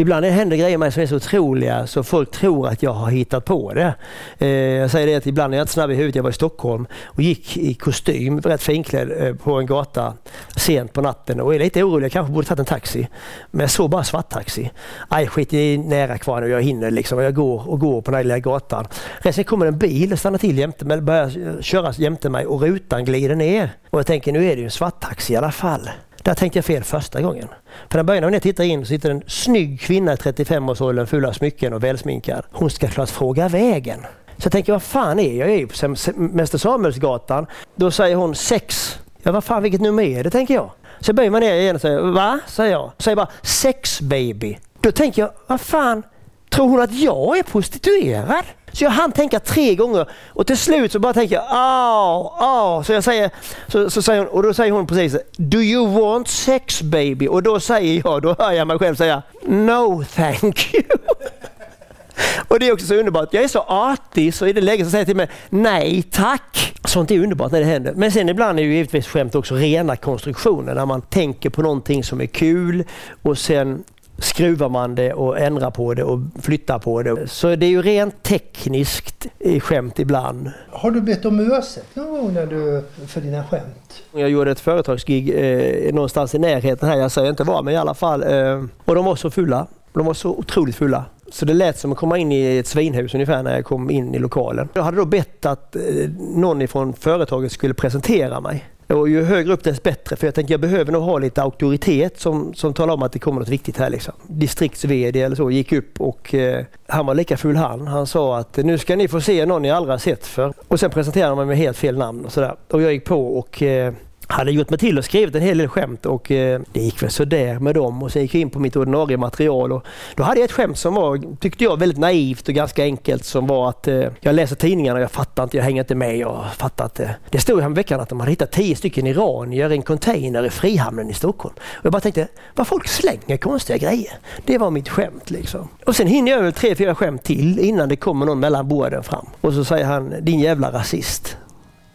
ibland 0.00 0.24
händer 0.24 0.56
grejer 0.56 0.78
med 0.78 0.86
mig 0.86 0.92
som 0.92 1.02
är 1.02 1.06
så 1.06 1.16
otroliga 1.16 1.86
så 1.86 2.02
folk 2.02 2.30
tror 2.30 2.68
att 2.68 2.82
jag 2.82 2.92
har 2.92 3.10
hittat 3.10 3.44
på 3.44 3.74
det. 3.74 3.94
Eh, 4.38 4.48
jag 4.48 4.90
säger 4.90 5.06
det 5.06 5.14
att 5.14 5.26
ibland 5.26 5.54
är 5.54 5.58
jag 5.58 5.62
inte 5.62 5.72
snabb 5.72 5.90
i 5.90 5.94
huvudet. 5.94 6.14
Jag 6.14 6.22
var 6.22 6.30
i 6.30 6.32
Stockholm 6.32 6.86
och 7.04 7.22
gick 7.22 7.56
i 7.56 7.74
kostym, 7.74 8.40
rätt 8.40 8.62
finklädd, 8.62 9.26
eh, 9.26 9.34
på 9.34 9.54
en 9.54 9.66
gata 9.66 10.14
sent 10.56 10.92
på 10.92 11.00
natten 11.00 11.40
och 11.40 11.54
är 11.54 11.58
lite 11.58 11.82
orolig. 11.82 12.04
Jag 12.04 12.12
kanske 12.12 12.32
borde 12.32 12.46
tagit 12.46 12.58
en 12.58 12.64
taxi. 12.64 13.08
Men 13.50 13.60
jag 13.60 13.70
såg 13.70 13.90
bara 13.90 14.04
svarttaxi. 14.04 14.70
Aj, 15.08 15.26
skit, 15.26 15.50
det 15.50 15.58
är 15.58 15.78
nära 15.78 16.18
kvar 16.18 16.40
nu. 16.40 16.48
Jag 16.48 16.62
hinner 16.62 16.90
liksom. 16.90 17.18
Jag 17.18 17.34
går 17.34 17.68
och 17.68 17.80
går 17.80 18.02
på 18.02 18.10
den 18.10 18.16
här 18.16 18.24
lilla 18.24 18.38
gatan. 18.38 18.86
Sen 19.32 19.44
kommer 19.44 19.66
en 19.66 19.78
bil 19.78 20.12
och 20.12 20.18
stannar 20.18 20.38
till 20.38 20.58
jämte 20.58 20.84
mig, 20.84 21.00
börjar 21.00 21.62
köra 21.62 21.92
jämte 21.92 22.30
mig 22.30 22.46
och 22.46 22.62
rutan 22.62 23.04
glider 23.04 23.34
ner. 23.34 23.70
Och 23.90 23.98
jag 23.98 24.06
tänker 24.06 24.32
nu 24.32 24.44
är 24.44 24.56
det 24.56 24.60
ju 24.60 24.64
en 24.64 24.70
svarttaxi 24.70 25.32
i 25.32 25.36
alla 25.36 25.52
fall. 25.52 25.90
Där 26.28 26.34
tänkte 26.34 26.58
jag 26.58 26.64
fel 26.64 26.84
första 26.84 27.20
gången. 27.20 27.48
För 27.90 27.98
när 27.98 28.02
början 28.02 28.22
när 28.22 28.32
jag 28.32 28.42
tittar 28.42 28.64
in 28.64 28.84
så 28.84 28.88
sitter 28.88 29.10
en 29.10 29.22
snygg 29.26 29.80
kvinna 29.80 30.12
i 30.12 30.16
35-årsåldern 30.16 31.06
full 31.06 31.24
av 31.24 31.32
smycken 31.32 31.72
och 31.72 31.84
välsminkad. 31.84 32.44
Hon 32.52 32.70
ska 32.70 32.88
klart 32.88 33.10
fråga 33.10 33.48
vägen. 33.48 34.00
Så 34.36 34.46
jag 34.46 34.52
tänker, 34.52 34.72
vad 34.72 34.82
fan 34.82 35.18
är 35.18 35.32
jag? 35.32 35.48
Jag 35.48 35.54
är 35.54 35.58
ju 35.58 35.66
på 35.66 35.94
Mäster 36.14 36.58
Samuelsgatan. 36.58 37.46
Då 37.76 37.90
säger 37.90 38.16
hon 38.16 38.34
sex. 38.34 38.98
Ja, 39.22 39.32
vad 39.32 39.44
fan, 39.44 39.62
vilket 39.62 39.80
nummer 39.80 40.02
är 40.02 40.24
det, 40.24 40.30
tänker 40.30 40.54
jag. 40.54 40.70
Så 41.00 41.08
jag 41.08 41.16
böjer 41.16 41.30
mig 41.30 41.40
ner 41.40 41.54
igen 41.54 41.74
och 41.74 41.80
säger, 41.80 42.00
va? 42.00 42.40
Säger 42.46 42.72
jag. 42.72 42.92
Säger 42.98 43.16
bara, 43.16 43.28
sex 43.42 44.00
baby. 44.00 44.58
Då 44.80 44.92
tänker 44.92 45.22
jag, 45.22 45.30
vad 45.46 45.60
fan, 45.60 46.02
tror 46.50 46.68
hon 46.68 46.80
att 46.80 46.94
jag 46.94 47.38
är 47.38 47.42
prostituerad? 47.42 48.44
Så 48.78 48.84
jag 48.84 48.90
hann 48.90 49.12
tänka 49.12 49.40
tre 49.40 49.74
gånger 49.74 50.06
och 50.28 50.46
till 50.46 50.56
slut 50.56 50.92
så 50.92 50.98
bara 50.98 51.12
tänker 51.12 51.34
jag 51.34 51.44
au, 51.48 52.30
au. 52.38 52.84
Så 52.84 52.92
jag 52.92 53.04
säger, 53.04 53.30
så, 53.68 53.90
så 53.90 54.02
säger 54.02 54.20
hon, 54.20 54.28
och 54.28 54.42
då 54.42 54.54
säger 54.54 54.72
hon 54.72 54.86
precis 54.86 55.16
Do 55.36 55.58
you 55.58 56.00
want 56.00 56.28
sex 56.28 56.82
baby? 56.82 57.28
Och 57.28 57.42
då 57.42 57.60
säger 57.60 58.02
jag, 58.04 58.22
då 58.22 58.36
hör 58.38 58.52
jag 58.52 58.66
mig 58.66 58.78
själv 58.78 58.94
säga 58.94 59.22
No 59.42 60.04
thank 60.04 60.74
you. 60.74 60.84
Och 62.48 62.60
det 62.60 62.68
är 62.68 62.72
också 62.72 62.86
så 62.86 62.94
underbart. 62.94 63.28
Jag 63.34 63.44
är 63.44 63.48
så 63.48 63.60
artig 63.60 64.34
så 64.34 64.46
i 64.46 64.52
det 64.52 64.60
läget 64.60 64.86
så 64.86 64.90
säger 64.90 65.00
jag 65.00 65.06
till 65.06 65.16
mig 65.16 65.28
nej 65.48 66.02
tack. 66.02 66.74
Sånt 66.84 67.10
är 67.10 67.20
underbart 67.20 67.52
när 67.52 67.60
det 67.60 67.66
händer. 67.66 67.92
Men 67.96 68.12
sen 68.12 68.28
ibland 68.28 68.58
är 68.58 68.64
det 68.64 68.70
givetvis 68.70 69.06
skämt 69.06 69.34
också 69.34 69.54
rena 69.54 69.96
konstruktioner 69.96 70.74
när 70.74 70.86
man 70.86 71.02
tänker 71.02 71.50
på 71.50 71.62
någonting 71.62 72.04
som 72.04 72.20
är 72.20 72.26
kul 72.26 72.84
och 73.22 73.38
sen 73.38 73.84
skruvar 74.18 74.68
man 74.68 74.94
det 74.94 75.12
och 75.12 75.38
ändrar 75.38 75.70
på 75.70 75.94
det 75.94 76.02
och 76.02 76.20
flyttar 76.42 76.78
på 76.78 77.02
det. 77.02 77.28
Så 77.28 77.56
det 77.56 77.66
är 77.66 77.70
ju 77.70 77.82
rent 77.82 78.22
tekniskt 78.22 79.26
skämt 79.60 79.98
ibland. 79.98 80.50
Har 80.70 80.90
du 80.90 81.00
bett 81.00 81.24
om 81.24 81.40
ursäkt 81.40 81.96
någon 81.96 82.10
gång 82.10 82.34
när 82.34 82.46
du, 82.46 82.84
för 83.06 83.20
dina 83.20 83.44
skämt? 83.44 84.02
Jag 84.12 84.30
gjorde 84.30 84.50
ett 84.50 84.60
företagsgig 84.60 85.32
eh, 85.36 85.94
någonstans 85.94 86.34
i 86.34 86.38
närheten 86.38 86.88
här, 86.88 86.96
jag 86.96 87.10
säger 87.10 87.30
inte 87.30 87.44
var, 87.44 87.62
men 87.62 87.74
i 87.74 87.76
alla 87.76 87.94
fall. 87.94 88.22
Eh, 88.22 88.64
och 88.84 88.94
de 88.94 89.04
var 89.04 89.16
så 89.16 89.30
fulla 89.30 89.66
De 89.92 90.06
var 90.06 90.14
så 90.14 90.30
otroligt 90.30 90.76
fulla. 90.76 91.04
Så 91.32 91.44
det 91.44 91.54
lät 91.54 91.78
som 91.78 91.92
att 91.92 91.98
komma 91.98 92.18
in 92.18 92.32
i 92.32 92.58
ett 92.58 92.66
svinhus 92.66 93.14
ungefär 93.14 93.42
när 93.42 93.54
jag 93.54 93.64
kom 93.64 93.90
in 93.90 94.14
i 94.14 94.18
lokalen. 94.18 94.68
Jag 94.74 94.82
hade 94.82 94.96
då 94.96 95.04
bett 95.04 95.46
att 95.46 95.76
eh, 95.76 95.82
någon 96.18 96.62
ifrån 96.62 96.92
företaget 96.92 97.52
skulle 97.52 97.74
presentera 97.74 98.40
mig. 98.40 98.64
Och 98.88 99.08
ju 99.08 99.24
högre 99.24 99.52
upp 99.52 99.64
desto 99.64 99.82
bättre, 99.82 100.16
för 100.16 100.26
jag 100.26 100.34
tänker 100.34 100.54
jag 100.54 100.60
behöver 100.60 100.92
nog 100.92 101.02
ha 101.02 101.18
lite 101.18 101.42
auktoritet 101.42 102.20
som, 102.20 102.54
som 102.54 102.74
talar 102.74 102.94
om 102.94 103.02
att 103.02 103.12
det 103.12 103.18
kommer 103.18 103.40
något 103.40 103.48
viktigt 103.48 103.78
här. 103.78 103.90
Liksom. 103.90 104.14
Distrikts-VD 104.26 105.22
eller 105.22 105.36
så 105.36 105.50
gick 105.50 105.72
upp 105.72 106.00
och 106.00 106.34
eh, 106.34 106.64
han 106.86 107.06
var 107.06 107.14
lika 107.14 107.36
full 107.36 107.56
han. 107.56 107.86
Han 107.86 108.06
sa 108.06 108.38
att 108.38 108.56
nu 108.56 108.78
ska 108.78 108.96
ni 108.96 109.08
få 109.08 109.20
se 109.20 109.46
någon 109.46 109.62
ni 109.62 109.70
aldrig 109.70 109.92
har 109.92 109.98
sett 109.98 110.26
för. 110.26 110.52
Och 110.68 110.80
sen 110.80 110.90
presenterade 110.90 111.28
han 111.28 111.36
mig 111.36 111.46
med 111.46 111.56
helt 111.56 111.76
fel 111.76 111.98
namn 111.98 112.24
och 112.24 112.32
sådär. 112.32 112.56
Och 112.70 112.82
jag 112.82 112.92
gick 112.92 113.04
på 113.04 113.38
och 113.38 113.62
eh, 113.62 113.92
hade 114.28 114.50
gjort 114.50 114.70
mig 114.70 114.78
till 114.78 114.98
och 114.98 115.04
skrivit 115.04 115.34
en 115.34 115.42
hel 115.42 115.58
del 115.58 115.68
skämt 115.68 116.06
och 116.06 116.30
eh, 116.30 116.60
det 116.72 116.80
gick 116.80 117.02
väl 117.02 117.10
sådär 117.10 117.58
med 117.58 117.74
dem. 117.74 118.02
Och 118.02 118.12
sen 118.12 118.22
gick 118.22 118.34
jag 118.34 118.40
in 118.40 118.50
på 118.50 118.58
mitt 118.58 118.76
ordinarie 118.76 119.16
material 119.16 119.72
och 119.72 119.84
då 120.14 120.22
hade 120.22 120.40
jag 120.40 120.44
ett 120.44 120.52
skämt 120.52 120.78
som 120.78 120.94
var, 120.94 121.36
tyckte 121.36 121.64
jag, 121.64 121.78
väldigt 121.78 121.98
naivt 121.98 122.48
och 122.48 122.54
ganska 122.54 122.82
enkelt 122.82 123.24
som 123.24 123.46
var 123.46 123.68
att 123.68 123.88
eh, 123.88 124.04
jag 124.20 124.34
läser 124.34 124.56
tidningarna 124.56 124.96
och 124.96 125.02
jag 125.02 125.10
fattar 125.10 125.42
inte, 125.42 125.56
jag 125.56 125.64
hänger 125.64 125.82
inte 125.82 125.94
med. 125.94 126.16
Jag 126.16 126.44
fattar 126.56 126.84
inte. 126.84 127.14
Det 127.30 127.40
stod 127.40 127.62
i 127.62 127.74
veckan 127.74 128.00
att 128.00 128.08
de 128.08 128.20
hade 128.20 128.32
hittat 128.32 128.52
tio 128.52 128.76
stycken 128.76 129.06
iranier 129.06 129.72
i 129.72 129.74
en 129.74 129.82
container 129.82 130.46
i 130.46 130.50
Frihamnen 130.50 131.10
i 131.10 131.14
Stockholm. 131.14 131.54
Och 131.58 131.84
jag 131.84 131.92
bara 131.92 132.00
tänkte, 132.00 132.28
vad 132.54 132.66
folk 132.66 132.88
slänger 132.88 133.36
konstiga 133.36 133.78
grejer. 133.78 134.12
Det 134.44 134.58
var 134.58 134.70
mitt 134.70 134.88
skämt 134.88 135.30
liksom. 135.30 135.68
Och 135.86 135.96
sen 135.96 136.06
hinner 136.06 136.32
jag 136.32 136.42
väl 136.42 136.52
tre, 136.52 136.74
fyra 136.74 136.94
skämt 136.94 137.22
till 137.22 137.58
innan 137.58 137.88
det 137.88 137.96
kommer 137.96 138.26
någon 138.26 138.40
mellan 138.40 138.68
borden 138.68 139.02
fram. 139.02 139.26
Och 139.40 139.52
så 139.52 139.64
säger 139.64 139.84
han, 139.84 140.14
din 140.20 140.40
jävla 140.40 140.72
rasist. 140.72 141.36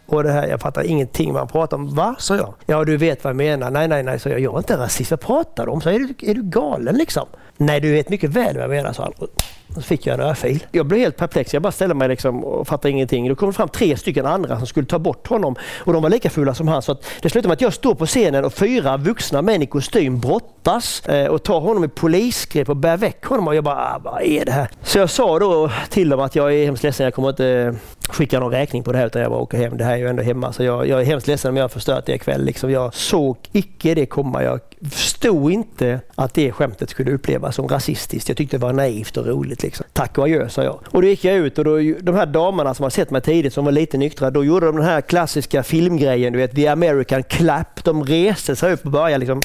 Och 0.06 0.22
det 0.22 0.32
här, 0.32 0.46
jag 0.46 0.60
fattar 0.60 0.82
ingenting 0.82 1.32
vad 1.32 1.40
han 1.40 1.48
pratar 1.48 1.76
om. 1.76 1.94
Va? 1.94 2.14
sa 2.18 2.36
jag. 2.36 2.54
Ja, 2.66 2.84
du 2.84 2.96
vet 2.96 3.24
vad 3.24 3.30
jag 3.30 3.36
menar. 3.36 3.70
Nej, 3.70 3.88
nej, 3.88 4.02
nej, 4.02 4.18
sa 4.18 4.28
jag. 4.28 4.40
Jag 4.40 4.54
är 4.54 4.58
inte 4.58 4.76
rasist. 4.76 5.10
Vad 5.10 5.20
pratar 5.20 5.66
du 5.66 5.72
om? 5.72 5.80
Så 5.80 5.90
är, 5.90 5.98
du, 5.98 6.14
är 6.30 6.34
du 6.34 6.42
galen 6.42 6.94
liksom? 6.94 7.26
Nej, 7.56 7.80
du 7.80 7.92
vet 7.92 8.08
mycket 8.08 8.30
väl 8.30 8.54
vad 8.54 8.62
jag 8.62 8.70
menar, 8.70 8.92
sa 8.92 9.02
han. 9.02 9.28
Så 9.74 9.82
fick 9.82 10.06
jag 10.06 10.14
en 10.14 10.20
örfil. 10.20 10.66
Jag 10.72 10.86
blev 10.86 11.00
helt 11.00 11.16
perplex. 11.16 11.54
Jag 11.54 11.62
bara 11.62 11.72
ställde 11.72 11.94
mig 11.94 12.08
liksom 12.08 12.44
och 12.44 12.68
fattade 12.68 12.90
ingenting. 12.90 13.28
Då 13.28 13.34
kom 13.34 13.48
det 13.48 13.52
fram 13.52 13.68
tre 13.68 13.96
stycken 13.96 14.26
andra 14.26 14.58
som 14.58 14.66
skulle 14.66 14.86
ta 14.86 14.98
bort 14.98 15.26
honom 15.26 15.56
och 15.78 15.92
de 15.92 16.02
var 16.02 16.10
lika 16.10 16.30
fulla 16.30 16.54
som 16.54 16.68
han. 16.68 16.82
Så 16.82 16.96
det 17.22 17.30
slutade 17.30 17.48
med 17.48 17.54
att 17.54 17.60
jag 17.60 17.72
står 17.72 17.94
på 17.94 18.06
scenen 18.06 18.44
och 18.44 18.52
fyra 18.52 18.96
vuxna 18.96 19.42
män 19.42 19.62
i 19.62 19.66
kostym 19.66 20.20
brottas 20.20 21.06
eh, 21.06 21.26
och 21.26 21.42
tar 21.42 21.60
honom 21.60 21.84
i 21.84 21.88
polisgrepp 21.88 22.68
och 22.68 22.76
bär 22.76 22.96
väck 22.96 23.24
honom. 23.24 23.48
Och 23.48 23.54
jag 23.54 23.64
bara, 23.64 23.76
ah, 23.76 24.00
vad 24.04 24.22
är 24.22 24.44
det 24.44 24.52
här? 24.52 24.68
Så 24.82 24.98
jag 24.98 25.10
sa 25.10 25.38
då 25.38 25.70
till 25.90 26.08
dem 26.08 26.20
att 26.20 26.36
jag 26.36 26.54
är 26.54 26.64
hemskt 26.64 26.82
ledsen, 26.82 27.04
jag 27.04 27.14
kommer 27.14 27.28
inte 27.28 27.74
skicka 28.08 28.40
någon 28.40 28.52
räkning 28.52 28.82
på 28.82 28.92
det 28.92 28.98
här 28.98 29.06
utan 29.06 29.22
jag 29.22 29.30
bara 29.30 29.40
åker 29.40 29.58
hem. 29.58 29.76
Det 29.76 29.84
här 29.84 29.92
är 29.92 29.96
ju 29.96 30.08
ändå 30.08 30.22
hemma. 30.22 30.52
Så 30.52 30.64
jag, 30.64 30.88
jag 30.88 31.00
är 31.00 31.04
hemskt 31.04 31.26
ledsen 31.26 31.48
om 31.48 31.56
jag 31.56 31.64
har 31.64 31.68
förstört 31.68 32.06
det 32.06 32.14
ikväll. 32.14 32.44
Liksom 32.44 32.70
jag 32.70 32.94
såg 32.94 33.36
icke 33.52 33.94
det 33.94 34.06
komma. 34.06 34.42
Jag 34.42 34.60
förstod 34.90 35.52
inte 35.52 36.00
att 36.14 36.34
det 36.34 36.52
skämtet 36.52 36.90
skulle 36.90 37.12
upplevas 37.12 37.54
som 37.54 37.68
rasistiskt. 37.68 38.28
Jag 38.28 38.38
tyckte 38.38 38.56
det 38.56 38.62
var 38.62 38.72
naivt 38.72 39.16
och 39.16 39.26
roligt. 39.26 39.62
Liksom. 39.62 39.86
Tack 39.92 40.18
och 40.18 40.24
adjö, 40.24 40.48
sa 40.48 40.62
jag. 40.62 40.80
Och 40.90 41.02
då 41.02 41.08
gick 41.08 41.24
jag 41.24 41.36
ut 41.36 41.58
och 41.58 41.64
då, 41.64 41.78
de 42.00 42.14
här 42.14 42.26
damerna 42.26 42.74
som 42.74 42.82
har 42.82 42.90
sett 42.90 43.10
mig 43.10 43.20
tidigt 43.20 43.52
som 43.52 43.64
var 43.64 43.72
lite 43.72 43.98
nyktra, 43.98 44.30
då 44.30 44.44
gjorde 44.44 44.66
de 44.66 44.76
den 44.76 44.84
här 44.84 45.00
klassiska 45.00 45.62
filmgrejen, 45.62 46.32
du 46.32 46.38
vet, 46.38 46.54
the 46.54 46.68
American 46.68 47.22
clap. 47.22 47.84
De 47.84 48.04
reste 48.04 48.56
sig 48.56 48.72
upp 48.72 48.84
och 48.84 48.90
började 48.90 49.18
liksom 49.18 49.40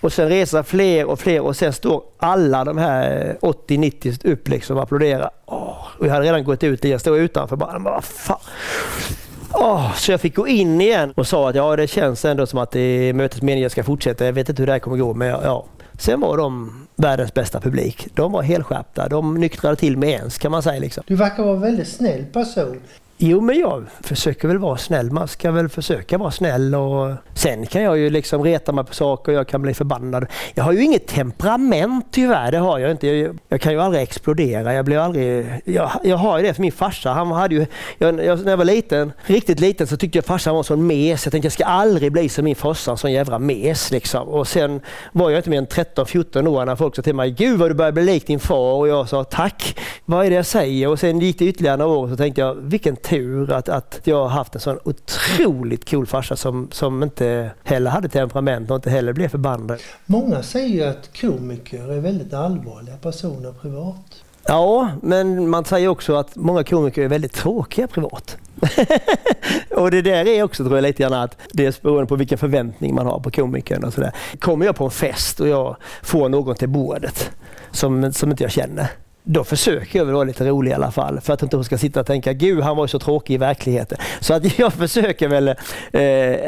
och 0.00 0.12
sen 0.12 0.28
reser 0.28 0.62
fler 0.62 1.04
och 1.04 1.20
fler 1.20 1.40
och 1.40 1.56
sen 1.56 1.72
står 1.72 2.02
alla 2.18 2.64
de 2.64 2.78
här 2.78 3.36
eh, 3.42 3.48
80-90 3.48 4.32
upp 4.32 4.48
liksom 4.48 4.76
och 4.76 4.82
applåderar. 4.82 5.30
Åh, 5.46 5.86
och 5.98 6.06
jag 6.06 6.12
hade 6.12 6.26
redan 6.26 6.44
gått 6.44 6.64
ut, 6.64 6.84
jag 6.84 7.00
stod 7.00 7.18
utanför 7.18 7.56
bara, 7.56 7.78
vad 7.78 8.04
fan. 8.04 8.38
Oh, 9.60 9.94
så 9.94 10.10
jag 10.10 10.20
fick 10.20 10.36
gå 10.36 10.48
in 10.48 10.80
igen 10.80 11.12
och 11.16 11.26
sa 11.26 11.48
att 11.48 11.54
ja, 11.54 11.76
det 11.76 11.86
känns 11.86 12.24
ändå 12.24 12.46
som 12.46 12.58
att 12.58 12.70
det 12.70 12.80
är 12.80 13.12
mötets 13.12 13.42
mening 13.42 13.62
jag 13.62 13.72
ska 13.72 13.84
fortsätta. 13.84 14.24
Jag 14.24 14.32
vet 14.32 14.48
inte 14.48 14.62
hur 14.62 14.66
det 14.66 14.72
här 14.72 14.78
kommer 14.78 14.96
gå, 14.96 15.14
men 15.14 15.28
ja. 15.28 15.66
Sen 15.98 16.20
var 16.20 16.36
de 16.36 16.72
världens 16.96 17.34
bästa 17.34 17.60
publik. 17.60 18.08
De 18.14 18.32
var 18.32 18.42
helskärpta. 18.42 19.08
De 19.08 19.34
nyktrade 19.34 19.76
till 19.76 19.96
med 19.96 20.08
ens 20.08 20.38
kan 20.38 20.50
man 20.50 20.62
säga. 20.62 20.80
Liksom. 20.80 21.04
Du 21.06 21.16
verkar 21.16 21.42
vara 21.42 21.54
en 21.54 21.60
väldigt 21.60 21.88
snäll 21.88 22.24
person. 22.24 22.80
Jo, 23.20 23.40
men 23.40 23.58
jag 23.58 23.84
försöker 24.00 24.48
väl 24.48 24.58
vara 24.58 24.76
snäll. 24.76 25.10
Man 25.10 25.28
ska 25.28 25.50
väl 25.50 25.68
försöka 25.68 26.18
vara 26.18 26.30
snäll 26.30 26.74
och 26.74 27.12
sen 27.34 27.66
kan 27.66 27.82
jag 27.82 27.98
ju 27.98 28.10
liksom 28.10 28.44
reta 28.44 28.72
mig 28.72 28.84
på 28.84 28.94
saker 28.94 29.32
och 29.32 29.38
jag 29.38 29.48
kan 29.48 29.62
bli 29.62 29.74
förbannad. 29.74 30.26
Jag 30.54 30.64
har 30.64 30.72
ju 30.72 30.82
inget 30.82 31.06
temperament 31.06 32.06
tyvärr, 32.10 32.52
det 32.52 32.58
har 32.58 32.78
jag 32.78 32.90
inte. 32.90 33.06
Jag, 33.06 33.38
jag 33.48 33.60
kan 33.60 33.72
ju 33.72 33.80
aldrig 33.80 34.02
explodera. 34.02 34.74
Jag 34.74 34.84
blir 34.84 34.98
aldrig... 34.98 35.46
Jag, 35.64 35.90
jag 36.04 36.16
har 36.16 36.38
ju 36.38 36.46
det 36.46 36.54
för 36.54 36.62
min 36.62 36.72
farsa. 36.72 37.10
Han 37.10 37.32
hade 37.32 37.54
ju... 37.54 37.66
Jag, 37.98 38.24
jag, 38.24 38.44
när 38.44 38.50
jag 38.50 38.56
var 38.56 38.64
liten, 38.64 39.12
riktigt 39.22 39.60
liten, 39.60 39.86
så 39.86 39.96
tyckte 39.96 40.18
jag 40.18 40.24
farsan 40.24 40.52
var 40.52 40.60
en 40.60 40.64
sån 40.64 40.86
mes. 40.86 41.26
Jag 41.26 41.32
tänkte 41.32 41.46
jag 41.46 41.52
ska 41.52 41.64
aldrig 41.64 42.12
bli 42.12 42.28
som 42.28 42.44
min 42.44 42.56
farsa, 42.56 42.90
en 42.90 42.96
sån 42.96 43.12
jävla 43.12 43.38
mes 43.38 43.90
liksom. 43.90 44.28
Och 44.28 44.48
sen 44.48 44.80
var 45.12 45.30
jag 45.30 45.38
inte 45.38 45.50
mer 45.50 45.58
än 45.58 45.66
13-14 45.66 46.48
år 46.48 46.66
när 46.66 46.76
folk 46.76 46.96
sa 46.96 47.02
till 47.02 47.14
mig, 47.14 47.30
Gud 47.30 47.58
vad 47.58 47.70
du 47.70 47.74
börjar 47.74 47.92
bli 47.92 48.02
lik 48.02 48.26
din 48.26 48.40
far. 48.40 48.74
Och 48.74 48.88
jag 48.88 49.08
sa 49.08 49.24
tack, 49.24 49.78
vad 50.04 50.26
är 50.26 50.30
det 50.30 50.36
jag 50.36 50.46
säger? 50.46 50.88
Och 50.88 51.00
sen 51.00 51.20
gick 51.20 51.38
det 51.38 51.44
ytterligare 51.44 51.76
några 51.76 51.96
år 51.96 52.02
och 52.02 52.10
så 52.10 52.16
tänkte 52.16 52.40
jag, 52.40 52.54
vilken 52.54 52.96
tur 53.08 53.52
att, 53.52 53.68
att 53.68 54.00
jag 54.04 54.22
har 54.22 54.28
haft 54.28 54.54
en 54.54 54.60
sån 54.60 54.78
otroligt 54.84 55.90
cool 55.90 56.06
farsa 56.06 56.36
som, 56.36 56.68
som 56.72 57.02
inte 57.02 57.50
heller 57.64 57.90
hade 57.90 58.08
temperament 58.08 58.70
och 58.70 58.76
inte 58.76 58.90
heller 58.90 59.12
blev 59.12 59.28
förbannad. 59.28 59.80
Många 60.06 60.42
säger 60.42 60.88
att 60.88 61.20
komiker 61.20 61.92
är 61.92 62.00
väldigt 62.00 62.34
allvarliga 62.34 62.96
personer 62.96 63.52
privat. 63.52 64.24
Ja, 64.46 64.90
men 65.02 65.48
man 65.48 65.64
säger 65.64 65.88
också 65.88 66.14
att 66.14 66.36
många 66.36 66.64
komiker 66.64 67.02
är 67.02 67.08
väldigt 67.08 67.32
tråkiga 67.32 67.86
privat. 67.86 68.36
och 69.76 69.90
det 69.90 70.02
där 70.02 70.28
är 70.28 70.42
också 70.42 70.64
tror 70.64 70.76
jag 70.76 70.82
lite 70.82 71.02
grann 71.02 71.12
att 71.12 71.36
dels 71.52 71.82
beroende 71.82 72.06
på 72.06 72.16
vilken 72.16 72.38
förväntning 72.38 72.94
man 72.94 73.06
har 73.06 73.20
på 73.20 73.30
komikern 73.30 73.84
och 73.84 73.92
sådär. 73.92 74.12
Kommer 74.38 74.66
jag 74.66 74.76
på 74.76 74.84
en 74.84 74.90
fest 74.90 75.40
och 75.40 75.48
jag 75.48 75.76
får 76.02 76.28
någon 76.28 76.54
till 76.54 76.68
bordet 76.68 77.30
som, 77.70 78.12
som 78.12 78.30
inte 78.30 78.42
jag 78.42 78.52
känner 78.52 78.88
då 79.30 79.44
försöker 79.44 79.98
jag 79.98 80.06
väl 80.06 80.14
vara 80.14 80.24
lite 80.24 80.48
rolig 80.48 80.70
i 80.70 80.74
alla 80.74 80.90
fall 80.90 81.20
för 81.20 81.32
att 81.32 81.42
inte 81.42 81.56
hon 81.56 81.64
ska 81.64 81.78
sitta 81.78 82.00
och 82.00 82.06
tänka 82.06 82.32
gud 82.32 82.60
han 82.60 82.76
var 82.76 82.84
ju 82.84 82.88
så 82.88 82.98
tråkig 82.98 83.34
i 83.34 83.36
verkligheten. 83.36 83.98
Så 84.20 84.34
att 84.34 84.58
jag 84.58 84.72
försöker 84.72 85.28
väl 85.28 85.48
eh, 85.48 85.54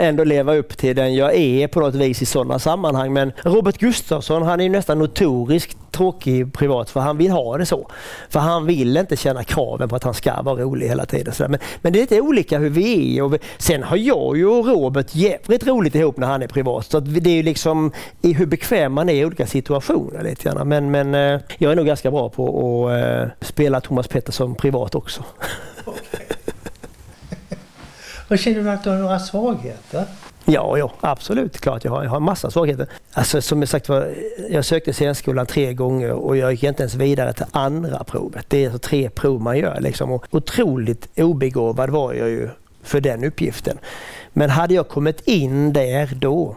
ändå 0.07 0.25
leva 0.25 0.55
upp 0.55 0.77
till 0.77 0.97
den 0.97 1.14
jag 1.14 1.35
är 1.35 1.69
på 1.69 1.81
något 1.81 1.95
vis 1.95 2.23
i 2.23 2.27
sådana 2.27 2.59
sammanhang. 2.59 3.12
Men 3.12 3.33
Robert 3.45 3.79
Gustafsson 3.79 4.43
han 4.43 4.61
är 4.61 4.69
nästan 4.69 4.99
notorisk 4.99 5.77
tråkig 5.90 6.53
privat 6.53 6.90
för 6.90 7.00
han 7.00 7.18
vill 7.18 7.31
ha 7.31 7.59
det 7.59 7.66
så. 7.66 7.90
För 8.29 8.40
han 8.40 8.66
vill 8.66 8.96
inte 8.96 9.16
känna 9.16 9.44
kraven 9.44 9.88
på 9.88 9.96
att 9.96 10.05
han 10.05 10.14
ska 10.14 10.42
vara 10.42 10.62
rolig 10.62 10.88
hela 10.88 11.07
tiden. 11.07 11.35
Men, 11.38 11.59
men 11.83 11.92
det 11.92 11.98
är 11.98 12.00
lite 12.00 12.20
olika 12.20 12.59
hur 12.59 12.70
vi 12.70 13.18
är. 13.18 13.22
Och 13.22 13.35
vi, 13.35 13.38
sen 13.59 13.83
har 13.83 13.96
jag 13.96 14.37
ju 14.37 14.46
och 14.46 14.66
Robert 14.66 15.14
jävligt 15.14 15.66
roligt 15.66 15.94
ihop 15.94 16.16
när 16.16 16.26
han 16.26 16.42
är 16.42 16.48
privat. 16.48 16.87
Så 16.90 17.00
det 17.00 17.31
är 17.31 17.35
ju 17.35 17.42
liksom 17.42 17.92
i 18.22 18.33
hur 18.33 18.46
bekväm 18.46 18.92
man 18.92 19.09
är 19.09 19.14
i 19.14 19.24
olika 19.24 19.46
situationer. 19.46 20.22
Lite 20.22 20.42
grann. 20.44 20.68
Men, 20.68 20.90
men 20.90 21.14
eh, 21.14 21.40
jag 21.59 21.72
är 21.72 21.76
nog 21.76 21.87
ganska 21.87 22.11
bra 22.11 22.29
på 22.29 22.88
att 22.88 22.92
eh, 22.92 23.29
spela 23.40 23.81
Thomas 23.81 24.09
Pettersson 24.09 24.55
privat 24.55 24.94
också. 24.94 25.24
Okay. 25.85 26.26
och 28.29 28.38
känner 28.38 28.62
du 28.62 28.70
att 28.70 28.85
du 28.85 28.90
har 28.90 28.96
några 28.96 29.18
svagheter? 29.18 30.05
Ja, 30.44 30.79
ja 30.79 30.92
absolut. 31.00 31.61
Klart 31.61 31.85
jag 31.85 31.92
har, 31.92 32.03
jag 32.03 32.11
har 32.11 32.20
massa 32.20 32.50
svagheter. 32.50 32.87
Alltså, 33.12 33.42
som 33.42 33.61
jag 33.61 33.68
sagt 33.68 33.88
var, 33.88 34.14
jag 34.50 34.64
sökte 34.64 34.92
scenskolan 34.92 35.46
tre 35.46 35.72
gånger 35.74 36.12
och 36.12 36.37
jag 36.37 36.53
gick 36.53 36.62
inte 36.62 36.83
ens 36.83 36.94
vidare 36.94 37.33
till 37.33 37.46
andra 37.50 38.05
provet. 38.05 38.44
Det 38.48 38.64
är 38.64 38.66
alltså 38.66 38.88
tre 38.88 39.11
prov 39.11 39.40
man 39.40 39.59
gör. 39.59 39.81
Liksom. 39.81 40.12
Och 40.12 40.26
otroligt 40.31 41.09
obegåvad 41.18 41.90
var 41.90 42.12
jag 42.12 42.29
ju 42.29 42.48
för 42.83 43.00
den 43.00 43.24
uppgiften. 43.24 43.79
Men 44.33 44.50
hade 44.50 44.74
jag 44.74 44.88
kommit 44.88 45.20
in 45.29 45.72
där 45.72 46.14
då 46.14 46.57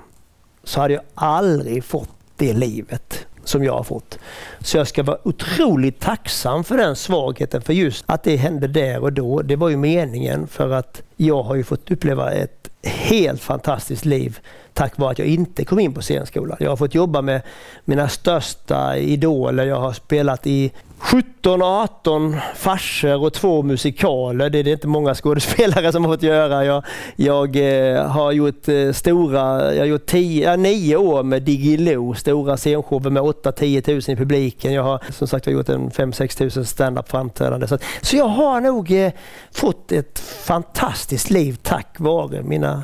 så 0.64 0.82
hade 0.82 0.94
jag 0.94 1.04
aldrig 1.16 1.84
fått 1.84 2.10
det 2.38 2.54
livet 2.54 3.26
som 3.44 3.64
jag 3.64 3.74
har 3.74 3.84
fått. 3.84 4.20
Så 4.60 4.78
jag 4.78 4.88
ska 4.88 5.04
vara 5.04 5.18
otroligt 5.24 6.00
tacksam 6.00 6.64
för 6.64 6.78
den 6.78 6.96
svagheten, 6.96 7.62
för 7.62 7.74
just 7.74 8.04
att 8.08 8.24
det 8.24 8.36
hände 8.36 8.68
där 8.68 9.00
och 9.00 9.14
då. 9.14 9.42
Det 9.42 9.56
var 9.56 9.70
ju 9.70 9.78
meningen 9.78 10.48
för 10.48 10.70
att 10.70 11.02
jag 11.18 11.44
har 11.44 11.56
ju 11.56 11.64
fått 11.64 11.92
uppleva 11.92 12.32
ett 12.32 12.63
helt 12.84 13.42
fantastiskt 13.42 14.06
liv 14.06 14.40
tack 14.74 14.98
vare 14.98 15.12
att 15.12 15.20
jag 15.20 15.28
inte 15.28 15.66
kom 15.66 15.80
in 15.80 15.94
på 15.94 16.02
scenskolan. 16.02 16.58
Jag 16.60 16.70
har 16.70 16.78
fått 16.78 16.96
jobba 16.96 17.22
med 17.22 17.42
mina 17.86 18.10
största 18.10 18.98
idoler. 18.98 19.66
Jag 19.66 19.80
har 19.80 19.94
spelat 19.94 20.48
i 20.48 20.72
17, 21.04 21.62
18 21.62 22.38
farser 22.56 23.24
och 23.24 23.34
två 23.34 23.64
musikaler. 23.64 24.50
Det 24.50 24.60
är 24.60 24.64
det 24.64 24.72
inte 24.72 24.88
många 24.88 25.16
skådespelare 25.16 25.92
som 25.92 26.06
har 26.06 26.14
fått 26.14 26.24
göra. 26.24 26.66
Jag, 26.66 26.84
jag 27.16 27.56
eh, 27.56 28.08
har 28.08 28.32
gjort 28.32 28.68
eh, 28.68 28.92
stora, 28.92 29.74
jag 29.74 29.82
har 29.82 29.86
gjort 29.86 30.06
tio, 30.06 30.50
ja, 30.50 30.56
nio 30.56 30.96
år 30.96 31.24
med 31.24 31.44
Diggiloo, 31.44 32.14
stora 32.14 32.58
scenshower 32.58 33.10
med 33.10 33.24
8-10 33.24 33.92
000 33.92 34.02
i 34.08 34.16
publiken. 34.16 34.74
Jag 34.74 34.84
har 34.84 35.02
som 35.10 35.28
sagt 35.28 35.48
gjort 35.48 35.70
en 35.70 35.92
5-6 35.92 36.38
tusen 36.38 36.66
stand-up 36.66 37.10
framträdande. 37.10 37.68
Så, 37.68 37.78
så 38.02 38.16
jag 38.16 38.28
har 38.28 38.62
nog 38.62 38.92
eh, 38.92 39.12
fått 39.52 39.92
ett 39.92 40.20
fantastiskt 40.20 41.30
liv 41.30 41.58
tack 41.64 41.96
vare 42.00 42.44
mina 42.44 42.84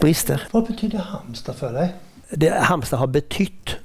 brister. 0.00 0.42
Vad 0.50 0.66
betyder 0.66 0.98
Halmstad 0.98 1.56
för 1.56 1.72
dig? 1.72 1.94
Det 2.30 2.50
Halmstad 2.50 2.98
har 2.98 3.06
betytt 3.06 3.76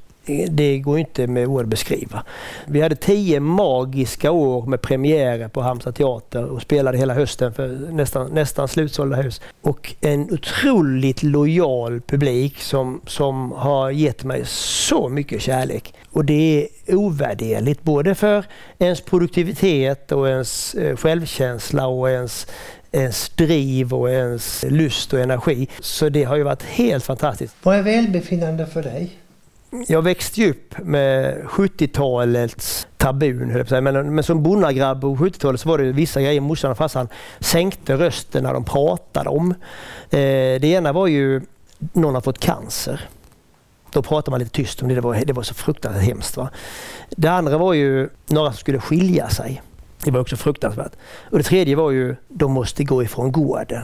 det 0.49 0.79
går 0.79 0.99
inte 0.99 1.27
med 1.27 1.47
ord 1.47 1.61
att 1.61 1.67
beskriva. 1.67 2.23
Vi 2.65 2.81
hade 2.81 2.95
tio 2.95 3.39
magiska 3.39 4.31
år 4.31 4.65
med 4.65 4.81
premiärer 4.81 5.47
på 5.47 5.61
Halmstad 5.61 5.95
teater 5.95 6.43
och 6.43 6.61
spelade 6.61 6.97
hela 6.97 7.13
hösten 7.13 7.53
för 7.53 7.67
nästan, 7.91 8.31
nästan 8.31 8.67
slutsålda 8.67 9.15
hus. 9.15 9.41
Och 9.61 9.95
en 10.01 10.31
otroligt 10.31 11.23
lojal 11.23 12.01
publik 12.01 12.59
som, 12.59 13.01
som 13.07 13.51
har 13.51 13.91
gett 13.91 14.23
mig 14.23 14.41
så 14.45 15.09
mycket 15.09 15.41
kärlek. 15.41 15.93
Och 16.11 16.25
det 16.25 16.67
är 16.85 16.95
ovärderligt 16.95 17.83
både 17.83 18.15
för 18.15 18.45
ens 18.79 19.01
produktivitet 19.01 20.11
och 20.11 20.29
ens 20.29 20.75
eh, 20.75 20.95
självkänsla 20.95 21.87
och 21.87 22.09
ens 22.09 22.47
ens 22.95 23.29
driv 23.29 23.93
och 23.93 24.09
ens 24.09 24.65
lust 24.69 25.13
och 25.13 25.19
energi. 25.19 25.67
Så 25.79 26.09
det 26.09 26.23
har 26.23 26.35
ju 26.35 26.43
varit 26.43 26.63
helt 26.63 27.03
fantastiskt. 27.03 27.55
Vad 27.63 27.75
är 27.75 27.81
välbefinnande 27.81 28.65
för 28.65 28.83
dig? 28.83 29.19
Jag 29.87 30.01
växte 30.01 30.49
upp 30.49 30.77
med 30.77 31.43
70-talets 31.43 32.87
tabun, 32.97 33.65
men, 33.69 34.15
men 34.15 34.23
som 34.23 34.43
bonnagrabb 34.43 35.01
på 35.01 35.15
70-talet 35.15 35.61
så 35.61 35.69
var 35.69 35.77
det 35.77 35.91
vissa 35.91 36.21
grejer 36.21 36.41
morsan 36.41 36.71
och 36.71 36.77
farsan 36.77 37.07
sänkte 37.39 37.95
rösten 37.95 38.43
när 38.43 38.53
de 38.53 38.63
pratade 38.63 39.29
om. 39.29 39.51
Eh, 40.09 40.59
det 40.59 40.65
ena 40.65 40.93
var 40.93 41.07
ju 41.07 41.41
någon 41.93 42.13
har 42.13 42.21
fått 42.21 42.39
cancer. 42.39 43.09
Då 43.91 44.01
pratade 44.01 44.31
man 44.31 44.39
lite 44.39 44.51
tyst 44.51 44.81
om 44.81 44.87
det, 44.87 44.95
det 44.95 45.01
var, 45.01 45.25
det 45.25 45.33
var 45.33 45.43
så 45.43 45.53
fruktansvärt 45.53 46.03
hemskt. 46.03 46.37
Va? 46.37 46.49
Det 47.09 47.27
andra 47.27 47.57
var 47.57 47.73
ju 47.73 48.09
några 48.27 48.51
som 48.51 48.57
skulle 48.57 48.79
skilja 48.79 49.29
sig. 49.29 49.61
Det 50.05 50.11
var 50.11 50.19
också 50.19 50.35
fruktansvärt. 50.35 50.91
Och 51.31 51.37
det 51.37 51.43
tredje 51.43 51.75
var 51.75 51.91
ju, 51.91 52.15
de 52.27 52.51
måste 52.51 52.83
gå 52.83 53.03
ifrån 53.03 53.31
gården. 53.31 53.81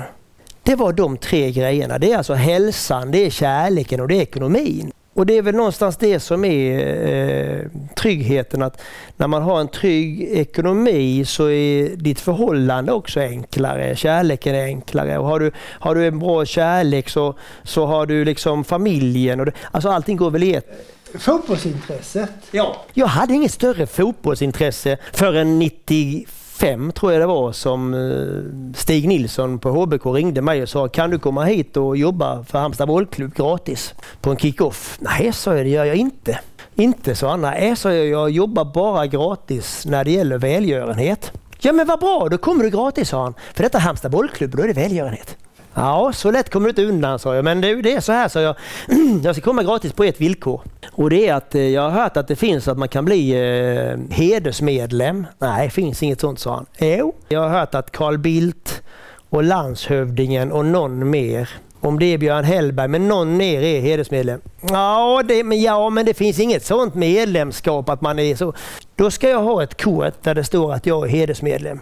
Det 0.63 0.75
var 0.75 0.93
de 0.93 1.17
tre 1.17 1.51
grejerna. 1.51 1.97
Det 1.97 2.11
är 2.11 2.17
alltså 2.17 2.33
hälsan, 2.33 3.11
det 3.11 3.25
är 3.25 3.29
kärleken 3.29 3.99
och 4.01 4.07
det 4.07 4.15
är 4.15 4.21
ekonomin. 4.21 4.91
Och 5.13 5.25
det 5.25 5.37
är 5.37 5.41
väl 5.41 5.55
någonstans 5.55 5.97
det 5.97 6.19
som 6.19 6.45
är 6.45 6.79
eh, 7.09 7.65
tryggheten. 7.95 8.61
Att 8.61 8.81
när 9.17 9.27
man 9.27 9.41
har 9.41 9.59
en 9.59 9.67
trygg 9.67 10.21
ekonomi 10.21 11.25
så 11.25 11.49
är 11.49 11.95
ditt 11.95 12.19
förhållande 12.19 12.91
också 12.91 13.19
enklare. 13.19 13.95
Kärleken 13.95 14.55
är 14.55 14.65
enklare. 14.65 15.17
Och 15.17 15.27
har, 15.27 15.39
du, 15.39 15.51
har 15.57 15.95
du 15.95 16.07
en 16.07 16.19
bra 16.19 16.45
kärlek 16.45 17.09
så, 17.09 17.35
så 17.63 17.85
har 17.85 18.05
du 18.05 18.25
liksom 18.25 18.63
familjen. 18.63 19.39
Och 19.39 19.45
det, 19.45 19.51
alltså 19.71 19.89
allting 19.89 20.17
går 20.17 20.31
väl 20.31 20.43
i 20.43 20.55
ett. 20.55 20.97
Fotbollsintresset? 21.19 22.31
Ja. 22.51 22.75
Jag 22.93 23.07
hade 23.07 23.33
inget 23.33 23.51
större 23.51 23.87
fotbollsintresse 23.87 24.97
förrän 25.13 25.59
95 25.59 26.91
tror 26.91 27.11
jag 27.11 27.21
det 27.21 27.25
var 27.25 27.51
som 27.51 27.93
eh, 27.93 28.75
Stig 28.77 29.07
Nilsson 29.07 29.59
på 29.59 29.69
HBK 29.69 30.05
ringde 30.05 30.41
mig 30.41 30.61
och 30.61 30.69
sa 30.69 30.87
kan 30.87 31.09
du 31.09 31.19
komma 31.19 31.43
hit 31.43 31.77
och 31.77 31.97
jobba 31.97 32.43
för 32.43 32.59
Halmstad 32.59 32.87
bollklubb 32.87 33.33
gratis 33.35 33.93
på 34.21 34.29
en 34.31 34.37
kick-off? 34.37 34.97
Nej, 35.01 35.33
sa 35.33 35.55
jag, 35.55 35.65
det 35.65 35.69
gör 35.69 35.85
jag 35.85 35.95
inte. 35.95 36.39
Inte, 36.75 37.15
sa 37.15 37.29
han. 37.29 37.41
Nej, 37.41 37.75
sa 37.75 37.93
jag, 37.93 38.07
jag 38.07 38.29
jobbar 38.29 38.65
bara 38.65 39.07
gratis 39.07 39.85
när 39.85 40.03
det 40.03 40.11
gäller 40.11 40.37
välgörenhet. 40.37 41.31
Ja 41.59 41.73
men 41.73 41.87
vad 41.87 41.99
bra, 41.99 42.27
då 42.31 42.37
kommer 42.37 42.63
du 42.63 42.69
gratis, 42.69 43.09
sa 43.09 43.23
han. 43.23 43.33
För 43.53 43.63
detta 43.63 43.77
är 43.77 43.81
Halmstad 43.81 44.11
bollklubb 44.11 44.51
och 44.51 44.57
då 44.57 44.63
är 44.63 44.67
det 44.67 44.73
välgörenhet. 44.73 45.37
Ja, 45.73 46.11
så 46.13 46.31
lätt 46.31 46.49
kommer 46.49 46.65
du 46.65 46.69
inte 46.69 46.85
undan, 46.85 47.19
sa 47.19 47.35
jag. 47.35 47.45
Men 47.45 47.61
det, 47.61 47.81
det 47.81 47.93
är 47.93 47.99
så 47.99 48.11
här, 48.11 48.27
sa 48.27 48.41
jag. 48.41 48.55
Jag 49.23 49.35
ska 49.35 49.43
komma 49.43 49.63
gratis 49.63 49.93
på 49.93 50.03
ett 50.03 50.21
villkor. 50.21 50.61
Och 50.91 51.09
det 51.09 51.27
är 51.27 51.33
att 51.33 51.55
eh, 51.55 51.61
jag 51.61 51.81
har 51.81 51.89
hört 51.89 52.17
att 52.17 52.27
det 52.27 52.35
finns 52.35 52.67
att 52.67 52.77
man 52.77 52.87
kan 52.87 53.05
bli 53.05 53.31
eh, 53.31 53.97
hedersmedlem. 54.15 55.27
Nej, 55.39 55.67
det 55.67 55.71
finns 55.71 56.03
inget 56.03 56.21
sånt, 56.21 56.39
sa 56.39 56.55
han. 56.55 56.65
Jo, 56.79 57.15
jag 57.29 57.39
har 57.39 57.49
hört 57.49 57.75
att 57.75 57.91
Carl 57.91 58.17
Bildt 58.17 58.81
och 59.29 59.43
landshövdingen 59.43 60.51
och 60.51 60.65
någon 60.65 61.09
mer 61.09 61.49
om 61.79 61.99
det 61.99 62.05
är 62.05 62.17
Björn 62.17 62.43
Hellberg, 62.43 62.87
men 62.87 63.07
någon 63.07 63.37
mer 63.37 63.61
är 63.61 63.81
hedersmedlem. 63.81 64.41
Ja, 64.69 65.23
det, 65.27 65.43
men, 65.43 65.61
ja, 65.61 65.89
men 65.89 66.05
det 66.05 66.13
finns 66.13 66.39
inget 66.39 66.65
sånt 66.65 66.95
medlemskap 66.95 67.89
att 67.89 68.01
man 68.01 68.19
är 68.19 68.35
så. 68.35 68.53
Då 68.95 69.11
ska 69.11 69.29
jag 69.29 69.41
ha 69.41 69.63
ett 69.63 69.83
kort 69.83 70.23
där 70.23 70.35
det 70.35 70.43
står 70.43 70.73
att 70.73 70.85
jag 70.85 71.05
är 71.05 71.09
hedersmedlem 71.09 71.79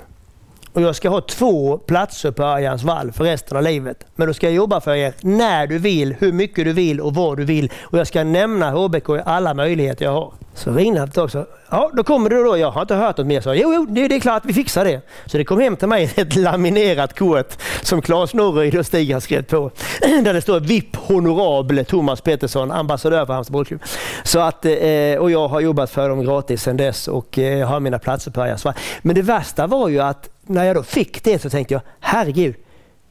och 0.73 0.81
jag 0.81 0.95
ska 0.95 1.09
ha 1.09 1.21
två 1.21 1.77
platser 1.77 2.31
på 2.31 2.43
Örjans 2.43 2.83
vall 2.83 3.11
för 3.11 3.23
resten 3.23 3.57
av 3.57 3.63
livet. 3.63 4.05
Men 4.15 4.27
då 4.27 4.33
ska 4.33 4.47
jag 4.47 4.55
jobba 4.55 4.81
för 4.81 4.95
er 4.95 5.13
när 5.21 5.67
du 5.67 5.77
vill, 5.77 6.15
hur 6.19 6.31
mycket 6.31 6.65
du 6.65 6.73
vill 6.73 7.01
och 7.01 7.15
vad 7.15 7.37
du 7.37 7.45
vill. 7.45 7.71
Och 7.81 7.97
jag 7.97 8.07
ska 8.07 8.23
nämna 8.23 8.71
HBK 8.71 9.09
i 9.09 9.21
alla 9.25 9.53
möjligheter 9.53 10.05
jag 10.05 10.11
har. 10.11 10.33
Så 10.53 10.71
ringde 10.71 10.99
han 10.99 11.09
ett 11.09 11.15
tag 11.15 11.29
ja 11.69 11.91
då 11.93 12.03
kommer 12.03 12.29
du 12.29 12.43
då. 12.43 12.57
Jag 12.57 12.71
har 12.71 12.81
inte 12.81 12.95
hört 12.95 13.17
något 13.17 13.27
mer. 13.27 13.41
Så, 13.41 13.53
jo, 13.53 13.73
jo, 13.73 13.85
det, 13.85 14.15
är 14.15 14.19
klart 14.19 14.45
vi 14.45 14.53
fixar 14.53 14.85
det. 14.85 15.01
Så 15.25 15.37
det 15.37 15.43
kom 15.43 15.59
hem 15.59 15.75
till 15.75 15.87
mig 15.87 16.11
ett 16.15 16.35
laminerat 16.35 17.19
kort 17.19 17.57
som 17.81 18.01
Claes 18.01 18.33
Norryd 18.33 18.75
och 18.75 18.85
Stig 18.85 19.13
har 19.13 19.19
skrivit 19.19 19.47
på. 19.47 19.71
Där 20.01 20.33
det 20.33 20.41
står 20.41 20.59
VIP 20.59 20.95
honorable 20.95 21.83
Thomas 21.83 22.21
Pettersson, 22.21 22.71
ambassadör 22.71 23.25
för 23.25 23.33
Halmstad 23.33 23.53
bollklubb. 23.53 23.81
Så 24.23 24.39
att, 24.39 24.65
eh, 24.65 24.71
och 25.19 25.31
jag 25.31 25.47
har 25.47 25.59
jobbat 25.59 25.89
för 25.89 26.09
dem 26.09 26.23
gratis 26.23 26.63
sedan 26.63 26.77
dess 26.77 27.07
och 27.07 27.39
eh, 27.39 27.67
har 27.67 27.79
mina 27.79 27.99
platser 27.99 28.31
på 28.31 28.41
Örjans 28.41 28.65
Men 29.01 29.15
det 29.15 29.21
värsta 29.21 29.67
var 29.67 29.89
ju 29.89 29.99
att 29.99 30.29
när 30.49 30.65
jag 30.65 30.75
då 30.75 30.83
fick 30.83 31.23
det 31.23 31.39
så 31.39 31.49
tänkte 31.49 31.73
jag, 31.73 31.81
herregud, 31.99 32.55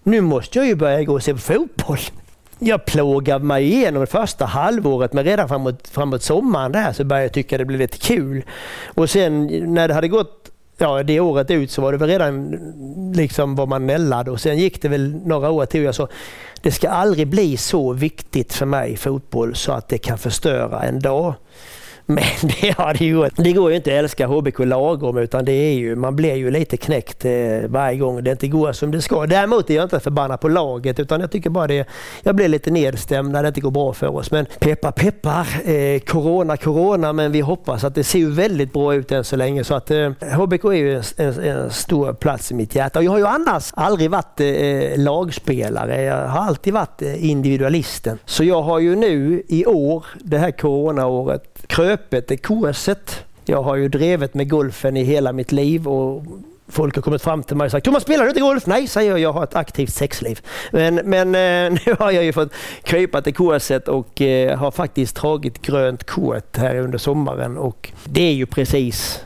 nu 0.02 0.20
måste 0.20 0.58
jag 0.58 0.66
ju 0.66 0.74
börja 0.74 1.04
gå 1.04 1.14
och 1.14 1.22
se 1.22 1.32
på 1.32 1.38
fotboll. 1.38 1.98
Jag 2.58 2.84
plågade 2.84 3.44
mig 3.44 3.64
igenom 3.64 4.00
det 4.00 4.06
första 4.06 4.44
halvåret 4.44 5.12
men 5.12 5.24
redan 5.24 5.48
framåt, 5.48 5.88
framåt 5.88 6.22
sommaren 6.22 6.72
där 6.72 6.92
så 6.92 7.04
började 7.04 7.24
jag 7.24 7.32
tycka 7.32 7.58
det 7.58 7.64
blev 7.64 7.80
lite 7.80 7.98
kul. 7.98 8.44
Och 8.94 9.10
sen 9.10 9.46
när 9.74 9.88
det 9.88 9.94
hade 9.94 10.08
gått 10.08 10.50
ja, 10.78 11.02
det 11.02 11.20
året 11.20 11.50
ut 11.50 11.70
så 11.70 11.82
var 11.82 11.92
det 11.92 11.98
väl 11.98 12.08
redan 12.08 12.56
liksom 13.14 13.56
var 13.56 13.66
man 13.66 13.86
nällad 13.86 14.28
och 14.28 14.40
sen 14.40 14.58
gick 14.58 14.82
det 14.82 14.88
väl 14.88 15.14
några 15.24 15.50
år 15.50 15.66
till 15.66 15.80
och 15.80 15.86
jag 15.86 15.94
sa 15.94 16.08
det 16.62 16.72
ska 16.72 16.88
aldrig 16.88 17.28
bli 17.28 17.56
så 17.56 17.92
viktigt 17.92 18.52
för 18.52 18.66
mig 18.66 18.96
fotboll 18.96 19.54
så 19.54 19.72
att 19.72 19.88
det 19.88 19.98
kan 19.98 20.18
förstöra 20.18 20.82
en 20.82 21.00
dag. 21.00 21.34
Men 22.10 22.24
det, 22.42 22.74
ja, 22.78 22.92
det, 22.98 23.10
går, 23.10 23.30
det 23.36 23.52
går 23.52 23.70
ju 23.70 23.76
inte 23.76 23.90
att 23.90 23.98
älska 23.98 24.26
HBK 24.26 24.58
lagom 24.58 25.18
utan 25.18 25.44
det 25.44 25.52
är 25.52 25.72
ju, 25.72 25.96
man 25.96 26.16
blir 26.16 26.34
ju 26.34 26.50
lite 26.50 26.76
knäckt 26.76 27.24
eh, 27.24 27.32
varje 27.66 27.98
gång 27.98 28.24
det 28.24 28.30
inte 28.30 28.48
går 28.48 28.72
som 28.72 28.90
det 28.90 29.02
ska. 29.02 29.26
Däremot 29.26 29.70
är 29.70 29.74
jag 29.74 29.84
inte 29.84 30.00
förbannad 30.00 30.40
på 30.40 30.48
laget 30.48 31.00
utan 31.00 31.20
jag 31.20 31.30
tycker 31.30 31.50
bara 31.50 31.66
det, 31.66 31.88
jag 32.22 32.36
blir 32.36 32.48
lite 32.48 32.70
nedstämd 32.70 33.32
när 33.32 33.42
det 33.42 33.48
inte 33.48 33.60
går 33.60 33.70
bra 33.70 33.92
för 33.92 34.16
oss. 34.16 34.30
Men 34.30 34.46
peppar 34.58 34.92
peppar, 34.92 35.70
eh, 35.70 36.00
corona 36.00 36.56
corona 36.56 37.12
men 37.12 37.32
vi 37.32 37.40
hoppas 37.40 37.84
att 37.84 37.94
det 37.94 38.04
ser 38.04 38.18
ju 38.18 38.30
väldigt 38.30 38.72
bra 38.72 38.94
ut 38.94 39.12
än 39.12 39.24
så 39.24 39.36
länge. 39.36 39.64
Så 39.64 39.74
att 39.74 39.90
eh, 39.90 40.10
HBK 40.20 40.64
är 40.64 40.72
ju 40.72 40.96
en, 40.96 41.02
en, 41.16 41.40
en, 41.40 41.70
stor 41.70 42.12
plats 42.12 42.50
i 42.50 42.54
mitt 42.54 42.74
hjärta. 42.74 43.02
Jag 43.02 43.10
har 43.10 43.18
ju 43.18 43.26
annars 43.26 43.70
aldrig 43.74 44.10
varit 44.10 44.40
eh, 44.40 45.02
lagspelare, 45.04 46.02
jag 46.02 46.28
har 46.28 46.46
alltid 46.46 46.72
varit 46.72 47.02
eh, 47.02 47.30
individualisten. 47.30 48.18
Så 48.24 48.44
jag 48.44 48.62
har 48.62 48.78
ju 48.78 48.96
nu 48.96 49.42
i 49.48 49.66
år, 49.66 50.04
det 50.20 50.38
här 50.38 50.50
coronaåret, 50.50 51.57
kröpet 51.68 52.30
är 52.30 52.36
korset. 52.36 53.24
Jag 53.44 53.62
har 53.62 53.76
ju 53.76 53.88
drivit 53.88 54.34
med 54.34 54.50
golfen 54.50 54.96
i 54.96 55.04
hela 55.04 55.32
mitt 55.32 55.52
liv 55.52 55.88
och 55.88 56.22
folk 56.68 56.94
har 56.94 57.02
kommit 57.02 57.22
fram 57.22 57.42
till 57.42 57.56
mig 57.56 57.64
och 57.64 57.70
sagt 57.70 57.84
Thomas 57.84 58.02
spelar 58.02 58.24
du 58.24 58.28
inte 58.30 58.40
golf? 58.40 58.66
Nej, 58.66 58.86
säger 58.86 59.10
jag, 59.10 59.18
jag 59.20 59.32
har 59.32 59.44
ett 59.44 59.54
aktivt 59.54 59.94
sexliv. 59.94 60.40
Men, 60.72 60.94
men 60.94 61.34
eh, 61.34 61.80
nu 61.86 61.96
har 61.98 62.10
jag 62.10 62.24
ju 62.24 62.32
fått 62.32 62.52
krypa 62.82 63.22
till 63.22 63.34
korset 63.34 63.88
och 63.88 64.20
eh, 64.20 64.58
har 64.58 64.70
faktiskt 64.70 65.16
tagit 65.16 65.62
grönt 65.62 66.04
kort 66.04 66.56
här 66.56 66.76
under 66.76 66.98
sommaren 66.98 67.58
och 67.58 67.92
det 68.04 68.22
är 68.22 68.34
ju 68.34 68.46
precis 68.46 69.20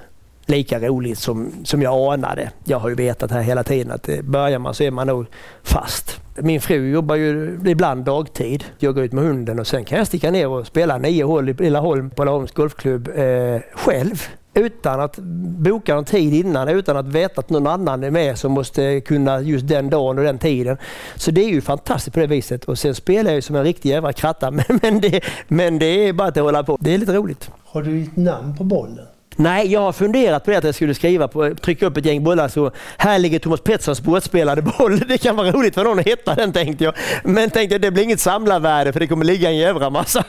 lika 0.46 0.78
roligt 0.78 1.18
som, 1.18 1.52
som 1.64 1.82
jag 1.82 2.12
anade. 2.12 2.50
Jag 2.64 2.78
har 2.78 2.88
ju 2.88 2.94
vetat 2.94 3.30
här 3.30 3.40
hela 3.42 3.64
tiden 3.64 3.92
att 3.92 4.08
börjar 4.22 4.58
man 4.58 4.74
så 4.74 4.82
är 4.82 4.90
man 4.90 5.06
nog 5.06 5.26
fast. 5.62 6.20
Min 6.36 6.60
fru 6.60 6.90
jobbar 6.90 7.16
ju 7.16 7.58
ibland 7.66 8.04
dagtid. 8.04 8.64
Jag 8.78 8.94
går 8.94 9.04
ut 9.04 9.12
med 9.12 9.24
hunden 9.24 9.60
och 9.60 9.66
sen 9.66 9.84
kan 9.84 9.98
jag 9.98 10.06
sticka 10.06 10.30
ner 10.30 10.48
och 10.48 10.66
spela 10.66 10.98
nio 10.98 11.24
hål 11.24 11.48
i 11.48 11.70
Laholm 11.70 12.10
på 12.10 12.24
Laholms 12.24 12.52
golfklubb 12.52 13.08
eh, 13.08 13.60
själv. 13.74 14.22
Utan 14.54 15.00
att 15.00 15.18
boka 15.58 15.94
någon 15.94 16.04
tid 16.04 16.34
innan, 16.34 16.68
utan 16.68 16.96
att 16.96 17.08
veta 17.08 17.40
att 17.40 17.50
någon 17.50 17.66
annan 17.66 18.04
är 18.04 18.10
med 18.10 18.38
som 18.38 18.52
måste 18.52 19.00
kunna 19.00 19.40
just 19.40 19.68
den 19.68 19.90
dagen 19.90 20.18
och 20.18 20.24
den 20.24 20.38
tiden. 20.38 20.76
Så 21.16 21.30
det 21.30 21.44
är 21.44 21.48
ju 21.48 21.60
fantastiskt 21.60 22.14
på 22.14 22.20
det 22.20 22.26
viset. 22.26 22.64
Och 22.64 22.78
sen 22.78 22.94
spelar 22.94 23.30
jag 23.30 23.34
ju 23.34 23.42
som 23.42 23.56
en 23.56 23.64
riktig 23.64 23.90
jävla 23.90 24.12
kratta. 24.12 24.50
Men, 24.50 24.64
men, 24.82 25.00
det, 25.00 25.20
men 25.48 25.78
det 25.78 26.08
är 26.08 26.12
bara 26.12 26.28
att 26.28 26.36
hålla 26.36 26.62
på. 26.62 26.78
Det 26.80 26.94
är 26.94 26.98
lite 26.98 27.14
roligt. 27.14 27.50
Har 27.64 27.82
du 27.82 28.02
ett 28.02 28.16
namn 28.16 28.56
på 28.56 28.64
bollen? 28.64 29.06
Nej, 29.36 29.72
jag 29.72 29.80
har 29.80 29.92
funderat 29.92 30.44
på 30.44 30.50
det 30.50 30.56
att 30.56 30.64
jag 30.64 30.74
skulle 30.74 30.94
skriva 30.94 31.28
på, 31.28 31.54
trycka 31.54 31.86
upp 31.86 31.96
ett 31.96 32.04
gäng 32.04 32.24
bollar 32.24 32.48
så 32.48 32.70
här 32.96 33.18
ligger 33.18 33.38
Thomas 33.38 33.60
Petterssons 33.60 34.00
båtspelade 34.00 34.62
boll. 34.62 34.98
Det 35.08 35.18
kan 35.18 35.36
vara 35.36 35.50
roligt 35.50 35.74
för 35.74 35.84
någon 35.84 35.98
att 35.98 36.06
hitta 36.06 36.34
den 36.34 36.52
tänkte 36.52 36.84
jag. 36.84 36.94
Men 37.24 37.50
tänkte 37.50 37.78
det 37.78 37.90
blir 37.90 38.02
inget 38.02 38.20
samlarvärde 38.20 38.92
för 38.92 39.00
det 39.00 39.06
kommer 39.06 39.24
ligga 39.24 39.48
en 39.50 39.56
jävla 39.56 39.90
massa. 39.90 40.24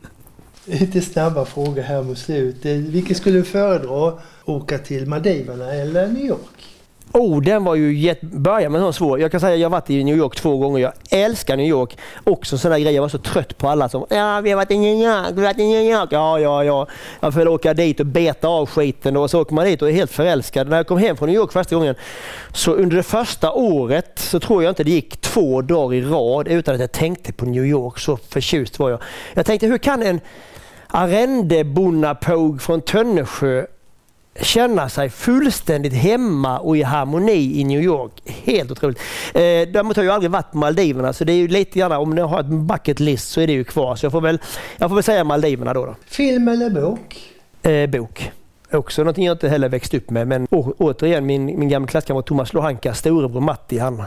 Lite 0.64 1.00
snabba 1.00 1.44
frågor 1.44 1.82
här 1.82 2.02
mot 2.02 2.18
slutet. 2.18 2.64
Eh, 2.64 2.72
Vilket 2.72 3.16
skulle 3.16 3.38
du 3.38 3.44
föredra? 3.44 4.12
Åka 4.44 4.78
till 4.78 5.06
Maldiverna 5.06 5.72
eller 5.74 6.06
New 6.06 6.24
York? 6.24 6.61
Oh, 7.12 7.42
den 7.42 7.64
var 7.64 7.74
ju 7.74 7.94
jätt... 7.94 8.20
Börja 8.20 8.68
med 8.68 8.82
en 8.82 8.92
svår. 8.92 9.20
Jag 9.20 9.30
kan 9.30 9.40
säga 9.40 9.54
att 9.54 9.60
jag 9.60 9.68
har 9.68 9.70
varit 9.70 9.90
i 9.90 10.04
New 10.04 10.16
York 10.16 10.36
två 10.36 10.56
gånger. 10.56 10.80
Jag 10.80 10.92
älskar 11.10 11.56
New 11.56 11.66
York. 11.66 11.98
Också 12.24 12.58
sådana 12.58 12.78
grejer. 12.78 12.94
Jag 12.94 13.02
var 13.02 13.08
så 13.08 13.18
trött 13.18 13.58
på 13.58 13.68
alla 13.68 13.88
som 13.88 14.06
ja, 14.10 14.40
vi 14.40 14.50
har 14.50 14.56
varit 14.56 14.70
i 14.70 14.78
New 14.78 14.94
York, 14.94 15.26
vi 15.32 15.40
har 15.40 15.48
varit 15.48 15.58
i 15.58 15.66
New 15.66 15.92
York. 15.92 16.08
Ja, 16.12 16.38
ja, 16.38 16.64
ja. 16.64 16.86
Jag 17.20 17.34
får 17.34 17.48
åka 17.48 17.74
dit 17.74 18.00
och 18.00 18.06
beta 18.06 18.48
av 18.48 18.66
skiten 18.66 19.16
och 19.16 19.30
så 19.30 19.40
åker 19.40 19.54
man 19.54 19.64
dit 19.64 19.82
och 19.82 19.88
är 19.88 19.92
helt 19.92 20.10
förälskad. 20.10 20.68
När 20.68 20.76
jag 20.76 20.86
kom 20.86 20.98
hem 20.98 21.16
från 21.16 21.28
New 21.28 21.36
York 21.36 21.52
första 21.52 21.76
gången 21.76 21.94
så 22.52 22.72
under 22.72 22.96
det 22.96 23.02
första 23.02 23.52
året 23.52 24.18
så 24.18 24.40
tror 24.40 24.62
jag 24.62 24.70
inte 24.70 24.84
det 24.84 24.90
gick 24.90 25.20
två 25.20 25.62
dagar 25.62 25.94
i 25.94 26.02
rad 26.02 26.48
utan 26.48 26.74
att 26.74 26.80
jag 26.80 26.92
tänkte 26.92 27.32
på 27.32 27.44
New 27.44 27.66
York. 27.66 27.98
Så 27.98 28.16
förtjust 28.16 28.78
var 28.78 28.90
jag. 28.90 29.00
Jag 29.34 29.46
tänkte 29.46 29.66
hur 29.66 29.78
kan 29.78 30.02
en 30.02 30.20
arrendebonnapåg 30.86 32.62
från 32.62 32.80
Tönnesjö 32.80 33.66
känna 34.40 34.88
sig 34.88 35.10
fullständigt 35.10 35.92
hemma 35.92 36.58
och 36.58 36.76
i 36.76 36.82
harmoni 36.82 37.60
i 37.60 37.64
New 37.64 37.80
York. 37.80 38.12
Helt 38.44 38.70
otroligt. 38.70 38.98
Eh, 39.34 39.40
däremot 39.42 39.96
har 39.96 40.04
jag 40.04 40.14
aldrig 40.14 40.30
varit 40.30 40.50
på 40.50 40.58
Maldiverna 40.58 41.12
så 41.12 41.24
det 41.24 41.32
är 41.32 41.36
ju 41.36 41.48
lite 41.48 41.78
grann, 41.78 41.92
om 41.92 42.10
ni 42.10 42.20
har 42.20 42.40
ett 42.40 42.46
bucket 42.46 43.00
list 43.00 43.28
så 43.28 43.40
är 43.40 43.46
det 43.46 43.52
ju 43.52 43.64
kvar. 43.64 43.96
Så 43.96 44.06
jag 44.06 44.12
får 44.12 44.20
väl, 44.20 44.38
jag 44.76 44.90
får 44.90 44.94
väl 44.94 45.04
säga 45.04 45.24
Maldiverna 45.24 45.74
då. 45.74 45.86
då. 45.86 45.94
Film 46.06 46.48
eller 46.48 46.70
bok? 46.70 47.20
Eh, 47.62 47.90
bok. 47.90 48.30
Också 48.72 49.02
någonting 49.02 49.26
jag 49.26 49.34
inte 49.34 49.48
heller 49.48 49.68
växt 49.68 49.94
upp 49.94 50.10
med. 50.10 50.28
Men 50.28 50.46
å, 50.50 50.74
återigen 50.78 51.26
min, 51.26 51.44
min 51.44 51.68
gamla 51.68 51.88
klasskamrat 51.88 52.26
Thomas 52.26 52.52
Lohanka, 52.52 52.94
storebror 52.94 53.40
Matti, 53.40 53.78
han, 53.78 54.02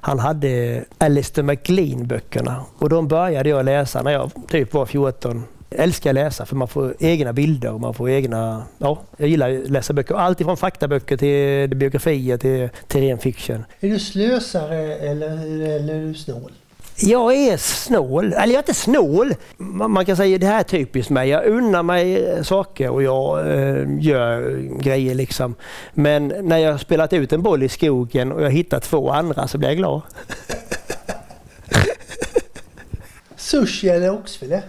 han 0.00 0.18
hade 0.18 0.84
Alistair 0.98 1.44
MacLean 1.44 2.06
böckerna. 2.06 2.64
Och 2.78 2.88
de 2.88 3.08
började 3.08 3.48
jag 3.48 3.64
läsa 3.64 4.02
när 4.02 4.10
jag 4.10 4.30
typ 4.48 4.74
var 4.74 4.86
14 4.86 5.44
älskar 5.70 6.10
att 6.10 6.14
läsa 6.14 6.46
för 6.46 6.56
man 6.56 6.68
får 6.68 6.94
egna 6.98 7.32
bilder 7.32 7.72
och 7.72 7.80
man 7.80 7.94
får 7.94 8.10
egna... 8.10 8.62
Ja, 8.78 8.98
jag 9.16 9.28
gillar 9.28 9.50
att 9.50 9.70
läsa 9.70 9.92
böcker. 9.92 10.14
Allt 10.14 10.40
ifrån 10.40 10.56
faktaböcker 10.56 11.16
till 11.16 11.76
biografier 11.76 12.36
till, 12.36 12.68
till 12.86 13.00
ren 13.00 13.18
fiction. 13.18 13.64
Är 13.80 13.88
du 13.88 13.98
slösare 13.98 14.94
eller, 14.94 15.30
eller 15.76 15.94
är 15.94 16.06
du 16.06 16.14
snål? 16.14 16.52
Jag 17.00 17.34
är 17.34 17.56
snål. 17.56 18.32
Eller 18.32 18.46
jag 18.46 18.54
är 18.54 18.58
inte 18.58 18.74
snål. 18.74 19.34
Man 19.88 20.04
kan 20.04 20.16
säga 20.16 20.38
det 20.38 20.46
här 20.46 20.60
är 20.60 20.64
typiskt 20.64 21.10
mig. 21.10 21.28
Jag 21.28 21.46
unnar 21.46 21.82
mig 21.82 22.34
saker 22.44 22.88
och 22.88 23.02
jag 23.02 23.40
eh, 23.40 23.84
gör 24.00 24.58
grejer 24.82 25.14
liksom. 25.14 25.54
Men 25.94 26.28
när 26.28 26.58
jag 26.58 26.70
har 26.70 26.78
spelat 26.78 27.12
ut 27.12 27.32
en 27.32 27.42
boll 27.42 27.62
i 27.62 27.68
skogen 27.68 28.32
och 28.32 28.42
jag 28.42 28.50
hittar 28.50 28.80
två 28.80 29.10
andra 29.10 29.48
så 29.48 29.58
blir 29.58 29.68
jag 29.68 29.76
glad. 29.76 30.02
Sushi 33.36 33.88
eller 33.88 34.10
oxfilé? 34.10 34.62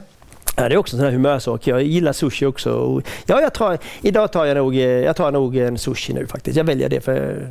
Ja, 0.59 0.69
det 0.69 0.75
är 0.75 0.77
också 0.77 0.95
en 0.95 0.99
sån 0.99 1.05
här 1.05 1.13
humörsak. 1.13 1.67
Jag 1.67 1.83
gillar 1.83 2.13
sushi 2.13 2.45
också. 2.45 3.01
Ja, 3.25 3.41
jag 3.41 3.53
tar, 3.53 3.77
idag 4.01 4.31
tar 4.31 4.45
jag, 4.45 4.57
nog, 4.57 4.75
jag 4.75 5.15
tar 5.15 5.31
nog 5.31 5.57
en 5.57 5.77
sushi 5.77 6.13
nu 6.13 6.27
faktiskt. 6.27 6.57
Jag 6.57 6.63
väljer 6.63 6.89
det 6.89 7.01
för 7.01 7.47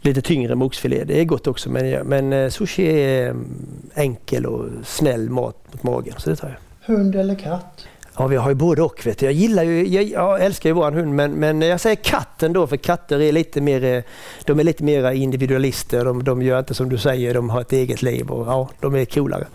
lite 0.00 0.22
tyngre 0.22 0.54
moxfilé. 0.54 1.04
Det 1.04 1.20
är 1.20 1.24
gott 1.24 1.46
också 1.46 1.70
men, 1.70 2.06
men 2.06 2.32
eh, 2.32 2.48
sushi 2.48 2.86
är 2.86 3.30
mm, 3.30 3.46
enkel 3.94 4.46
och 4.46 4.68
snäll 4.84 5.30
mat 5.30 5.56
mot 5.72 5.82
magen. 5.82 6.14
Så 6.18 6.30
det 6.30 6.36
tar 6.36 6.48
jag. 6.48 6.94
Hund 6.94 7.16
eller 7.16 7.34
katt? 7.34 7.86
Ja, 8.16 8.26
vi 8.26 8.36
har 8.36 8.48
ju 8.48 8.54
både 8.54 8.82
och. 8.82 9.06
Vet 9.06 9.18
du. 9.18 9.26
Jag, 9.26 9.32
gillar 9.32 9.62
ju, 9.62 9.88
jag, 9.88 10.04
jag 10.04 10.44
älskar 10.44 10.70
ju 10.70 10.74
vår 10.74 10.90
hund 10.90 11.14
men, 11.14 11.32
men 11.32 11.62
jag 11.62 11.80
säger 11.80 11.96
katten 11.96 12.52
då 12.52 12.66
för 12.66 12.76
katter 12.76 13.20
är 13.20 13.32
lite 13.32 13.60
mer, 13.60 13.84
eh, 13.84 14.02
de 14.44 14.60
är 14.60 14.64
lite 14.64 14.84
mer 14.84 15.10
individualister. 15.10 16.04
De, 16.04 16.24
de 16.24 16.42
gör 16.42 16.58
inte 16.58 16.74
som 16.74 16.88
du 16.88 16.98
säger, 16.98 17.34
de 17.34 17.50
har 17.50 17.60
ett 17.60 17.72
eget 17.72 18.02
liv 18.02 18.30
och 18.30 18.46
ja, 18.46 18.68
de 18.80 18.94
är 18.94 19.04
coolare. 19.04 19.46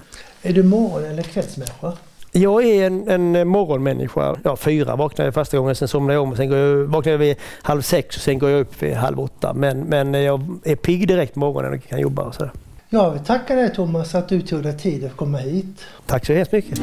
Är 0.42 0.54
du 0.54 0.64
morgon 0.64 1.06
eller 1.06 1.24
kvällsmänniska? 1.24 1.94
Jag 2.32 2.66
är 2.66 2.88
en, 2.88 3.08
en 3.08 3.48
morgonmänniska. 3.48 4.36
Ja, 4.44 4.56
fyra 4.56 4.96
vaknade 4.96 5.28
jag 5.28 5.34
första 5.34 5.58
gången, 5.58 5.76
sen 5.76 5.88
somnade 5.88 6.14
jag 6.14 6.24
om. 6.24 6.36
Sen 6.36 6.50
går 6.50 6.58
jag, 6.58 6.76
vaknade 6.86 7.12
jag 7.12 7.18
vid 7.18 7.36
halv 7.62 7.82
sex 7.82 8.16
och 8.16 8.22
sen 8.22 8.40
går 8.40 8.50
jag 8.50 8.62
upp 8.62 8.84
vid 8.84 8.94
halv 8.94 9.20
åtta. 9.20 9.54
Men, 9.54 9.80
men 9.80 10.14
jag 10.14 10.60
är 10.64 10.76
pigg 10.76 11.08
direkt 11.08 11.34
på 11.34 11.40
morgonen 11.40 11.74
och 11.74 11.90
kan 11.90 12.00
jobba. 12.00 12.24
Och 12.24 12.36
sådär. 12.36 12.52
Jag 12.90 13.12
vill 13.12 13.24
tacka 13.24 13.56
dig 13.56 13.74
Thomas 13.74 14.16
att 14.16 14.30
du 14.30 14.42
tog 14.42 14.64
dig 14.64 14.78
tid 14.78 15.06
att 15.06 15.16
komma 15.18 15.38
hit. 15.38 15.86
Tack 16.06 16.26
så 16.26 16.34
hemskt 16.34 16.52
mycket. 16.52 16.80